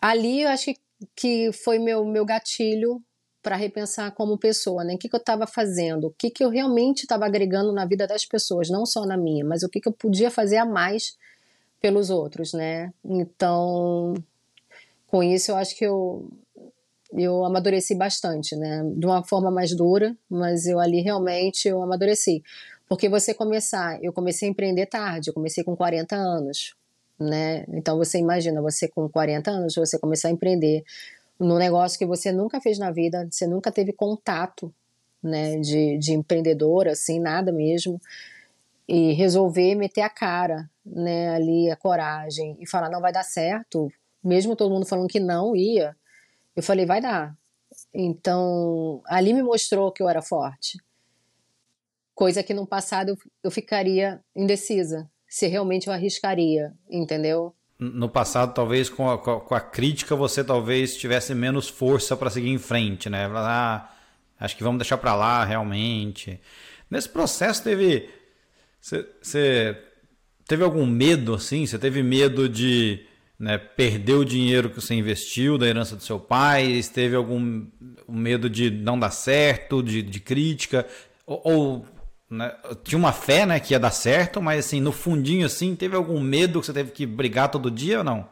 ali 0.00 0.42
eu 0.42 0.48
acho 0.48 0.66
que, 0.66 0.80
que 1.14 1.52
foi 1.52 1.78
meu 1.78 2.04
meu 2.04 2.24
gatilho 2.24 3.02
para 3.42 3.54
repensar 3.54 4.10
como 4.12 4.36
pessoa, 4.36 4.82
né? 4.82 4.94
O 4.94 4.98
que, 4.98 5.08
que 5.08 5.14
eu 5.14 5.20
estava 5.20 5.46
fazendo? 5.46 6.08
O 6.08 6.10
que, 6.18 6.30
que 6.30 6.42
eu 6.42 6.50
realmente 6.50 7.02
estava 7.02 7.26
agregando 7.26 7.72
na 7.72 7.86
vida 7.86 8.04
das 8.04 8.24
pessoas, 8.24 8.68
não 8.68 8.84
só 8.84 9.06
na 9.06 9.16
minha, 9.16 9.44
mas 9.44 9.62
o 9.62 9.68
que, 9.68 9.80
que 9.80 9.88
eu 9.88 9.92
podia 9.92 10.32
fazer 10.32 10.56
a 10.56 10.64
mais 10.64 11.16
pelos 11.80 12.10
outros, 12.10 12.52
né? 12.52 12.92
Então, 13.04 14.14
com 15.06 15.22
isso 15.22 15.52
eu 15.52 15.56
acho 15.56 15.76
que 15.76 15.86
eu 15.86 16.28
eu 17.12 17.44
amadureci 17.44 17.94
bastante, 17.94 18.56
né? 18.56 18.82
De 18.96 19.06
uma 19.06 19.22
forma 19.22 19.50
mais 19.50 19.74
dura, 19.74 20.16
mas 20.28 20.66
eu 20.66 20.80
ali 20.80 21.00
realmente 21.00 21.68
eu 21.68 21.80
amadureci. 21.80 22.42
Porque 22.88 23.08
você 23.08 23.34
começar, 23.34 24.02
eu 24.02 24.12
comecei 24.12 24.48
a 24.48 24.50
empreender 24.50 24.86
tarde, 24.86 25.30
eu 25.30 25.34
comecei 25.34 25.64
com 25.64 25.76
40 25.76 26.14
anos, 26.14 26.74
né? 27.18 27.64
Então 27.68 27.96
você 27.96 28.18
imagina, 28.18 28.62
você 28.62 28.88
com 28.88 29.08
40 29.08 29.50
anos, 29.50 29.74
você 29.74 29.98
começar 29.98 30.28
a 30.28 30.30
empreender 30.30 30.84
num 31.38 31.58
negócio 31.58 31.98
que 31.98 32.06
você 32.06 32.32
nunca 32.32 32.60
fez 32.60 32.78
na 32.78 32.90
vida, 32.90 33.26
você 33.30 33.46
nunca 33.46 33.70
teve 33.70 33.92
contato, 33.92 34.72
né, 35.22 35.58
de, 35.58 35.98
de 35.98 36.12
empreendedor, 36.12 36.88
assim, 36.88 37.20
nada 37.20 37.52
mesmo, 37.52 38.00
e 38.88 39.12
resolver 39.12 39.74
meter 39.74 40.02
a 40.02 40.08
cara, 40.08 40.70
né, 40.84 41.30
ali, 41.30 41.70
a 41.70 41.76
coragem, 41.76 42.56
e 42.60 42.66
falar, 42.66 42.88
não 42.88 43.00
vai 43.00 43.12
dar 43.12 43.24
certo, 43.24 43.92
mesmo 44.22 44.56
todo 44.56 44.72
mundo 44.72 44.86
falando 44.86 45.08
que 45.08 45.20
não 45.20 45.54
ia, 45.54 45.96
eu 46.54 46.62
falei, 46.62 46.86
vai 46.86 47.00
dar. 47.00 47.36
Então, 47.92 49.02
ali 49.06 49.32
me 49.34 49.42
mostrou 49.42 49.92
que 49.92 50.02
eu 50.02 50.08
era 50.08 50.22
forte. 50.22 50.78
Coisa 52.16 52.42
que 52.42 52.54
no 52.54 52.66
passado 52.66 53.14
eu, 53.44 53.50
ficaria 53.50 54.22
indecisa, 54.34 55.06
se 55.28 55.46
realmente 55.48 55.86
eu 55.86 55.92
arriscaria, 55.92 56.72
entendeu? 56.90 57.54
No 57.78 58.08
passado, 58.08 58.54
talvez 58.54 58.88
com 58.88 59.10
a, 59.10 59.18
com 59.18 59.54
a 59.54 59.60
crítica, 59.60 60.16
você 60.16 60.42
talvez 60.42 60.96
tivesse 60.96 61.34
menos 61.34 61.68
força 61.68 62.16
para 62.16 62.30
seguir 62.30 62.48
em 62.48 62.56
frente, 62.56 63.10
né? 63.10 63.26
Ah, 63.34 63.94
acho 64.40 64.56
que 64.56 64.62
vamos 64.62 64.78
deixar 64.78 64.96
para 64.96 65.14
lá, 65.14 65.44
realmente. 65.44 66.40
Nesse 66.90 67.06
processo, 67.06 67.62
teve. 67.62 68.08
Você 68.80 69.78
teve 70.48 70.64
algum 70.64 70.86
medo, 70.86 71.34
assim? 71.34 71.66
Você 71.66 71.78
teve 71.78 72.02
medo 72.02 72.48
de 72.48 73.04
né, 73.38 73.58
perdeu 73.58 74.20
o 74.20 74.24
dinheiro 74.24 74.70
que 74.70 74.80
você 74.80 74.94
investiu 74.94 75.58
da 75.58 75.66
herança 75.66 75.94
do 75.94 76.02
seu 76.02 76.18
pai, 76.18 76.80
teve 76.94 77.14
algum 77.14 77.66
medo 78.08 78.48
de 78.48 78.70
não 78.70 78.98
dar 78.98 79.10
certo, 79.10 79.82
de, 79.82 80.00
de 80.00 80.18
crítica, 80.18 80.86
ou, 81.26 81.42
ou 81.44 81.95
né, 82.28 82.54
tinha 82.82 82.98
uma 82.98 83.12
fé 83.12 83.46
né, 83.46 83.60
que 83.60 83.72
ia 83.72 83.78
dar 83.78 83.90
certo, 83.90 84.42
mas 84.42 84.66
assim, 84.66 84.80
no 84.80 84.92
fundinho 84.92 85.46
assim, 85.46 85.76
teve 85.76 85.94
algum 85.94 86.20
medo 86.20 86.60
que 86.60 86.66
você 86.66 86.72
teve 86.72 86.90
que 86.90 87.06
brigar 87.06 87.50
todo 87.50 87.70
dia 87.70 87.98
ou 87.98 88.04
não? 88.04 88.28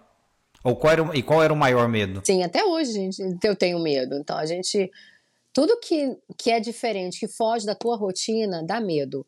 Ou 0.65 0.75
qual 0.75 0.93
era, 0.93 1.17
e 1.17 1.23
qual 1.23 1.43
era 1.43 1.53
o 1.53 1.57
maior 1.57 1.87
medo? 1.89 2.23
Sim, 2.25 2.43
até 2.43 2.65
hoje 2.65 2.93
gente, 2.93 3.23
eu 3.45 3.55
tenho 3.55 3.79
medo. 3.79 4.17
Então 4.17 4.37
a 4.37 4.47
gente. 4.47 4.91
Tudo 5.53 5.79
que, 5.79 6.17
que 6.37 6.51
é 6.51 6.59
diferente, 6.59 7.21
que 7.21 7.29
foge 7.29 7.65
da 7.65 7.75
tua 7.75 7.97
rotina, 7.97 8.65
dá 8.67 8.81
medo. 8.81 9.25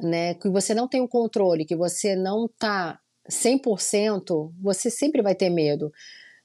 Né? 0.00 0.34
Que 0.34 0.48
você 0.48 0.72
não 0.72 0.88
tem 0.88 1.02
o 1.02 1.08
controle, 1.08 1.66
que 1.66 1.76
você 1.76 2.14
não 2.14 2.46
está 2.46 2.98
100%, 3.28 4.52
você 4.62 4.88
sempre 4.88 5.20
vai 5.20 5.34
ter 5.34 5.50
medo. 5.50 5.92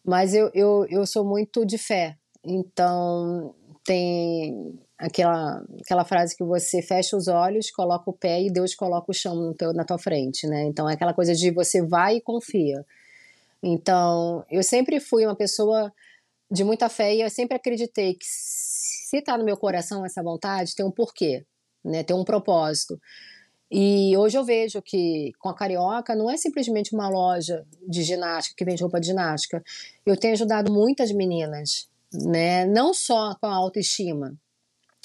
Mas 0.04 0.34
eu, 0.34 0.50
eu, 0.54 0.86
eu 0.90 1.06
sou 1.06 1.24
muito 1.24 1.66
de 1.66 1.78
fé. 1.78 2.18
Então, 2.44 3.56
tem 3.86 4.78
aquela, 5.04 5.62
aquela 5.82 6.06
frase 6.06 6.36
que 6.36 6.44
você 6.44 6.82
fecha 6.82 7.18
os 7.18 7.28
olhos, 7.28 7.70
coloca 7.70 8.10
o 8.10 8.14
pé 8.14 8.42
e 8.42 8.52
Deus 8.52 8.74
coloca 8.74 9.12
o 9.12 9.14
chão 9.14 9.54
teu, 9.54 9.74
na 9.74 9.84
tua 9.84 10.00
frente, 10.00 10.48
né? 10.48 10.64
Então, 10.64 10.90
é 10.90 10.94
aquela 10.94 11.14
coisa 11.14 11.36
de 11.36 11.52
você 11.52 11.82
vai 11.82 12.16
e 12.16 12.22
confia. 12.22 12.86
Então, 13.62 14.46
eu 14.50 14.64
sempre 14.64 15.00
fui 15.02 15.26
uma 15.26 15.36
pessoa 15.36 15.92
de 16.50 16.64
muita 16.64 16.88
fé 16.88 17.14
e 17.16 17.22
eu 17.22 17.30
sempre 17.30 17.58
acreditei 17.58 18.14
que 18.14 18.26
se 18.26 19.18
está 19.18 19.38
no 19.38 19.44
meu 19.44 19.58
coração 19.58 20.06
essa 20.06 20.24
vontade, 20.24 20.76
tem 20.76 20.86
um 20.86 20.92
porquê, 20.92 21.46
né? 21.84 22.04
Tem 22.04 22.16
um 22.16 22.24
propósito. 22.24 23.00
E 23.70 24.16
hoje 24.16 24.38
eu 24.38 24.44
vejo 24.46 24.82
que 24.82 25.32
com 25.40 25.50
a 25.50 25.56
Carioca 25.56 26.16
não 26.16 26.30
é 26.30 26.38
simplesmente 26.38 26.94
uma 26.94 27.10
loja 27.10 27.66
de 27.88 28.04
ginástica 28.04 28.56
que 28.56 28.64
vende 28.64 28.84
roupa 28.84 29.00
de 29.00 29.08
ginástica. 29.08 29.64
Eu 30.06 30.16
tenho 30.16 30.34
ajudado 30.34 30.72
muitas 30.72 31.12
meninas, 31.12 31.90
né? 32.14 32.66
Não 32.66 32.94
só 32.94 33.36
com 33.36 33.48
a 33.48 33.56
autoestima, 33.56 34.38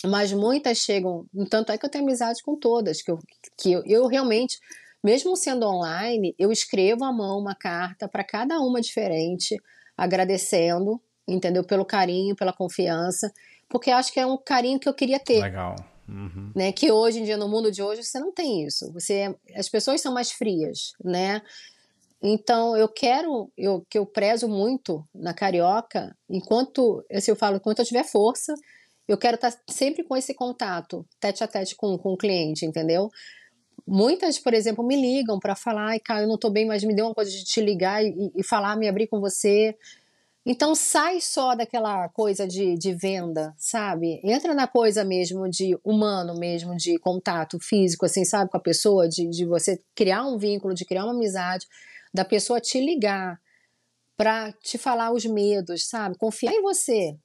mas 0.07 0.33
muitas 0.33 0.79
chegam. 0.79 1.27
Tanto 1.51 1.73
é 1.73 1.79
que 1.79 1.85
eu 1.85 1.91
tenho 1.91 2.05
amizade 2.05 2.43
com 2.43 2.57
todas, 2.57 3.03
que 3.03 3.11
eu, 3.11 3.19
que 3.57 3.73
eu, 3.73 3.83
eu 3.87 4.07
realmente, 4.07 4.59
mesmo 5.03 5.37
sendo 5.37 5.67
online, 5.67 6.35
eu 6.39 6.53
escrevo 6.53 7.05
à 7.05 7.13
mão 7.13 7.39
uma 7.39 7.55
carta 7.55 8.09
para 8.09 8.25
cada 8.25 8.61
uma 8.61 8.81
diferente, 8.81 9.57
agradecendo, 9.97 11.01
entendeu? 11.27 11.65
Pelo 11.65 11.85
carinho, 11.85 12.37
pela 12.37 12.53
confiança, 12.53 13.33
porque 13.69 13.91
acho 13.91 14.13
que 14.13 14.21
é 14.21 14.27
um 14.27 14.39
carinho 14.39 14.79
que 14.79 14.89
eu 14.89 14.95
queria 14.95 15.19
ter. 15.19 15.43
Legal. 15.43 15.77
Uhum. 16.09 16.53
Né, 16.57 16.73
que 16.73 16.91
hoje 16.91 17.21
em 17.21 17.25
dia, 17.25 17.37
no 17.37 17.49
mundo 17.49 17.71
de 17.71 17.83
hoje, 17.83 18.03
você 18.03 18.19
não 18.19 18.33
tem 18.33 18.65
isso. 18.65 18.91
Você, 18.95 19.15
é, 19.15 19.35
as 19.59 19.69
pessoas 19.69 20.01
são 20.01 20.13
mais 20.13 20.33
frias, 20.33 20.93
né? 21.05 21.43
Então, 22.23 22.75
eu 22.77 22.89
quero, 22.89 23.53
eu, 23.57 23.85
que 23.89 23.99
eu 23.99 24.07
prezo 24.07 24.49
muito 24.49 25.07
na 25.15 25.35
carioca, 25.35 26.17
enquanto, 26.29 27.05
assim, 27.13 27.31
eu 27.31 27.37
falo, 27.37 27.57
enquanto 27.57 27.81
eu 27.81 27.85
tiver 27.85 28.05
força, 28.05 28.55
eu 29.09 29.17
quero 29.17 29.37
estar 29.37 29.53
sempre 29.69 30.05
com 30.05 30.15
esse 30.15 30.35
contato, 30.35 31.05
tete 31.19 31.43
a 31.43 31.49
tete 31.49 31.75
com, 31.75 31.97
com 31.97 32.13
o 32.13 32.17
cliente, 32.17 32.67
entendeu? 32.67 33.11
Muitas, 33.87 34.39
por 34.39 34.53
exemplo, 34.53 34.87
me 34.87 34.97
ligam 35.01 35.39
para 35.39 35.57
falar, 35.57 35.93
ai, 35.93 35.99
cara, 35.99 36.23
eu 36.23 36.29
não 36.29 36.35
estou 36.35 36.51
bem, 36.51 36.67
mas 36.67 36.85
me 36.85 36.95
deu 36.95 37.07
uma 37.07 37.15
coisa 37.15 37.31
de 37.31 37.43
te 37.43 37.61
ligar 37.63 38.05
e, 38.05 38.31
e 38.37 38.45
falar, 38.45 38.77
me 38.77 38.87
abrir 38.87 39.07
com 39.07 39.19
você. 39.19 39.75
Então 40.45 40.75
sai 40.75 41.21
só 41.23 41.55
daquela 41.55 42.09
coisa 42.11 42.47
de, 42.47 42.77
de 42.77 42.95
venda, 42.95 43.55
sabe? 43.57 44.21
Entra 44.23 44.53
na 44.55 44.67
coisa 44.67 45.05
mesmo 45.05 45.49
de 45.49 45.79
humano 45.83 46.39
mesmo, 46.39 46.77
de 46.77 46.99
contato 46.99 47.59
físico, 47.61 48.05
assim, 48.05 48.25
sabe, 48.27 48.51
com 48.51 48.59
a 48.59 48.61
pessoa, 48.61 49.09
de, 49.09 49.27
de 49.27 49.47
você 49.47 49.81
criar 49.95 50.25
um 50.27 50.37
vínculo, 50.37 50.75
de 50.75 50.85
criar 50.85 51.05
uma 51.05 51.15
amizade, 51.15 51.67
da 52.13 52.25
pessoa 52.25 52.61
te 52.61 52.79
ligar 52.79 53.41
para 54.17 54.53
te 54.53 54.77
falar 54.77 55.13
os 55.13 55.25
medos, 55.25 55.89
sabe? 55.89 56.19
Confiar 56.19 56.53
em 56.53 56.61
você, 56.61 57.17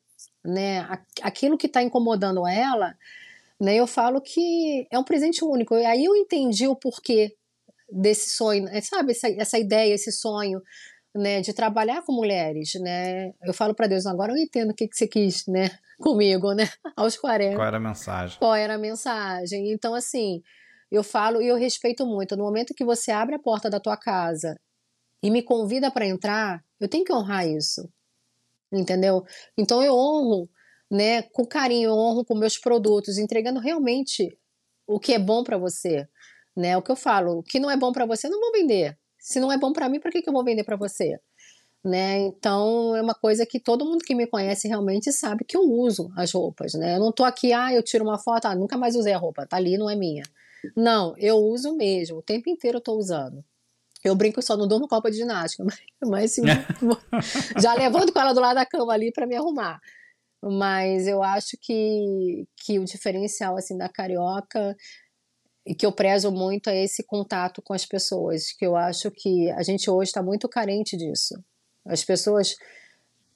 né? 0.44 0.88
Aquilo 1.22 1.58
que 1.58 1.68
está 1.68 1.82
incomodando 1.82 2.48
ela, 2.48 2.96
né? 3.60 3.76
Eu 3.76 3.88
falo 3.88 4.22
que 4.22 4.88
é 4.92 5.00
um 5.00 5.04
presente 5.04 5.44
único. 5.44 5.76
Aí 5.76 6.04
eu 6.04 6.16
entendi 6.16 6.68
o 6.68 6.76
porquê 6.76 7.36
desse 7.90 8.32
sonho, 8.32 8.64
né? 8.64 8.82
sabe? 8.82 9.12
Essa, 9.12 9.30
essa 9.30 9.60
ideia, 9.60 9.94
esse 9.94 10.12
sonho, 10.12 10.62
né? 11.16 11.42
De 11.42 11.54
trabalhar 11.54 12.02
com 12.04 12.14
mulheres, 12.14 12.74
né? 12.82 13.32
Eu 13.44 13.54
falo 13.54 13.74
para 13.74 13.88
Deus, 13.88 14.06
agora 14.06 14.34
eu 14.34 14.38
entendo 14.38 14.72
o 14.72 14.76
que, 14.76 14.88
que 14.88 14.98
você 14.98 15.08
quis, 15.08 15.46
né? 15.48 15.70
Comigo, 16.00 16.54
né? 16.54 16.68
Aos 16.98 17.16
40. 17.16 17.56
Qual 17.56 17.68
era 17.68 17.78
a 17.78 17.80
mensagem? 17.80 18.40
Qual 18.40 18.56
era 18.56 18.76
a 18.76 18.78
mensagem? 18.78 19.72
Então, 19.72 19.94
assim, 19.94 20.42
eu 20.92 21.04
falo 21.04 21.42
e 21.42 21.48
eu 21.48 21.56
respeito 21.56 22.06
muito. 22.06 22.36
No 22.36 22.44
momento 22.44 22.74
que 22.74 22.84
você 22.84 23.12
abre 23.12 23.36
a 23.36 23.40
porta 23.40 23.70
da 23.70 23.80
tua 23.80 23.98
casa 23.98 24.60
e 25.22 25.32
me 25.32 25.42
convida 25.42 25.90
para 25.90 26.06
entrar, 26.06 26.64
eu 26.80 26.88
tenho 26.88 27.06
que 27.06 27.14
honrar 27.14 27.48
isso. 27.48 27.90
Entendeu? 28.74 29.24
Então 29.58 29.84
eu 29.84 29.94
honro, 29.94 30.50
né, 30.90 31.22
com 31.22 31.46
carinho, 31.46 31.90
eu 31.90 31.96
honro 31.96 32.26
com 32.26 32.36
meus 32.36 32.58
produtos, 32.58 33.18
entregando 33.18 33.60
realmente 33.60 34.36
o 34.88 35.00
que 35.00 35.14
é 35.14 35.20
bom 35.20 35.44
para 35.44 35.58
você, 35.58 36.08
né? 36.56 36.76
O 36.78 36.82
que 36.82 36.92
eu 36.92 36.96
falo, 36.96 37.40
o 37.40 37.44
que 37.44 37.60
não 37.60 37.70
é 37.70 37.78
bom 37.78 37.92
para 37.92 38.06
você, 38.06 38.28
eu 38.28 38.32
não 38.32 38.40
vou 38.40 38.52
vender. 38.52 38.98
Se 39.20 39.40
não 39.40 39.52
é 39.52 39.58
bom 39.58 39.72
para 39.72 39.88
mim, 39.90 40.00
por 40.00 40.12
que, 40.12 40.22
que 40.22 40.30
eu 40.30 40.34
vou 40.34 40.44
vender 40.44 40.64
para 40.64 40.76
você? 40.76 41.18
Né? 41.84 42.20
Então 42.20 42.96
é 42.96 43.02
uma 43.02 43.14
coisa 43.14 43.46
que 43.46 43.60
todo 43.60 43.86
mundo 43.86 44.04
que 44.06 44.16
me 44.16 44.26
conhece 44.26 44.68
realmente 44.70 45.12
sabe 45.12 45.44
que 45.46 45.58
eu 45.58 45.64
uso 45.64 46.10
as 46.16 46.32
roupas, 46.32 46.74
né? 46.74 46.96
Eu 46.96 47.00
não 47.00 47.12
tô 47.12 47.24
aqui, 47.26 47.54
ah, 47.54 47.74
eu 47.74 47.84
tiro 47.84 48.06
uma 48.06 48.18
foto, 48.18 48.46
ah, 48.46 48.56
nunca 48.56 48.78
mais 48.78 48.96
usei 48.96 49.14
a 49.14 49.18
roupa, 49.18 49.46
tá 49.46 49.58
ali, 49.58 49.78
não 49.78 49.90
é 49.90 49.96
minha. 49.96 50.24
Não, 50.78 51.14
eu 51.18 51.38
uso 51.38 51.76
mesmo, 51.76 52.18
o 52.18 52.22
tempo 52.22 52.50
inteiro 52.50 52.78
eu 52.78 52.82
tô 52.82 52.94
usando. 52.94 53.44
Eu 54.04 54.16
brinco 54.16 54.42
só 54.42 54.58
não 54.58 54.68
durmo 54.68 54.88
copa 54.88 55.10
de 55.10 55.18
ginástica, 55.18 55.64
mas, 55.66 55.80
mas 56.06 56.32
sim, 56.32 56.44
já 57.62 57.74
levanto 57.74 58.12
com 58.12 58.20
ela 58.20 58.34
do 58.34 58.42
lado 58.42 58.56
da 58.56 58.66
cama 58.66 58.94
ali 58.94 59.12
para 59.12 59.26
me 59.26 59.36
arrumar. 59.36 59.80
Mas 60.42 61.08
eu 61.08 61.24
acho 61.24 61.58
que, 61.62 62.46
que 62.58 62.78
o 62.78 62.84
diferencial 62.84 63.56
assim 63.56 63.78
da 63.78 63.88
carioca 63.88 64.76
e 65.66 65.74
que 65.74 65.86
eu 65.86 65.92
prezo 65.94 66.30
muito 66.32 66.70
é 66.70 66.84
esse 66.84 67.04
contato 67.04 67.62
com 67.62 67.74
as 67.74 67.86
pessoas, 67.86 68.52
que 68.52 68.66
eu 68.66 68.76
acho 68.76 69.10
que 69.10 69.50
a 69.52 69.64
gente 69.64 69.90
hoje 69.90 70.10
está 70.10 70.22
muito 70.22 70.50
carente 70.50 70.98
disso. 70.98 71.36
As 71.86 72.04
pessoas 72.04 72.58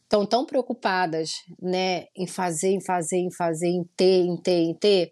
estão 0.04 0.26
tão 0.26 0.46
preocupadas, 0.46 1.32
né, 1.62 2.08
em 2.16 2.28
fazer, 2.28 2.70
em 2.70 2.82
fazer, 2.82 3.18
em 3.18 3.32
fazer, 3.32 3.68
em 3.68 3.84
ter, 3.96 4.26
em 4.26 4.38
ter, 4.38 4.62
em 4.62 4.74
ter, 4.74 5.12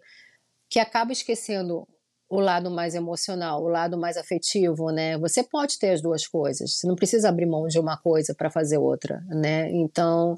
que 0.68 0.78
acaba 0.78 1.12
esquecendo 1.12 1.86
o 2.28 2.40
lado 2.40 2.70
mais 2.70 2.94
emocional, 2.94 3.62
o 3.62 3.68
lado 3.68 3.96
mais 3.96 4.16
afetivo, 4.16 4.90
né? 4.90 5.16
Você 5.18 5.44
pode 5.44 5.78
ter 5.78 5.90
as 5.90 6.02
duas 6.02 6.26
coisas. 6.26 6.76
Você 6.76 6.86
não 6.86 6.96
precisa 6.96 7.28
abrir 7.28 7.46
mão 7.46 7.66
de 7.66 7.78
uma 7.78 7.96
coisa 7.96 8.34
para 8.34 8.50
fazer 8.50 8.78
outra, 8.78 9.22
né? 9.28 9.70
Então, 9.70 10.36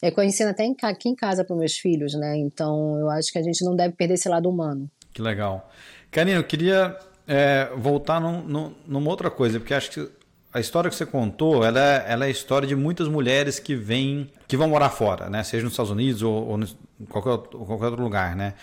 é 0.00 0.10
que 0.10 0.18
eu 0.18 0.24
ensino 0.24 0.50
até 0.50 0.66
aqui 0.82 1.08
em 1.08 1.14
casa 1.14 1.44
para 1.44 1.54
meus 1.54 1.76
filhos, 1.76 2.14
né? 2.14 2.36
Então, 2.36 2.98
eu 2.98 3.10
acho 3.10 3.30
que 3.30 3.38
a 3.38 3.42
gente 3.42 3.62
não 3.64 3.76
deve 3.76 3.94
perder 3.94 4.14
esse 4.14 4.28
lado 4.28 4.48
humano. 4.48 4.90
Que 5.12 5.20
legal. 5.20 5.70
Karina, 6.10 6.38
eu 6.38 6.44
queria 6.44 6.98
é, 7.26 7.70
voltar 7.76 8.20
num, 8.20 8.42
num, 8.42 8.74
numa 8.86 9.10
outra 9.10 9.30
coisa, 9.30 9.60
porque 9.60 9.74
acho 9.74 9.90
que 9.90 10.10
a 10.52 10.60
história 10.60 10.90
que 10.90 10.96
você 10.96 11.06
contou, 11.06 11.64
ela 11.64 11.80
é, 11.80 12.04
ela 12.08 12.24
é 12.24 12.28
a 12.28 12.30
história 12.30 12.66
de 12.66 12.74
muitas 12.74 13.08
mulheres 13.08 13.58
que 13.58 13.74
vêm, 13.74 14.30
que 14.48 14.56
vão 14.56 14.68
morar 14.68 14.90
fora, 14.90 15.30
né? 15.30 15.42
Seja 15.42 15.64
nos 15.64 15.72
Estados 15.72 15.90
Unidos 15.90 16.22
ou, 16.22 16.48
ou 16.48 16.58
em 16.60 17.04
qualquer, 17.06 17.36
qualquer 17.48 17.86
outro 17.86 18.02
lugar, 18.02 18.34
né? 18.34 18.54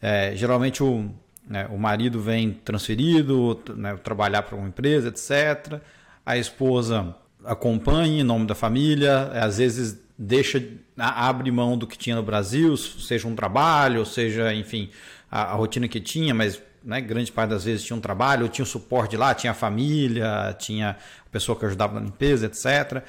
É, 0.00 0.34
geralmente 0.34 0.82
o, 0.82 1.10
né, 1.48 1.66
o 1.70 1.78
marido 1.78 2.20
vem 2.20 2.52
transferido, 2.52 3.60
né, 3.76 3.96
trabalhar 3.96 4.42
para 4.42 4.56
uma 4.56 4.68
empresa, 4.68 5.08
etc. 5.08 5.80
A 6.24 6.36
esposa 6.36 7.14
acompanha 7.44 8.20
em 8.20 8.24
nome 8.24 8.46
da 8.46 8.54
família, 8.54 9.24
às 9.32 9.58
vezes 9.58 10.00
deixa, 10.16 10.62
abre 10.96 11.50
mão 11.50 11.76
do 11.76 11.86
que 11.86 11.98
tinha 11.98 12.16
no 12.16 12.22
Brasil, 12.22 12.76
seja 12.76 13.26
um 13.26 13.34
trabalho, 13.34 14.06
seja, 14.06 14.54
enfim, 14.54 14.90
a, 15.30 15.52
a 15.52 15.54
rotina 15.54 15.88
que 15.88 16.00
tinha, 16.00 16.32
mas 16.32 16.62
né, 16.84 17.00
grande 17.00 17.30
parte 17.32 17.50
das 17.50 17.64
vezes 17.64 17.84
tinha 17.84 17.96
um 17.96 18.00
trabalho, 18.00 18.48
tinha 18.48 18.62
um 18.62 18.66
suporte 18.66 19.16
lá, 19.16 19.34
tinha 19.34 19.50
a 19.50 19.54
família, 19.54 20.54
tinha 20.58 20.90
a 21.26 21.28
pessoa 21.30 21.58
que 21.58 21.64
ajudava 21.64 21.94
na 21.94 22.06
limpeza, 22.06 22.46
etc. 22.46 23.02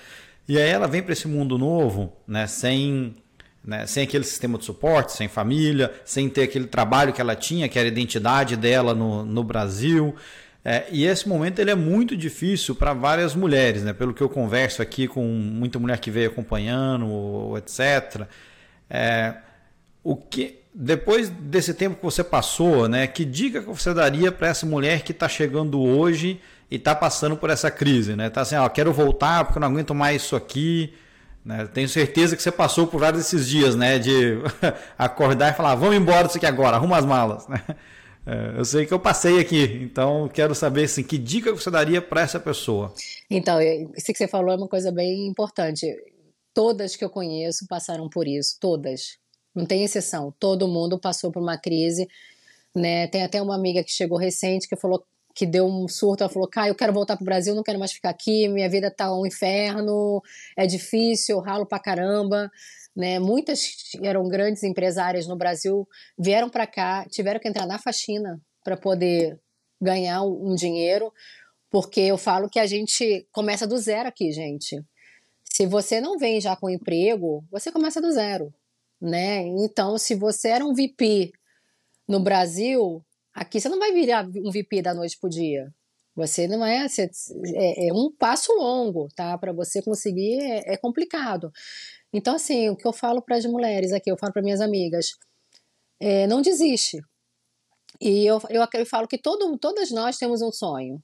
E 0.47 0.57
aí 0.57 0.69
ela 0.69 0.87
vem 0.87 1.01
para 1.01 1.13
esse 1.13 1.27
mundo 1.27 1.57
novo, 1.57 2.13
né, 2.27 2.47
sem 2.47 3.15
né? 3.63 3.85
sem 3.87 4.03
aquele 4.03 4.23
sistema 4.23 4.57
de 4.57 4.65
suporte, 4.65 5.13
sem 5.13 5.27
família, 5.27 5.91
sem 6.03 6.29
ter 6.29 6.43
aquele 6.43 6.67
trabalho 6.67 7.13
que 7.13 7.21
ela 7.21 7.35
tinha, 7.35 7.69
que 7.69 7.79
era 7.79 7.87
a 7.87 7.91
identidade 7.91 8.55
dela 8.55 8.93
no, 8.93 9.25
no 9.25 9.43
Brasil. 9.43 10.15
É, 10.65 10.85
e 10.91 11.05
esse 11.05 11.27
momento 11.27 11.59
ele 11.59 11.71
é 11.71 11.75
muito 11.75 12.15
difícil 12.15 12.75
para 12.75 12.93
várias 12.93 13.35
mulheres, 13.35 13.83
né? 13.83 13.93
pelo 13.93 14.13
que 14.13 14.21
eu 14.21 14.29
converso 14.29 14.81
aqui 14.81 15.07
com 15.07 15.23
muita 15.23 15.79
mulher 15.79 15.99
que 15.99 16.09
veio 16.09 16.29
acompanhando, 16.29 17.57
etc. 17.57 18.27
É, 18.89 19.35
o 20.03 20.15
que 20.15 20.63
depois 20.73 21.29
desse 21.29 21.73
tempo 21.73 21.97
que 21.97 22.03
você 22.03 22.23
passou, 22.23 22.87
né, 22.87 23.05
que 23.05 23.23
dica 23.23 23.61
que 23.61 23.67
você 23.67 23.93
daria 23.93 24.31
para 24.31 24.47
essa 24.47 24.65
mulher 24.65 25.03
que 25.03 25.11
está 25.11 25.29
chegando 25.29 25.79
hoje 25.79 26.41
e 26.71 26.77
está 26.77 26.95
passando 26.95 27.37
por 27.37 27.51
essa 27.51 27.69
crise, 27.69 28.15
né? 28.15 28.27
Está 28.27 28.41
assim, 28.41 28.55
ó, 28.55 28.67
quero 28.67 28.91
voltar 28.91 29.45
porque 29.45 29.59
eu 29.59 29.61
não 29.61 29.67
aguento 29.67 29.93
mais 29.93 30.23
isso 30.23 30.35
aqui. 30.35 30.93
Né? 31.43 31.67
Tenho 31.67 31.89
certeza 31.89 32.35
que 32.35 32.41
você 32.41 32.51
passou 32.51 32.87
por 32.87 32.99
vários 32.99 33.23
desses 33.23 33.47
dias, 33.47 33.75
né? 33.75 33.99
De 33.99 34.37
acordar 34.97 35.51
e 35.51 35.55
falar, 35.55 35.75
vamos 35.75 35.95
embora 35.95 36.25
disso 36.25 36.37
aqui 36.37 36.45
agora, 36.45 36.77
arruma 36.77 36.97
as 36.97 37.05
malas. 37.05 37.47
Né? 37.47 37.61
É, 38.25 38.57
eu 38.57 38.63
sei 38.63 38.85
que 38.85 38.93
eu 38.93 38.99
passei 39.01 39.37
aqui, 39.37 39.81
então 39.81 40.29
quero 40.29 40.55
saber 40.55 40.85
assim, 40.85 41.03
que 41.03 41.17
dica 41.17 41.51
você 41.51 41.69
daria 41.69 42.01
para 42.01 42.21
essa 42.21 42.39
pessoa. 42.39 42.93
Então, 43.29 43.61
isso 43.61 44.05
que 44.05 44.15
você 44.15 44.29
falou 44.29 44.53
é 44.53 44.55
uma 44.55 44.69
coisa 44.69 44.93
bem 44.93 45.27
importante. 45.27 45.93
Todas 46.53 46.95
que 46.95 47.03
eu 47.03 47.09
conheço 47.09 47.67
passaram 47.67 48.07
por 48.07 48.25
isso, 48.25 48.55
todas. 48.61 49.17
Não 49.53 49.65
tem 49.65 49.83
exceção. 49.83 50.33
Todo 50.39 50.69
mundo 50.69 50.97
passou 50.97 51.33
por 51.33 51.41
uma 51.41 51.57
crise. 51.57 52.07
Né? 52.73 53.07
Tem 53.07 53.23
até 53.23 53.41
uma 53.41 53.55
amiga 53.55 53.83
que 53.83 53.91
chegou 53.91 54.17
recente 54.17 54.69
que 54.69 54.75
falou 54.77 55.05
que 55.33 55.45
deu 55.45 55.65
um 55.65 55.87
surto, 55.87 56.23
ela 56.23 56.31
falou: 56.31 56.47
Cara, 56.47 56.67
eu 56.67 56.75
quero 56.75 56.93
voltar 56.93 57.15
pro 57.15 57.25
Brasil, 57.25 57.55
não 57.55 57.63
quero 57.63 57.79
mais 57.79 57.91
ficar 57.91 58.09
aqui, 58.09 58.47
minha 58.47 58.69
vida 58.69 58.91
tá 58.91 59.13
um 59.13 59.25
inferno, 59.25 60.21
é 60.57 60.65
difícil, 60.65 61.37
eu 61.37 61.41
ralo 61.41 61.65
pra 61.65 61.79
caramba. 61.79 62.51
Né? 62.95 63.17
Muitas 63.17 63.71
eram 64.03 64.27
grandes 64.27 64.61
empresárias 64.63 65.27
no 65.27 65.35
Brasil, 65.35 65.87
vieram 66.17 66.49
para 66.49 66.67
cá, 66.67 67.05
tiveram 67.09 67.39
que 67.39 67.47
entrar 67.47 67.65
na 67.65 67.79
faxina 67.79 68.39
para 68.63 68.77
poder 68.77 69.39
ganhar 69.81 70.21
um 70.21 70.53
dinheiro, 70.55 71.11
porque 71.69 72.01
eu 72.01 72.17
falo 72.17 72.49
que 72.49 72.59
a 72.59 72.67
gente 72.67 73.27
começa 73.31 73.65
do 73.65 73.77
zero 73.77 74.07
aqui, 74.07 74.31
gente. 74.31 74.79
Se 75.43 75.65
você 75.65 75.99
não 75.99 76.17
vem 76.17 76.39
já 76.39 76.55
com 76.55 76.69
emprego, 76.69 77.43
você 77.51 77.71
começa 77.71 77.99
do 77.99 78.11
zero, 78.11 78.53
né? 79.01 79.41
Então, 79.41 79.97
se 79.97 80.15
você 80.15 80.49
era 80.49 80.65
um 80.65 80.73
VP 80.73 81.31
no 82.07 82.19
Brasil, 82.19 83.03
Aqui 83.33 83.59
você 83.59 83.69
não 83.69 83.79
vai 83.79 83.91
virar 83.91 84.25
um 84.25 84.51
VP 84.51 84.81
da 84.81 84.93
noite 84.93 85.17
pro 85.19 85.29
dia. 85.29 85.73
Você 86.15 86.47
não 86.47 86.63
é, 86.63 86.87
você, 86.87 87.09
é, 87.55 87.87
é, 87.87 87.93
um 87.93 88.11
passo 88.11 88.53
longo, 88.53 89.07
tá? 89.15 89.35
Para 89.37 89.51
você 89.51 89.81
conseguir 89.81 90.39
é, 90.39 90.73
é, 90.73 90.77
complicado. 90.77 91.51
Então, 92.13 92.35
assim, 92.35 92.69
o 92.69 92.75
que 92.75 92.85
eu 92.85 92.93
falo 92.93 93.21
para 93.21 93.35
as 93.35 93.45
mulheres 93.45 93.91
aqui, 93.91 94.11
eu 94.11 94.17
falo 94.17 94.31
para 94.31 94.43
minhas 94.43 94.61
amigas, 94.61 95.17
é, 95.99 96.27
não 96.27 96.41
desiste. 96.41 96.99
E 97.99 98.25
eu, 98.25 98.39
eu, 98.49 98.67
eu 98.73 98.85
falo 98.85 99.07
que 99.07 99.17
todo, 99.17 99.57
todas 99.57 99.89
nós 99.89 100.17
temos 100.17 100.41
um 100.41 100.51
sonho. 100.51 101.01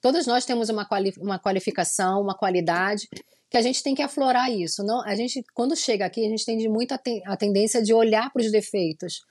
Todas 0.00 0.26
nós 0.26 0.44
temos 0.44 0.68
uma, 0.68 0.84
quali, 0.84 1.14
uma 1.18 1.38
qualificação, 1.38 2.20
uma 2.20 2.36
qualidade 2.36 3.08
que 3.48 3.56
a 3.56 3.62
gente 3.62 3.84
tem 3.84 3.94
que 3.94 4.02
aflorar 4.02 4.50
isso. 4.50 4.82
Não, 4.82 5.00
a 5.02 5.14
gente, 5.14 5.44
quando 5.54 5.76
chega 5.76 6.04
aqui, 6.04 6.26
a 6.26 6.28
gente 6.28 6.44
tem 6.44 6.58
de 6.58 6.68
muita 6.68 7.00
a 7.24 7.36
tendência 7.36 7.80
de 7.80 7.94
olhar 7.94 8.32
para 8.32 8.42
os 8.42 8.50
defeitos, 8.50 9.24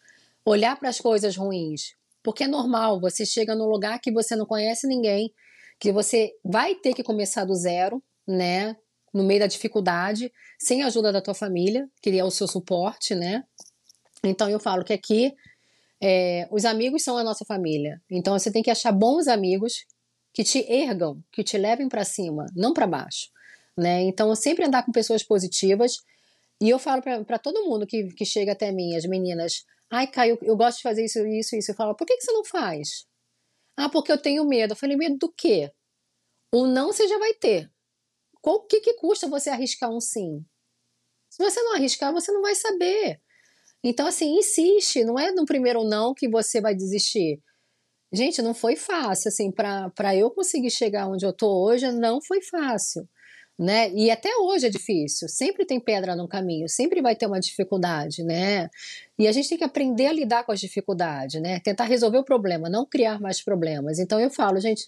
olhar 0.46 0.80
para 0.80 0.88
as 0.88 1.00
coisas 1.00 1.36
ruins. 1.36 1.94
Porque 2.24 2.46
é 2.46 2.48
normal, 2.48 3.00
você 3.00 3.26
chega 3.26 3.54
num 3.54 3.68
lugar 3.68 4.00
que 4.00 4.12
você 4.12 4.36
não 4.36 4.46
conhece 4.46 4.88
ninguém, 4.88 5.34
que 5.80 5.92
você 5.92 6.32
vai 6.44 6.76
ter 6.76 6.94
que 6.94 7.04
começar 7.04 7.44
do 7.44 7.54
zero, 7.54 8.02
né? 8.28 8.76
No 9.14 9.24
meio 9.24 9.42
da 9.42 9.48
dificuldade, 9.48 10.32
sem 10.58 10.82
a 10.82 10.88
ajuda 10.88 11.12
da 11.12 11.22
tua 11.22 11.34
família, 11.34 11.88
que 12.02 12.18
é 12.18 12.24
o 12.24 12.32
seu 12.32 12.48
suporte, 12.48 13.14
né? 13.14 13.44
Então 14.24 14.50
eu 14.50 14.60
falo 14.60 14.86
que 14.86 14.94
aqui 14.94 15.34
é, 16.02 16.48
os 16.52 16.66
amigos 16.66 17.04
são 17.04 17.18
a 17.18 17.24
nossa 17.24 17.46
família. 17.46 18.02
Então 18.10 18.38
você 18.38 18.52
tem 18.52 18.64
que 18.64 18.72
achar 18.72 18.92
bons 18.92 19.28
amigos 19.28 19.86
que 20.34 20.44
te 20.44 20.60
ergam, 20.72 21.22
que 21.32 21.44
te 21.44 21.58
levem 21.58 21.88
para 21.88 22.04
cima, 22.04 22.46
não 22.56 22.74
para 22.74 22.88
baixo. 22.88 23.30
Né? 23.78 24.02
Então 24.04 24.34
sempre 24.36 24.66
andar 24.66 24.84
com 24.86 24.92
pessoas 24.92 25.24
positivas. 25.24 25.98
E 26.62 26.70
eu 26.70 26.80
falo 26.80 27.02
para 27.02 27.40
todo 27.40 27.66
mundo 27.66 27.86
que, 27.86 28.08
que 28.14 28.26
chega 28.26 28.54
até 28.54 28.72
mim, 28.72 28.96
as 28.96 29.06
meninas, 29.06 29.66
Ai, 29.96 30.08
Caio, 30.08 30.40
eu 30.42 30.58
gosto 30.58 30.78
de 30.78 30.82
fazer 30.82 31.06
isso, 31.06 31.20
isso, 31.28 31.56
isso. 31.56 31.70
Eu 31.70 31.76
falo, 31.76 31.96
por 31.96 32.08
que, 32.08 32.18
que 32.18 32.24
você 32.24 32.32
não 32.32 32.44
faz? 32.44 33.06
Ah, 33.78 33.88
porque 33.88 34.12
eu 34.12 34.20
tenho 34.20 34.44
medo. 34.44 34.74
Eu 34.74 34.76
falei, 34.76 34.98
medo 34.98 35.18
do 35.20 35.32
quê? 35.32 35.72
O 36.52 36.66
não 36.66 36.88
você 36.92 37.08
já 37.08 37.20
vai 37.20 37.36
ter. 37.36 37.72
O 38.44 38.62
que, 38.66 38.82
que 38.82 38.96
custa 38.96 39.30
você 39.30 39.52
arriscar 39.52 39.92
um 39.92 40.00
sim? 40.00 40.44
Se 41.30 41.44
você 41.44 41.62
não 41.62 41.76
arriscar, 41.76 42.12
você 42.12 42.32
não 42.32 42.42
vai 42.42 42.56
saber. 42.56 43.22
Então, 43.84 44.08
assim, 44.08 44.36
insiste. 44.36 45.04
Não 45.04 45.20
é 45.20 45.32
no 45.32 45.46
primeiro 45.46 45.84
não 45.84 46.16
que 46.16 46.28
você 46.28 46.60
vai 46.60 46.74
desistir. 46.74 47.40
Gente, 48.12 48.42
não 48.42 48.56
foi 48.56 48.76
fácil. 48.76 49.30
Assim, 49.30 49.52
para 49.52 50.16
eu 50.16 50.32
conseguir 50.32 50.72
chegar 50.72 51.08
onde 51.08 51.24
eu 51.24 51.34
tô 51.34 51.68
hoje, 51.68 51.92
não 51.92 52.20
foi 52.20 52.42
fácil. 52.42 53.08
Né? 53.58 53.92
E 53.92 54.10
até 54.10 54.30
hoje 54.38 54.66
é 54.68 54.70
difícil, 54.70 55.28
sempre 55.30 55.66
tem 55.66 55.80
pedra 55.80 56.16
no 56.16 56.28
caminho, 56.28 56.68
sempre 56.68 57.02
vai 57.02 57.16
ter 57.16 57.28
uma 57.28 57.40
dificuldade, 57.40 58.24
né? 58.24 58.70
E 59.18 59.28
a 59.28 59.32
gente 59.32 59.50
tem 59.50 59.58
que 59.58 59.64
aprender 59.64 60.08
a 60.08 60.14
lidar 60.14 60.44
com 60.44 60.52
as 60.52 60.60
dificuldades, 60.60 61.42
né? 61.42 61.60
Tentar 61.60 61.86
resolver 61.86 62.18
o 62.18 62.24
problema, 62.24 62.70
não 62.70 62.86
criar 62.86 63.20
mais 63.20 63.42
problemas. 63.44 64.00
Então 64.00 64.20
eu 64.20 64.30
falo, 64.30 64.60
gente, 64.60 64.86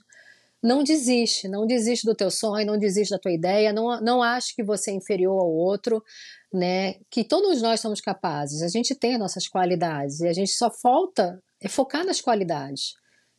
não 0.64 0.84
desiste, 0.84 1.48
não 1.48 1.68
desiste 1.68 2.06
do 2.06 2.16
teu 2.16 2.32
sonho, 2.32 2.66
não 2.66 2.78
desiste 2.78 3.12
da 3.12 3.20
tua 3.20 3.32
ideia, 3.32 3.72
não, 3.72 4.02
não 4.02 4.24
ache 4.24 4.56
que 4.56 4.64
você 4.64 4.90
é 4.92 4.96
inferior 4.96 5.40
ao 5.40 5.52
outro, 5.52 6.04
né? 6.52 6.96
Que 7.10 7.24
todos 7.24 7.62
nós 7.62 7.80
somos 7.80 8.02
capazes, 8.02 8.64
a 8.64 8.68
gente 8.68 8.96
tem 8.96 9.14
as 9.14 9.20
nossas 9.20 9.48
qualidades 9.48 10.22
e 10.22 10.28
a 10.28 10.34
gente 10.34 10.52
só 10.52 10.72
falta 10.72 11.40
é 11.62 11.68
focar 11.68 12.06
nas 12.06 12.20
qualidades. 12.20 12.96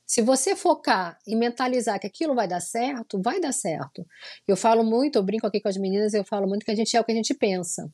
Se 0.07 0.23
você 0.23 0.55
focar 0.55 1.19
e 1.27 1.35
mentalizar 1.35 1.99
que 1.99 2.07
aquilo 2.07 2.35
vai 2.35 2.47
dar 2.47 2.61
certo, 2.61 3.21
vai 3.21 3.41
dar 3.41 3.53
certo. 3.53 4.07
Eu 4.47 4.57
falo 4.57 4.85
muito, 4.85 5.17
eu 5.17 5.23
brinco 5.23 5.47
aqui 5.47 5.61
com 5.61 5.69
as 5.69 5.77
meninas, 5.77 6.15
eu 6.15 6.25
falo 6.25 6.47
muito 6.47 6.65
que 6.65 6.71
a 6.71 6.77
gente 6.77 6.97
é 6.97 7.01
o 7.01 7.05
que 7.05 7.11
a 7.11 7.15
gente 7.15 7.35
pensa. 7.35 7.93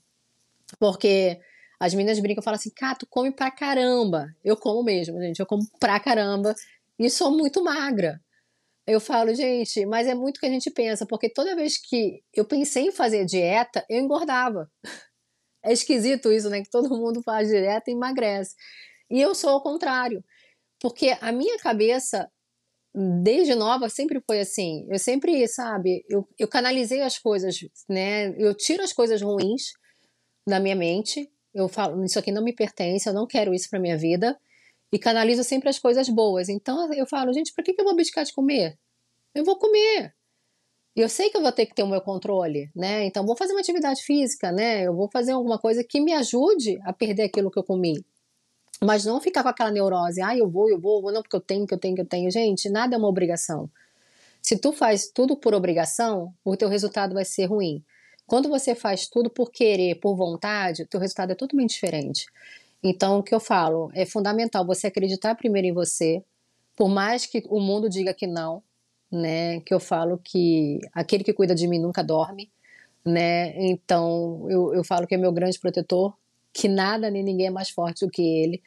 Porque 0.78 1.40
as 1.80 1.94
meninas 1.94 2.20
brincam 2.20 2.42
e 2.42 2.44
falam 2.44 2.56
assim, 2.56 2.70
cara, 2.70 2.96
tu 2.96 3.06
come 3.06 3.32
pra 3.32 3.50
caramba. 3.50 4.26
Eu 4.44 4.56
como 4.58 4.82
mesmo, 4.84 5.18
gente, 5.20 5.40
eu 5.40 5.46
como 5.46 5.66
pra 5.80 5.98
caramba 5.98 6.54
e 6.98 7.08
sou 7.08 7.30
muito 7.36 7.64
magra. 7.64 8.20
Eu 8.86 9.00
falo, 9.00 9.34
gente, 9.34 9.86
mas 9.86 10.06
é 10.06 10.14
muito 10.14 10.36
o 10.36 10.40
que 10.40 10.46
a 10.46 10.50
gente 10.50 10.70
pensa, 10.70 11.06
porque 11.06 11.30
toda 11.30 11.56
vez 11.56 11.78
que 11.78 12.22
eu 12.34 12.44
pensei 12.44 12.88
em 12.88 12.92
fazer 12.92 13.24
dieta, 13.24 13.84
eu 13.88 13.98
engordava. 14.00 14.70
É 15.64 15.72
esquisito 15.72 16.32
isso, 16.32 16.50
né? 16.50 16.60
Que 16.60 16.68
todo 16.68 16.88
mundo 16.88 17.22
faz 17.22 17.48
dieta 17.48 17.88
e 17.88 17.94
emagrece. 17.94 18.52
E 19.08 19.20
eu 19.20 19.32
sou 19.32 19.50
ao 19.50 19.62
contrário. 19.62 20.24
Porque 20.82 21.16
a 21.20 21.30
minha 21.30 21.56
cabeça, 21.58 22.28
desde 22.92 23.54
nova, 23.54 23.88
sempre 23.88 24.20
foi 24.26 24.40
assim. 24.40 24.84
Eu 24.90 24.98
sempre, 24.98 25.46
sabe, 25.46 26.04
eu, 26.10 26.28
eu 26.36 26.48
canalizei 26.48 27.02
as 27.02 27.16
coisas, 27.16 27.56
né? 27.88 28.34
Eu 28.36 28.52
tiro 28.52 28.82
as 28.82 28.92
coisas 28.92 29.22
ruins 29.22 29.72
da 30.46 30.58
minha 30.58 30.74
mente. 30.74 31.30
Eu 31.54 31.68
falo, 31.68 32.04
isso 32.04 32.18
aqui 32.18 32.32
não 32.32 32.42
me 32.42 32.52
pertence, 32.52 33.08
eu 33.08 33.14
não 33.14 33.28
quero 33.28 33.54
isso 33.54 33.70
para 33.70 33.78
minha 33.78 33.96
vida. 33.96 34.36
E 34.92 34.98
canalizo 34.98 35.44
sempre 35.44 35.68
as 35.68 35.78
coisas 35.78 36.08
boas. 36.08 36.48
Então 36.48 36.92
eu 36.92 37.06
falo, 37.06 37.32
gente, 37.32 37.54
por 37.54 37.62
que, 37.62 37.72
que 37.72 37.80
eu 37.80 37.84
vou 37.84 37.92
abdicar 37.92 38.24
de 38.24 38.32
comer? 38.32 38.76
Eu 39.34 39.44
vou 39.44 39.56
comer. 39.56 40.12
Eu 40.96 41.08
sei 41.08 41.30
que 41.30 41.36
eu 41.36 41.42
vou 41.42 41.52
ter 41.52 41.66
que 41.66 41.74
ter 41.74 41.84
o 41.84 41.88
meu 41.88 42.00
controle, 42.00 42.70
né? 42.74 43.06
Então 43.06 43.24
vou 43.24 43.36
fazer 43.36 43.52
uma 43.52 43.60
atividade 43.60 44.02
física, 44.02 44.50
né? 44.50 44.86
Eu 44.86 44.94
vou 44.96 45.08
fazer 45.10 45.32
alguma 45.32 45.58
coisa 45.58 45.84
que 45.88 46.00
me 46.00 46.12
ajude 46.12 46.78
a 46.84 46.92
perder 46.92 47.22
aquilo 47.22 47.50
que 47.50 47.58
eu 47.58 47.64
comi. 47.64 48.04
Mas 48.84 49.04
não 49.04 49.20
ficar 49.20 49.42
com 49.42 49.48
aquela 49.48 49.70
neurose, 49.70 50.20
ah, 50.20 50.36
eu 50.36 50.50
vou, 50.50 50.68
eu 50.68 50.80
vou, 50.80 50.96
eu 50.96 51.02
vou, 51.02 51.12
não, 51.12 51.22
porque 51.22 51.36
eu 51.36 51.40
tenho, 51.40 51.66
que 51.66 51.74
eu 51.74 51.78
tenho, 51.78 51.94
que 51.94 52.00
eu 52.00 52.06
tenho. 52.06 52.30
Gente, 52.30 52.68
nada 52.68 52.96
é 52.96 52.98
uma 52.98 53.08
obrigação. 53.08 53.70
Se 54.40 54.58
tu 54.58 54.72
faz 54.72 55.08
tudo 55.08 55.36
por 55.36 55.54
obrigação, 55.54 56.34
o 56.44 56.56
teu 56.56 56.68
resultado 56.68 57.14
vai 57.14 57.24
ser 57.24 57.44
ruim. 57.44 57.84
Quando 58.26 58.48
você 58.48 58.74
faz 58.74 59.06
tudo 59.06 59.30
por 59.30 59.52
querer, 59.52 60.00
por 60.00 60.16
vontade, 60.16 60.82
o 60.82 60.86
teu 60.86 60.98
resultado 60.98 61.30
é 61.30 61.34
totalmente 61.36 61.74
diferente. 61.74 62.26
Então, 62.82 63.18
o 63.18 63.22
que 63.22 63.32
eu 63.32 63.38
falo, 63.38 63.88
é 63.94 64.04
fundamental 64.04 64.66
você 64.66 64.88
acreditar 64.88 65.36
primeiro 65.36 65.68
em 65.68 65.72
você, 65.72 66.24
por 66.76 66.88
mais 66.88 67.24
que 67.24 67.44
o 67.48 67.60
mundo 67.60 67.88
diga 67.88 68.12
que 68.12 68.26
não, 68.26 68.64
né? 69.10 69.60
Que 69.60 69.72
eu 69.72 69.78
falo 69.78 70.18
que 70.18 70.80
aquele 70.92 71.22
que 71.22 71.32
cuida 71.32 71.54
de 71.54 71.68
mim 71.68 71.78
nunca 71.78 72.02
dorme, 72.02 72.50
né? 73.04 73.54
Então, 73.70 74.44
eu, 74.50 74.74
eu 74.74 74.82
falo 74.82 75.06
que 75.06 75.14
é 75.14 75.18
meu 75.18 75.30
grande 75.30 75.60
protetor, 75.60 76.12
que 76.53 76.68
nada 76.68 77.11
nem 77.11 77.22
ninguém 77.22 77.46
é 77.46 77.50
mais 77.50 77.70
forte 77.70 78.05
do 78.05 78.11
que 78.11 78.22
ele. 78.22 78.62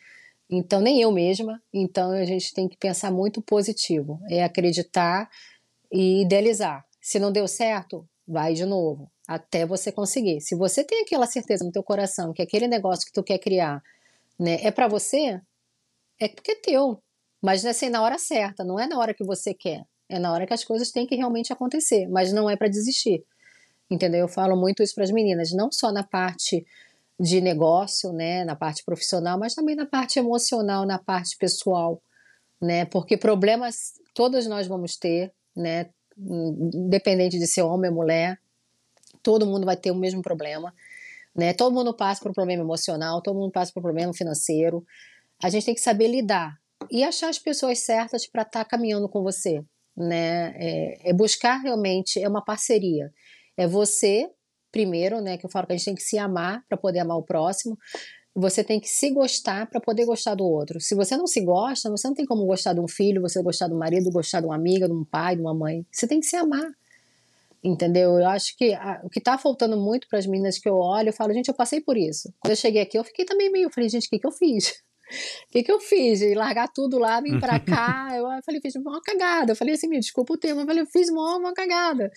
Então, 0.50 0.80
nem 0.80 1.02
eu 1.02 1.12
mesma. 1.12 1.62
Então, 1.74 2.12
a 2.12 2.26
gente 2.26 2.54
tem 2.54 2.68
que 2.68 2.78
pensar 2.78 3.12
muito 3.12 3.42
positivo. 3.42 4.20
É 4.30 4.44
acreditar 4.44 5.30
e 5.92 6.22
idealizar. 6.22 6.86
Se 7.02 7.20
não 7.20 7.32
deu 7.32 7.48
certo, 7.48 8.08
vai 8.28 8.54
de 8.54 8.66
novo, 8.66 9.12
até 9.28 9.66
você 9.66 9.92
conseguir. 9.92 10.42
Se 10.42 10.56
você 10.56 10.84
tem 10.84 11.02
aquela 11.02 11.28
certeza 11.28 11.64
no 11.64 11.72
teu 11.72 11.84
coração 11.84 12.34
que 12.34 12.42
aquele 12.42 12.68
negócio 12.68 13.06
que 13.06 13.14
tu 13.14 13.24
quer 13.24 13.38
criar 13.38 13.82
né, 14.40 14.60
é 14.62 14.72
para 14.72 14.88
você, 14.88 15.40
é 16.20 16.28
porque 16.28 16.52
é 16.52 16.56
teu. 16.56 17.00
Mas 17.42 17.64
não 17.64 17.70
é 17.70 17.72
assim 17.72 17.90
na 17.90 18.02
hora 18.02 18.18
certa, 18.18 18.64
não 18.64 18.80
é 18.80 18.88
na 18.88 18.98
hora 18.98 19.14
que 19.14 19.24
você 19.24 19.54
quer. 19.54 19.84
É 20.10 20.20
na 20.20 20.32
hora 20.32 20.46
que 20.46 20.54
as 20.54 20.64
coisas 20.64 20.92
têm 20.92 21.06
que 21.06 21.16
realmente 21.16 21.52
acontecer, 21.52 22.08
mas 22.08 22.32
não 22.32 22.50
é 22.50 22.56
para 22.56 22.68
desistir. 22.68 23.24
Entendeu? 23.90 24.22
Eu 24.22 24.28
falo 24.28 24.56
muito 24.56 24.82
isso 24.82 24.96
para 24.96 25.04
as 25.04 25.12
meninas, 25.12 25.52
não 25.52 25.72
só 25.72 25.92
na 25.92 26.04
parte 26.04 26.66
de 27.20 27.40
negócio, 27.40 28.12
né, 28.12 28.44
na 28.44 28.56
parte 28.56 28.84
profissional, 28.84 29.40
mas 29.40 29.56
também 29.56 29.76
na 29.76 29.86
parte 29.86 30.20
emocional, 30.20 30.86
na 30.86 31.00
parte 31.00 31.38
pessoal, 31.38 32.02
né? 32.62 32.86
Porque 32.86 33.16
problemas 33.16 33.94
todos 34.14 34.48
nós 34.48 34.68
vamos 34.68 34.98
ter, 34.98 35.32
né? 35.56 35.90
Independente 36.18 37.38
de 37.38 37.48
ser 37.48 37.62
homem 37.62 37.90
ou 37.90 37.96
mulher, 37.96 38.40
todo 39.24 39.46
mundo 39.46 39.66
vai 39.66 39.78
ter 39.78 39.92
o 39.92 39.96
mesmo 39.96 40.22
problema, 40.22 40.74
né? 41.36 41.54
Todo 41.54 41.74
mundo 41.74 41.94
passa 41.94 42.22
por 42.22 42.32
um 42.32 42.34
problema 42.34 42.64
emocional, 42.64 43.22
todo 43.22 43.38
mundo 43.38 43.52
passa 43.52 43.72
por 43.72 43.80
um 43.80 43.84
problema 43.84 44.14
financeiro. 44.14 44.86
A 45.42 45.50
gente 45.50 45.66
tem 45.66 45.76
que 45.76 45.82
saber 45.82 46.08
lidar 46.08 46.58
e 46.92 47.04
achar 47.04 47.30
as 47.30 47.40
pessoas 47.40 47.80
certas 47.80 48.28
para 48.28 48.42
estar 48.42 48.64
tá 48.64 48.70
caminhando 48.70 49.08
com 49.08 49.24
você, 49.24 49.64
né? 49.96 50.54
É, 50.58 51.10
é 51.10 51.14
buscar 51.14 51.58
realmente 51.58 52.22
é 52.22 52.28
uma 52.28 52.44
parceria. 52.44 53.12
É 53.58 53.68
você 53.68 54.30
primeiro, 54.76 55.22
né? 55.22 55.38
Que 55.38 55.46
eu 55.46 55.50
falo 55.50 55.66
que 55.66 55.72
a 55.72 55.78
gente 55.78 55.86
tem 55.86 55.96
que 55.96 56.04
se 56.04 56.18
amar 56.18 56.62
para 56.68 56.78
poder 56.78 57.00
amar 57.00 57.18
o 57.18 57.24
próximo. 57.24 57.80
Você 58.36 58.62
tem 58.62 58.78
que 58.78 58.90
se 58.90 59.10
gostar 59.10 59.70
para 59.70 59.80
poder 59.80 60.06
gostar 60.06 60.36
do 60.36 60.44
outro. 60.44 60.82
Se 60.82 60.94
você 60.94 61.16
não 61.16 61.26
se 61.26 61.40
gosta, 61.40 61.90
você 61.90 62.06
não 62.06 62.14
tem 62.14 62.26
como 62.26 62.46
gostar 62.46 62.74
de 62.74 62.82
um 62.82 62.88
filho, 62.88 63.22
você 63.22 63.42
gostar 63.42 63.70
do 63.70 63.76
marido, 63.78 64.12
gostar 64.12 64.42
de 64.42 64.48
uma 64.48 64.56
amiga, 64.56 64.86
de 64.86 64.94
um 64.94 65.06
pai, 65.06 65.38
de 65.38 65.42
uma 65.42 65.54
mãe. 65.54 65.86
Você 65.90 66.06
tem 66.06 66.20
que 66.20 66.26
se 66.26 66.36
amar. 66.36 66.70
Entendeu? 67.64 68.20
Eu 68.20 68.28
acho 68.28 68.58
que 68.58 68.74
a, 68.74 69.00
o 69.06 69.10
que 69.10 69.20
está 69.20 69.38
faltando 69.38 69.78
muito 69.78 70.10
para 70.10 70.20
as 70.20 70.28
meninas 70.28 70.60
que 70.60 70.68
eu 70.68 70.76
olho, 70.76 71.08
eu 71.08 71.14
falo, 71.14 71.34
gente, 71.34 71.48
eu 71.48 71.54
passei 71.54 71.80
por 71.80 71.96
isso. 71.96 72.34
Quando 72.42 72.52
eu 72.52 72.58
cheguei 72.58 72.82
aqui, 72.82 72.98
eu 72.98 73.04
fiquei 73.06 73.24
também 73.24 73.50
meio, 73.50 73.72
falei, 73.72 73.90
gente, 73.90 74.08
o 74.08 74.10
que, 74.10 74.20
que 74.20 74.28
eu 74.28 74.32
fiz? 74.34 74.68
O 74.70 74.74
que, 75.52 75.64
que 75.64 75.72
eu 75.72 75.80
fiz? 75.80 76.20
E 76.20 76.36
largar 76.36 76.68
tudo 76.68 77.00
lá, 77.00 77.22
vir 77.22 77.40
para 77.40 77.58
cá. 77.62 78.10
eu 78.14 78.26
falei, 78.46 78.60
fiz 78.60 78.76
uma 78.76 79.02
cagada. 79.02 79.54
Eu 79.54 79.56
falei 79.56 79.76
assim, 79.76 79.88
me 79.88 79.98
desculpa 79.98 80.34
o 80.34 80.38
termo, 80.38 80.60
eu 80.60 80.66
falei, 80.66 80.82
eu 80.82 80.88
fiz 80.88 81.08
uma, 81.08 81.38
uma 81.38 81.54
cagada 81.54 82.12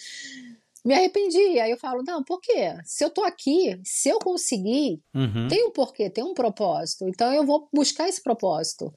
me 0.88 0.94
arrependi. 0.94 1.60
Aí 1.60 1.70
eu 1.70 1.76
falo, 1.76 2.02
não, 2.02 2.24
por 2.24 2.40
quê? 2.40 2.74
Se 2.82 3.04
eu 3.04 3.10
tô 3.10 3.22
aqui, 3.22 3.78
se 3.84 4.08
eu 4.08 4.18
conseguir, 4.18 5.02
uhum. 5.14 5.46
tem 5.46 5.66
um 5.66 5.70
porquê, 5.70 6.08
tem 6.08 6.24
um 6.24 6.32
propósito. 6.32 7.06
Então 7.06 7.30
eu 7.30 7.44
vou 7.44 7.68
buscar 7.70 8.08
esse 8.08 8.22
propósito. 8.22 8.90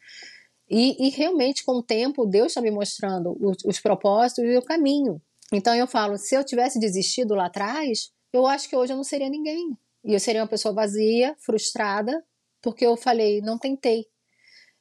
E, 0.70 1.06
e 1.06 1.10
realmente, 1.10 1.66
com 1.66 1.74
o 1.74 1.84
tempo, 1.84 2.26
Deus 2.26 2.48
está 2.48 2.62
me 2.62 2.72
mostrando 2.72 3.36
os, 3.42 3.58
os 3.66 3.82
propósitos 3.82 4.42
e 4.42 4.56
o 4.56 4.62
caminho. 4.62 5.22
Então 5.52 5.76
eu 5.76 5.86
falo, 5.86 6.18
se 6.18 6.34
eu 6.34 6.46
tivesse 6.46 6.80
desistido 6.80 7.36
lá 7.36 7.48
atrás, 7.48 8.10
eu 8.32 8.48
acho 8.48 8.70
que 8.70 8.76
hoje 8.76 8.94
eu 8.94 8.98
não 8.98 9.04
seria 9.04 9.30
ninguém. 9.30 9.78
E 10.06 10.14
eu 10.14 10.20
seria 10.20 10.42
uma 10.42 10.48
pessoa 10.48 10.74
vazia, 10.74 11.36
frustrada, 11.40 12.24
porque 12.62 12.86
eu 12.86 12.96
falei, 12.96 13.42
não 13.42 13.58
tentei. 13.58 14.06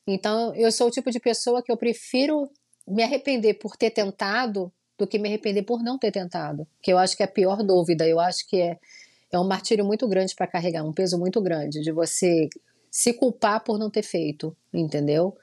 Então 0.07 0.55
eu 0.55 0.71
sou 0.71 0.87
o 0.87 0.93
tipo 0.93 1.11
de 1.11 1.19
pessoa 1.19 1.61
que 1.61 1.73
eu 1.73 1.77
prefiro 1.77 2.49
me 2.87 3.03
arrepender 3.03 3.55
por 3.55 3.77
ter 3.77 3.91
tentado 3.91 4.73
do 5.01 5.07
que 5.07 5.19
me 5.19 5.29
arrepender 5.29 5.63
por 5.63 5.83
não 5.83 5.99
ter 5.99 6.13
tentado. 6.13 6.67
Que 6.83 6.93
eu 6.93 6.99
acho 6.99 7.17
que 7.17 7.23
é 7.23 7.27
a 7.27 7.29
pior 7.29 7.63
dúvida. 7.63 8.07
Eu 8.07 8.21
acho 8.21 8.47
que 8.47 8.61
é, 8.61 8.79
é 9.33 9.39
um 9.39 9.47
martírio 9.47 9.85
muito 9.85 10.07
grande 10.07 10.35
para 10.35 10.47
carregar, 10.47 10.85
um 10.85 10.93
peso 10.93 11.19
muito 11.19 11.41
grande 11.41 11.81
de 11.81 11.91
você 11.91 12.51
se 12.91 13.15
culpar 13.15 13.65
por 13.65 13.79
não 13.79 13.89
ter 13.89 14.03
feito, 14.03 14.55
entendeu? 14.73 15.35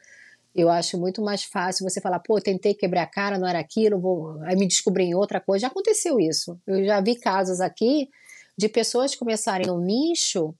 Eu 0.54 0.70
acho 0.70 0.98
muito 0.98 1.24
mais 1.24 1.44
fácil 1.44 1.90
você 1.90 2.00
falar, 2.00 2.20
pô, 2.20 2.40
tentei 2.40 2.76
quebrar 2.76 3.04
a 3.04 3.08
cara, 3.08 3.40
não 3.40 3.48
era 3.48 3.60
aquilo, 3.60 4.00
vou... 4.00 4.40
aí 4.44 4.56
me 4.56 4.68
descobri 4.68 5.06
em 5.06 5.16
outra 5.16 5.40
coisa. 5.40 5.62
Já 5.62 5.68
aconteceu 5.68 6.20
isso. 6.20 6.60
Eu 6.68 6.86
já 6.86 7.02
vi 7.02 7.16
casos 7.16 7.60
aqui 7.60 8.10
de 8.56 8.70
pessoas 8.70 9.16
começarem 9.16 9.72
um 9.72 9.80
nicho 9.80 10.54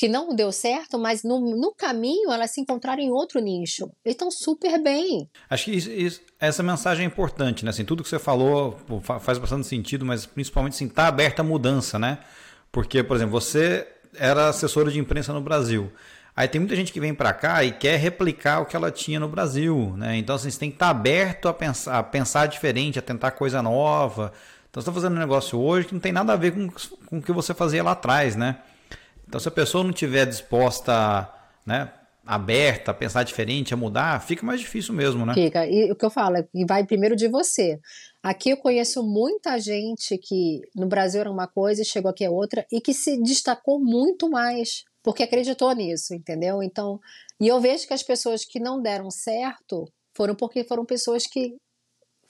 que 0.00 0.08
não 0.08 0.34
deu 0.34 0.50
certo, 0.50 0.98
mas 0.98 1.22
no, 1.22 1.54
no 1.54 1.74
caminho 1.74 2.32
elas 2.32 2.52
se 2.52 2.60
encontraram 2.62 3.02
em 3.02 3.10
outro 3.10 3.38
nicho. 3.38 3.92
E 4.02 4.08
estão 4.08 4.30
super 4.30 4.82
bem. 4.82 5.28
Acho 5.50 5.66
que 5.66 5.72
isso, 5.72 5.90
isso, 5.90 6.22
essa 6.38 6.62
mensagem 6.62 7.04
é 7.04 7.06
importante, 7.06 7.66
né? 7.66 7.70
Assim, 7.70 7.84
tudo 7.84 8.02
que 8.02 8.08
você 8.08 8.18
falou 8.18 8.78
faz 9.20 9.36
bastante 9.36 9.66
sentido, 9.66 10.06
mas 10.06 10.24
principalmente 10.24 10.72
assim, 10.72 10.88
tá 10.88 11.06
aberta 11.06 11.42
a 11.42 11.44
mudança, 11.44 11.98
né? 11.98 12.18
Porque, 12.72 13.02
por 13.02 13.14
exemplo, 13.14 13.38
você 13.38 13.86
era 14.14 14.48
assessora 14.48 14.90
de 14.90 14.98
imprensa 14.98 15.34
no 15.34 15.40
Brasil. 15.42 15.92
Aí 16.34 16.48
tem 16.48 16.58
muita 16.62 16.74
gente 16.74 16.94
que 16.94 17.00
vem 17.00 17.14
para 17.14 17.34
cá 17.34 17.62
e 17.62 17.70
quer 17.70 17.98
replicar 17.98 18.62
o 18.62 18.64
que 18.64 18.74
ela 18.74 18.90
tinha 18.90 19.20
no 19.20 19.28
Brasil, 19.28 19.92
né? 19.98 20.16
Então 20.16 20.34
assim, 20.34 20.50
você 20.50 20.60
tem 20.60 20.70
que 20.70 20.76
estar 20.76 20.86
tá 20.86 20.92
aberto 20.92 21.46
a 21.46 21.52
pensar, 21.52 21.98
a 21.98 22.02
pensar 22.02 22.46
diferente, 22.46 22.98
a 22.98 23.02
tentar 23.02 23.32
coisa 23.32 23.60
nova. 23.60 24.32
Então 24.70 24.80
você 24.80 24.88
está 24.88 24.92
fazendo 24.94 25.14
um 25.14 25.20
negócio 25.20 25.60
hoje 25.60 25.88
que 25.88 25.92
não 25.92 26.00
tem 26.00 26.10
nada 26.10 26.32
a 26.32 26.36
ver 26.36 26.52
com, 26.52 26.70
com 27.04 27.18
o 27.18 27.22
que 27.22 27.32
você 27.32 27.52
fazia 27.52 27.82
lá 27.82 27.90
atrás, 27.90 28.34
né? 28.34 28.60
Então, 29.30 29.38
se 29.38 29.46
a 29.46 29.52
pessoa 29.52 29.84
não 29.84 29.92
tiver 29.92 30.26
disposta, 30.26 31.32
né, 31.64 31.92
aberta 32.26 32.90
a 32.90 32.94
pensar 32.94 33.22
diferente, 33.22 33.72
a 33.72 33.76
mudar, 33.76 34.20
fica 34.20 34.44
mais 34.44 34.58
difícil 34.58 34.92
mesmo, 34.92 35.24
né? 35.24 35.34
Fica. 35.34 35.64
E 35.68 35.88
o 35.92 35.94
que 35.94 36.04
eu 36.04 36.10
falo, 36.10 36.38
é 36.38 36.42
que 36.42 36.66
vai 36.66 36.84
primeiro 36.84 37.14
de 37.14 37.28
você. 37.28 37.78
Aqui 38.20 38.50
eu 38.50 38.56
conheço 38.56 39.04
muita 39.04 39.56
gente 39.60 40.18
que 40.18 40.62
no 40.74 40.88
Brasil 40.88 41.20
era 41.20 41.30
uma 41.30 41.46
coisa 41.46 41.82
e 41.82 41.84
chegou 41.84 42.10
aqui 42.10 42.24
é 42.24 42.28
outra 42.28 42.66
e 42.72 42.80
que 42.80 42.92
se 42.92 43.22
destacou 43.22 43.78
muito 43.78 44.28
mais 44.28 44.82
porque 45.00 45.22
acreditou 45.22 45.72
nisso, 45.76 46.12
entendeu? 46.12 46.60
Então, 46.60 46.98
e 47.40 47.46
eu 47.46 47.60
vejo 47.60 47.86
que 47.86 47.94
as 47.94 48.02
pessoas 48.02 48.44
que 48.44 48.58
não 48.58 48.82
deram 48.82 49.12
certo 49.12 49.84
foram 50.12 50.34
porque 50.34 50.64
foram 50.64 50.84
pessoas 50.84 51.24
que 51.24 51.54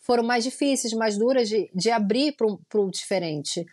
foram 0.00 0.22
mais 0.22 0.44
difíceis, 0.44 0.92
mais 0.92 1.16
duras 1.16 1.48
de, 1.48 1.70
de 1.74 1.90
abrir 1.90 2.34
para 2.36 2.80
o 2.80 2.90
diferente. 2.90 3.64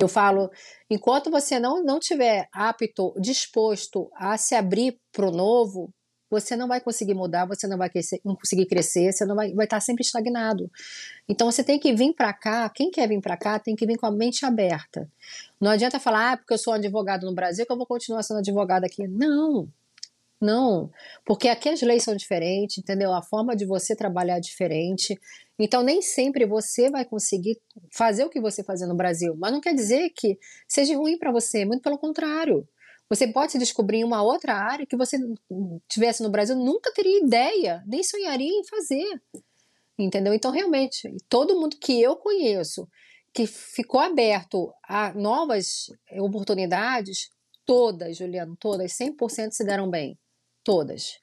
Eu 0.00 0.08
falo, 0.08 0.50
enquanto 0.88 1.30
você 1.30 1.60
não, 1.60 1.84
não 1.84 2.00
tiver 2.00 2.48
apto, 2.52 3.14
disposto 3.20 4.10
a 4.14 4.38
se 4.38 4.54
abrir 4.54 4.98
para 5.12 5.28
o 5.28 5.30
novo, 5.30 5.92
você 6.30 6.56
não 6.56 6.68
vai 6.68 6.80
conseguir 6.80 7.12
mudar, 7.12 7.44
você 7.44 7.66
não 7.66 7.76
vai 7.76 7.90
crescer, 7.90 8.20
não 8.24 8.34
conseguir 8.34 8.64
crescer, 8.64 9.12
você 9.12 9.26
não 9.26 9.36
vai, 9.36 9.52
vai 9.52 9.66
estar 9.66 9.80
sempre 9.80 10.02
estagnado. 10.02 10.70
Então 11.28 11.50
você 11.50 11.62
tem 11.62 11.78
que 11.78 11.92
vir 11.92 12.14
para 12.14 12.32
cá, 12.32 12.70
quem 12.70 12.90
quer 12.90 13.08
vir 13.08 13.20
para 13.20 13.36
cá 13.36 13.58
tem 13.58 13.76
que 13.76 13.84
vir 13.84 13.98
com 13.98 14.06
a 14.06 14.10
mente 14.10 14.46
aberta. 14.46 15.10
Não 15.60 15.70
adianta 15.70 16.00
falar, 16.00 16.32
ah, 16.32 16.36
porque 16.36 16.54
eu 16.54 16.58
sou 16.58 16.72
advogado 16.72 17.26
no 17.26 17.34
Brasil 17.34 17.66
que 17.66 17.72
eu 17.72 17.76
vou 17.76 17.86
continuar 17.86 18.22
sendo 18.22 18.38
advogado 18.38 18.84
aqui. 18.84 19.06
Não, 19.06 19.68
não, 20.40 20.90
porque 21.26 21.48
aqui 21.48 21.68
as 21.68 21.82
leis 21.82 22.02
são 22.02 22.16
diferentes, 22.16 22.78
entendeu? 22.78 23.12
A 23.12 23.20
forma 23.20 23.54
de 23.54 23.66
você 23.66 23.94
trabalhar 23.94 24.38
é 24.38 24.40
diferente. 24.40 25.20
Então, 25.62 25.82
nem 25.82 26.00
sempre 26.00 26.46
você 26.46 26.88
vai 26.88 27.04
conseguir 27.04 27.60
fazer 27.92 28.24
o 28.24 28.30
que 28.30 28.40
você 28.40 28.64
fazia 28.64 28.86
no 28.86 28.96
Brasil. 28.96 29.36
Mas 29.38 29.52
não 29.52 29.60
quer 29.60 29.74
dizer 29.74 30.10
que 30.16 30.38
seja 30.66 30.96
ruim 30.96 31.18
para 31.18 31.30
você, 31.30 31.66
muito 31.66 31.82
pelo 31.82 31.98
contrário. 31.98 32.66
Você 33.10 33.28
pode 33.28 33.52
se 33.52 33.58
descobrir 33.58 33.98
em 33.98 34.04
uma 34.04 34.22
outra 34.22 34.54
área 34.54 34.86
que 34.86 34.96
você 34.96 35.18
tivesse 35.86 36.22
no 36.22 36.30
Brasil 36.30 36.56
nunca 36.56 36.92
teria 36.94 37.22
ideia, 37.22 37.84
nem 37.86 38.02
sonharia 38.02 38.48
em 38.48 38.64
fazer. 38.64 39.22
Entendeu? 39.98 40.32
Então, 40.32 40.50
realmente, 40.50 41.14
todo 41.28 41.60
mundo 41.60 41.76
que 41.78 42.00
eu 42.00 42.16
conheço 42.16 42.88
que 43.32 43.46
ficou 43.46 44.00
aberto 44.00 44.72
a 44.88 45.12
novas 45.12 45.90
oportunidades, 46.18 47.30
todas, 47.66 48.16
Juliano, 48.16 48.56
todas, 48.58 48.92
100% 48.92 49.50
se 49.52 49.64
deram 49.64 49.90
bem. 49.90 50.18
Todas. 50.64 51.18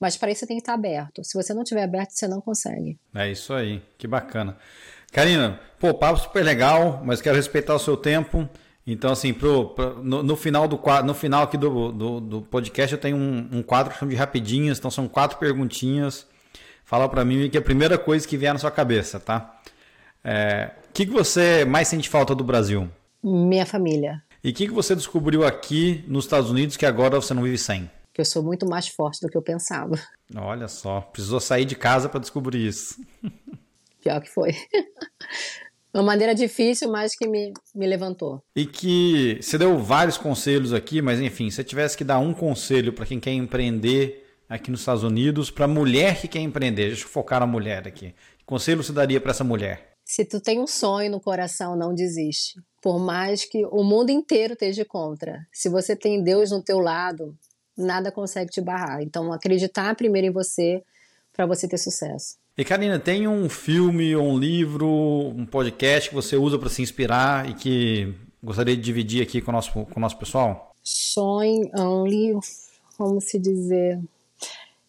Mas 0.00 0.16
para 0.16 0.30
isso 0.30 0.40
você 0.40 0.46
tem 0.46 0.56
que 0.56 0.62
estar 0.62 0.72
aberto. 0.72 1.22
Se 1.22 1.34
você 1.34 1.52
não 1.52 1.62
estiver 1.62 1.82
aberto, 1.82 2.12
você 2.12 2.26
não 2.26 2.40
consegue. 2.40 2.98
É 3.14 3.30
isso 3.30 3.52
aí. 3.52 3.82
Que 3.98 4.06
bacana. 4.06 4.56
Karina, 5.12 5.60
pô, 5.78 5.92
papo 5.92 6.18
super 6.18 6.42
legal, 6.42 7.02
mas 7.04 7.20
quero 7.20 7.36
respeitar 7.36 7.74
o 7.74 7.78
seu 7.78 7.96
tempo. 7.96 8.48
Então, 8.86 9.12
assim, 9.12 9.34
pro, 9.34 9.70
pro 9.70 10.02
no, 10.02 10.22
no, 10.22 10.36
final 10.36 10.66
do 10.66 10.80
no 11.04 11.14
final 11.14 11.42
aqui 11.42 11.58
do, 11.58 11.92
do, 11.92 12.20
do 12.20 12.42
podcast, 12.42 12.94
eu 12.94 13.00
tenho 13.00 13.16
um, 13.16 13.48
um 13.52 13.62
quadro 13.62 13.92
que 13.92 13.98
chama 13.98 14.10
de 14.10 14.16
rapidinhas. 14.16 14.78
Então, 14.78 14.90
são 14.90 15.06
quatro 15.06 15.38
perguntinhas. 15.38 16.26
Fala 16.84 17.08
para 17.08 17.24
mim 17.24 17.50
que 17.50 17.58
é 17.58 17.60
a 17.60 17.62
primeira 17.62 17.98
coisa 17.98 18.26
que 18.26 18.36
vier 18.36 18.52
na 18.52 18.58
sua 18.58 18.70
cabeça, 18.70 19.20
tá? 19.20 19.60
É, 20.24 20.70
o 20.88 20.92
que, 20.92 21.06
que 21.06 21.12
você 21.12 21.64
mais 21.64 21.88
sente 21.88 22.08
falta 22.08 22.34
do 22.34 22.42
Brasil? 22.42 22.88
Minha 23.22 23.66
família. 23.66 24.22
E 24.42 24.50
o 24.50 24.54
que, 24.54 24.66
que 24.66 24.72
você 24.72 24.96
descobriu 24.96 25.44
aqui 25.44 26.02
nos 26.08 26.24
Estados 26.24 26.50
Unidos 26.50 26.76
que 26.76 26.86
agora 26.86 27.20
você 27.20 27.34
não 27.34 27.42
vive 27.42 27.58
sem? 27.58 27.90
Eu 28.20 28.24
sou 28.24 28.42
muito 28.42 28.66
mais 28.66 28.88
forte 28.88 29.20
do 29.20 29.28
que 29.28 29.36
eu 29.36 29.42
pensava. 29.42 29.98
Olha 30.36 30.68
só, 30.68 31.00
precisou 31.00 31.40
sair 31.40 31.64
de 31.64 31.74
casa 31.74 32.08
para 32.08 32.20
descobrir 32.20 32.66
isso. 32.66 32.96
Pior 34.00 34.20
que 34.20 34.30
foi. 34.30 34.54
Uma 35.92 36.04
maneira 36.04 36.34
difícil, 36.34 36.88
mas 36.88 37.16
que 37.16 37.26
me, 37.26 37.52
me 37.74 37.86
levantou. 37.86 38.40
E 38.54 38.64
que 38.64 39.38
você 39.42 39.58
deu 39.58 39.76
vários 39.78 40.16
conselhos 40.16 40.72
aqui, 40.72 41.02
mas 41.02 41.20
enfim, 41.20 41.50
se 41.50 41.56
você 41.56 41.64
tivesse 41.64 41.96
que 41.96 42.04
dar 42.04 42.20
um 42.20 42.32
conselho 42.32 42.92
para 42.92 43.04
quem 43.04 43.18
quer 43.18 43.32
empreender 43.32 44.24
aqui 44.48 44.70
nos 44.70 44.80
Estados 44.80 45.02
Unidos, 45.02 45.50
para 45.50 45.66
mulher 45.66 46.20
que 46.20 46.28
quer 46.28 46.40
empreender, 46.40 46.88
deixa 46.88 47.04
eu 47.04 47.08
focar 47.08 47.40
na 47.40 47.46
mulher 47.46 47.88
aqui. 47.88 48.14
Que 48.38 48.44
conselho 48.44 48.84
você 48.84 48.92
daria 48.92 49.20
para 49.20 49.32
essa 49.32 49.42
mulher? 49.42 49.90
Se 50.04 50.24
tu 50.24 50.40
tem 50.40 50.60
um 50.60 50.66
sonho 50.66 51.10
no 51.10 51.20
coração, 51.20 51.76
não 51.76 51.94
desiste. 51.94 52.60
Por 52.82 52.98
mais 52.98 53.44
que 53.44 53.64
o 53.66 53.84
mundo 53.84 54.10
inteiro 54.10 54.54
esteja 54.54 54.84
contra. 54.84 55.46
Se 55.52 55.68
você 55.68 55.94
tem 55.94 56.22
Deus 56.22 56.50
no 56.50 56.62
teu 56.62 56.78
lado, 56.78 57.36
nada 57.80 58.12
consegue 58.12 58.50
te 58.50 58.60
barrar. 58.60 59.02
Então, 59.02 59.32
acreditar 59.32 59.94
primeiro 59.94 60.28
em 60.28 60.30
você 60.30 60.82
para 61.32 61.46
você 61.46 61.66
ter 61.66 61.78
sucesso. 61.78 62.36
E 62.56 62.64
Karina, 62.64 62.98
tem 62.98 63.26
um 63.26 63.48
filme, 63.48 64.14
um 64.14 64.38
livro, 64.38 64.86
um 64.86 65.46
podcast 65.46 66.10
que 66.10 66.14
você 66.14 66.36
usa 66.36 66.58
para 66.58 66.68
se 66.68 66.82
inspirar 66.82 67.48
e 67.48 67.54
que 67.54 68.14
gostaria 68.42 68.76
de 68.76 68.82
dividir 68.82 69.22
aqui 69.22 69.40
com 69.40 69.50
o 69.50 69.54
nosso, 69.54 69.72
com 69.72 69.96
o 69.96 70.00
nosso 70.00 70.18
pessoal? 70.18 70.74
Sonho, 70.82 71.70
um 71.78 72.06
livro, 72.06 72.40
como 72.96 73.20
se 73.20 73.38
dizer. 73.38 73.98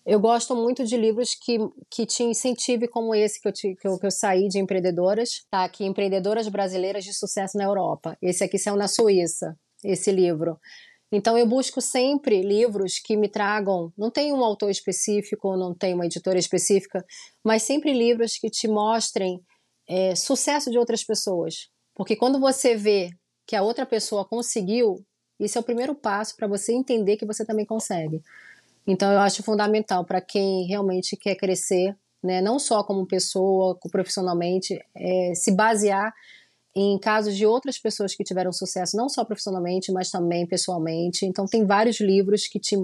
Eu 0.05 0.19
gosto 0.19 0.55
muito 0.55 0.83
de 0.83 0.97
livros 0.97 1.35
que, 1.35 1.59
que 1.89 2.05
te 2.05 2.23
incentive 2.23 2.87
como 2.87 3.13
esse 3.13 3.39
que 3.39 3.47
eu, 3.47 3.53
te, 3.53 3.75
que 3.75 3.87
eu, 3.87 3.99
que 3.99 4.05
eu 4.05 4.11
saí 4.11 4.47
de 4.47 4.59
empreendedoras, 4.59 5.45
tá 5.49 5.63
aqui, 5.63 5.85
Empreendedoras 5.85 6.47
Brasileiras 6.47 7.03
de 7.03 7.13
Sucesso 7.13 7.57
na 7.57 7.65
Europa. 7.65 8.17
Esse 8.21 8.43
aqui 8.43 8.57
saiu 8.57 8.75
na 8.75 8.87
Suíça, 8.87 9.55
esse 9.83 10.11
livro. 10.11 10.59
Então 11.11 11.37
eu 11.37 11.45
busco 11.45 11.81
sempre 11.81 12.41
livros 12.41 12.97
que 12.97 13.17
me 13.17 13.27
tragam, 13.27 13.91
não 13.97 14.09
tem 14.09 14.31
um 14.31 14.43
autor 14.43 14.69
específico, 14.69 15.57
não 15.57 15.73
tem 15.73 15.93
uma 15.93 16.05
editora 16.05 16.39
específica, 16.39 17.03
mas 17.43 17.63
sempre 17.63 17.93
livros 17.93 18.37
que 18.37 18.49
te 18.49 18.67
mostrem 18.67 19.41
é, 19.89 20.15
sucesso 20.15 20.71
de 20.71 20.77
outras 20.77 21.03
pessoas. 21.03 21.69
Porque 21.93 22.15
quando 22.15 22.39
você 22.39 22.75
vê 22.75 23.09
que 23.45 23.57
a 23.57 23.61
outra 23.61 23.85
pessoa 23.85 24.23
conseguiu, 24.23 25.05
isso 25.37 25.57
é 25.57 25.61
o 25.61 25.63
primeiro 25.63 25.93
passo 25.93 26.35
para 26.37 26.47
você 26.47 26.71
entender 26.71 27.17
que 27.17 27.25
você 27.25 27.45
também 27.45 27.65
consegue. 27.65 28.21
Então 28.87 29.11
eu 29.11 29.19
acho 29.19 29.43
fundamental 29.43 30.05
para 30.05 30.21
quem 30.21 30.65
realmente 30.65 31.17
quer 31.17 31.35
crescer, 31.35 31.93
né, 32.23 32.39
não 32.39 32.57
só 32.57 32.83
como 32.83 33.05
pessoa, 33.05 33.77
profissionalmente, 33.91 34.79
é, 34.95 35.33
se 35.35 35.51
basear 35.51 36.13
em 36.75 36.97
casos 36.99 37.35
de 37.35 37.45
outras 37.45 37.77
pessoas 37.77 38.15
que 38.15 38.23
tiveram 38.23 38.51
sucesso, 38.51 38.95
não 38.95 39.09
só 39.09 39.25
profissionalmente, 39.25 39.91
mas 39.91 40.09
também 40.09 40.45
pessoalmente. 40.47 41.25
Então, 41.25 41.45
tem 41.45 41.65
vários 41.65 41.99
livros 41.99 42.47
que 42.47 42.59
te, 42.59 42.77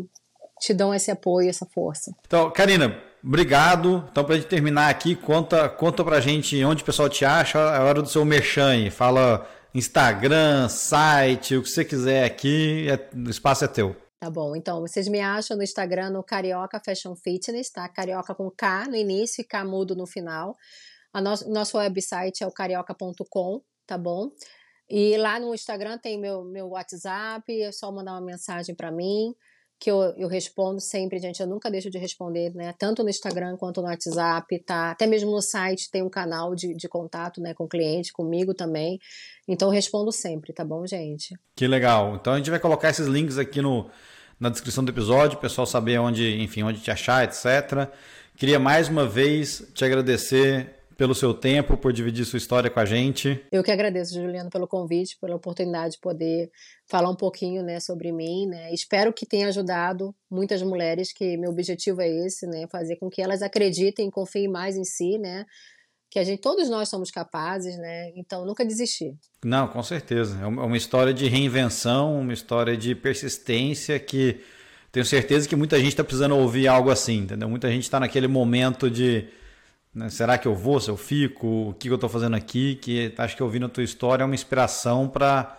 te 0.59 0.73
dão 0.73 0.93
esse 0.93 1.09
apoio, 1.09 1.49
essa 1.49 1.65
força. 1.65 2.11
Então, 2.25 2.51
Karina, 2.51 3.01
obrigado. 3.23 4.07
Então, 4.11 4.23
para 4.23 4.35
a 4.35 4.37
gente 4.37 4.49
terminar 4.49 4.89
aqui, 4.89 5.15
conta, 5.15 5.69
conta 5.69 6.03
para 6.03 6.17
a 6.17 6.21
gente 6.21 6.63
onde 6.63 6.83
o 6.83 6.85
pessoal 6.85 7.09
te 7.09 7.23
acha, 7.23 7.57
é 7.57 7.79
hora 7.79 8.01
do 8.01 8.09
seu 8.09 8.25
merchan. 8.25 8.89
Fala 8.91 9.47
Instagram, 9.73 10.67
site, 10.69 11.55
o 11.55 11.61
que 11.61 11.69
você 11.69 11.85
quiser 11.85 12.25
aqui, 12.25 12.87
é, 12.89 13.09
o 13.15 13.29
espaço 13.29 13.63
é 13.63 13.67
teu. 13.67 13.95
Tá 14.19 14.31
bom, 14.31 14.55
então 14.55 14.81
vocês 14.81 15.07
me 15.07 15.19
acham 15.19 15.55
no 15.55 15.61
Instagram 15.61 16.09
no 16.09 16.23
Carioca 16.23 16.81
Fashion 16.83 17.15
Fitness, 17.15 17.69
tá? 17.69 17.87
Carioca 17.87 18.33
com 18.33 18.49
K 18.49 18.85
no 18.87 18.95
início 18.95 19.41
e 19.41 19.43
K 19.43 19.63
mudo 19.63 19.95
no 19.95 20.07
final. 20.07 20.55
A 21.13 21.21
nosso, 21.21 21.47
nosso 21.49 21.77
website 21.77 22.43
é 22.43 22.47
o 22.47 22.51
carioca.com, 22.51 23.61
tá 23.87 23.97
bom? 23.97 24.29
E 24.89 25.17
lá 25.17 25.39
no 25.39 25.53
Instagram 25.53 25.97
tem 25.97 26.19
meu, 26.19 26.43
meu 26.43 26.67
WhatsApp, 26.69 27.61
é 27.61 27.71
só 27.71 27.91
mandar 27.91 28.13
uma 28.13 28.21
mensagem 28.21 28.73
para 28.73 28.91
mim, 28.91 29.33
que 29.79 29.91
eu, 29.91 30.01
eu 30.17 30.27
respondo 30.27 30.79
sempre, 30.79 31.19
gente. 31.19 31.39
Eu 31.39 31.47
nunca 31.47 31.69
deixo 31.69 31.89
de 31.89 31.97
responder, 31.97 32.53
né? 32.55 32.73
Tanto 32.79 33.03
no 33.03 33.09
Instagram 33.09 33.57
quanto 33.57 33.81
no 33.81 33.87
WhatsApp, 33.87 34.59
tá? 34.59 34.91
Até 34.91 35.05
mesmo 35.05 35.31
no 35.31 35.41
site 35.41 35.91
tem 35.91 36.01
um 36.01 36.09
canal 36.09 36.55
de, 36.55 36.73
de 36.73 36.87
contato, 36.87 37.41
né, 37.41 37.53
com 37.53 37.65
o 37.65 37.67
cliente, 37.67 38.13
comigo 38.13 38.53
também. 38.53 38.99
Então 39.47 39.67
eu 39.67 39.73
respondo 39.73 40.11
sempre, 40.11 40.53
tá 40.53 40.63
bom, 40.63 40.85
gente? 40.87 41.35
Que 41.55 41.67
legal. 41.67 42.15
Então 42.15 42.33
a 42.33 42.37
gente 42.37 42.49
vai 42.49 42.59
colocar 42.59 42.89
esses 42.89 43.07
links 43.07 43.37
aqui 43.37 43.61
no, 43.61 43.89
na 44.39 44.49
descrição 44.49 44.83
do 44.83 44.91
episódio, 44.91 45.37
o 45.37 45.41
pessoal 45.41 45.67
saber 45.67 45.99
onde, 45.99 46.41
enfim, 46.41 46.63
onde 46.63 46.79
te 46.79 46.89
achar, 46.89 47.25
etc. 47.25 47.91
Queria 48.37 48.59
mais 48.59 48.87
uma 48.87 49.05
vez 49.05 49.67
te 49.73 49.83
agradecer 49.83 50.76
pelo 50.97 51.13
seu 51.13 51.33
tempo, 51.33 51.77
por 51.77 51.93
dividir 51.93 52.25
sua 52.25 52.37
história 52.37 52.69
com 52.69 52.79
a 52.79 52.85
gente. 52.85 53.39
Eu 53.51 53.63
que 53.63 53.71
agradeço, 53.71 54.15
Juliano, 54.15 54.49
pelo 54.49 54.67
convite, 54.67 55.17
pela 55.21 55.35
oportunidade 55.35 55.93
de 55.93 55.99
poder 55.99 56.49
falar 56.87 57.09
um 57.09 57.15
pouquinho, 57.15 57.61
né, 57.63 57.79
sobre 57.79 58.11
mim, 58.11 58.47
né? 58.47 58.73
Espero 58.73 59.13
que 59.13 59.25
tenha 59.25 59.47
ajudado 59.47 60.13
muitas 60.29 60.61
mulheres, 60.63 61.13
que 61.13 61.37
meu 61.37 61.51
objetivo 61.51 62.01
é 62.01 62.09
esse, 62.25 62.47
né, 62.47 62.65
fazer 62.71 62.95
com 62.95 63.09
que 63.09 63.21
elas 63.21 63.43
acreditem, 63.43 64.09
confiem 64.09 64.47
mais 64.47 64.75
em 64.75 64.83
si, 64.83 65.19
né? 65.19 65.45
Que 66.09 66.17
a 66.19 66.23
gente, 66.23 66.41
todos 66.41 66.69
nós 66.69 66.89
somos 66.89 67.11
capazes, 67.11 67.77
né? 67.77 68.11
Então 68.15 68.45
nunca 68.45 68.65
desistir. 68.65 69.13
Não, 69.43 69.67
com 69.67 69.83
certeza. 69.83 70.39
É 70.41 70.47
uma 70.47 70.77
história 70.77 71.13
de 71.13 71.27
reinvenção, 71.27 72.19
uma 72.19 72.33
história 72.33 72.75
de 72.75 72.95
persistência 72.95 73.99
que 73.99 74.39
tenho 74.91 75.05
certeza 75.05 75.47
que 75.47 75.55
muita 75.55 75.77
gente 75.77 75.89
está 75.89 76.03
precisando 76.03 76.35
ouvir 76.35 76.67
algo 76.67 76.89
assim, 76.89 77.19
entendeu? 77.19 77.47
Muita 77.47 77.69
gente 77.69 77.83
está 77.83 77.99
naquele 77.99 78.27
momento 78.27 78.89
de 78.89 79.27
né? 79.97 80.09
Será 80.09 80.37
que 80.37 80.47
eu 80.47 80.55
vou, 80.55 80.79
se 80.79 80.89
eu 80.89 80.95
fico? 80.95 81.69
O 81.69 81.73
que 81.73 81.89
eu 81.89 81.95
estou 81.95 82.09
fazendo 82.09 82.35
aqui? 82.35 82.75
Que 82.75 83.11
acho 83.17 83.35
que 83.35 83.41
ouvindo 83.41 83.65
a 83.65 83.69
tua 83.69 83.83
história 83.83 84.23
é 84.23 84.25
uma 84.25 84.35
inspiração 84.35 85.09
para 85.09 85.57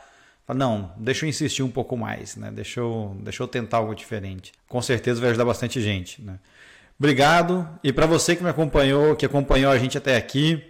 não, 0.54 0.92
deixa 0.96 1.26
eu 1.26 1.28
insistir 1.28 1.62
um 1.62 1.70
pouco 1.70 1.96
mais, 1.96 2.36
né? 2.36 2.50
Deixa 2.50 2.80
eu, 2.80 3.14
deixa 3.20 3.42
eu 3.42 3.48
tentar 3.48 3.78
algo 3.78 3.94
diferente. 3.94 4.52
Com 4.66 4.80
certeza 4.80 5.20
vai 5.20 5.30
ajudar 5.30 5.44
bastante 5.44 5.80
gente, 5.80 6.22
né? 6.22 6.38
Obrigado. 6.98 7.68
E 7.82 7.92
para 7.92 8.06
você 8.06 8.34
que 8.34 8.42
me 8.42 8.48
acompanhou, 8.48 9.14
que 9.14 9.26
acompanhou 9.26 9.70
a 9.70 9.78
gente 9.78 9.98
até 9.98 10.16
aqui, 10.16 10.62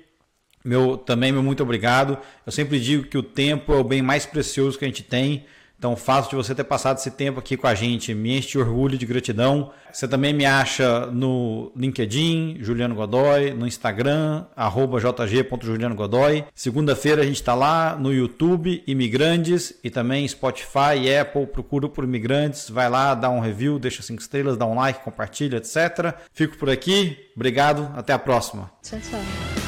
meu 0.64 0.96
também 0.96 1.30
meu 1.30 1.42
muito 1.42 1.62
obrigado. 1.62 2.18
Eu 2.44 2.50
sempre 2.50 2.80
digo 2.80 3.04
que 3.04 3.18
o 3.18 3.22
tempo 3.22 3.72
é 3.72 3.76
o 3.76 3.84
bem 3.84 4.02
mais 4.02 4.26
precioso 4.26 4.78
que 4.78 4.84
a 4.84 4.88
gente 4.88 5.02
tem. 5.02 5.46
Então, 5.78 5.92
o 5.92 5.96
fato 5.96 6.30
de 6.30 6.36
você 6.36 6.54
ter 6.56 6.64
passado 6.64 6.98
esse 6.98 7.10
tempo 7.10 7.38
aqui 7.38 7.56
com 7.56 7.68
a 7.68 7.74
gente 7.74 8.12
me 8.12 8.36
enche 8.36 8.48
de 8.48 8.58
orgulho, 8.58 8.98
de 8.98 9.06
gratidão. 9.06 9.70
Você 9.92 10.08
também 10.08 10.34
me 10.34 10.44
acha 10.44 11.06
no 11.06 11.70
LinkedIn, 11.76 12.58
Juliano 12.60 12.96
Godoy, 12.96 13.52
no 13.52 13.66
Instagram, 13.66 14.44
jg.julianogodoy. 14.56 16.44
Segunda-feira 16.52 17.22
a 17.22 17.24
gente 17.24 17.36
está 17.36 17.54
lá 17.54 17.96
no 17.96 18.12
YouTube, 18.12 18.82
Imigrantes, 18.88 19.72
e 19.84 19.88
também 19.88 20.26
Spotify 20.26 21.16
Apple. 21.20 21.46
Procura 21.46 21.88
por 21.88 22.02
Imigrantes, 22.02 22.68
vai 22.68 22.90
lá, 22.90 23.14
dá 23.14 23.30
um 23.30 23.38
review, 23.38 23.78
deixa 23.78 24.02
cinco 24.02 24.20
estrelas, 24.20 24.56
dá 24.56 24.66
um 24.66 24.74
like, 24.74 25.04
compartilha, 25.04 25.58
etc. 25.58 26.14
Fico 26.32 26.58
por 26.58 26.68
aqui. 26.68 27.16
Obrigado, 27.36 27.88
até 27.94 28.12
a 28.12 28.18
próxima. 28.18 28.68
Tchau, 28.82 28.98
tchau. 28.98 29.67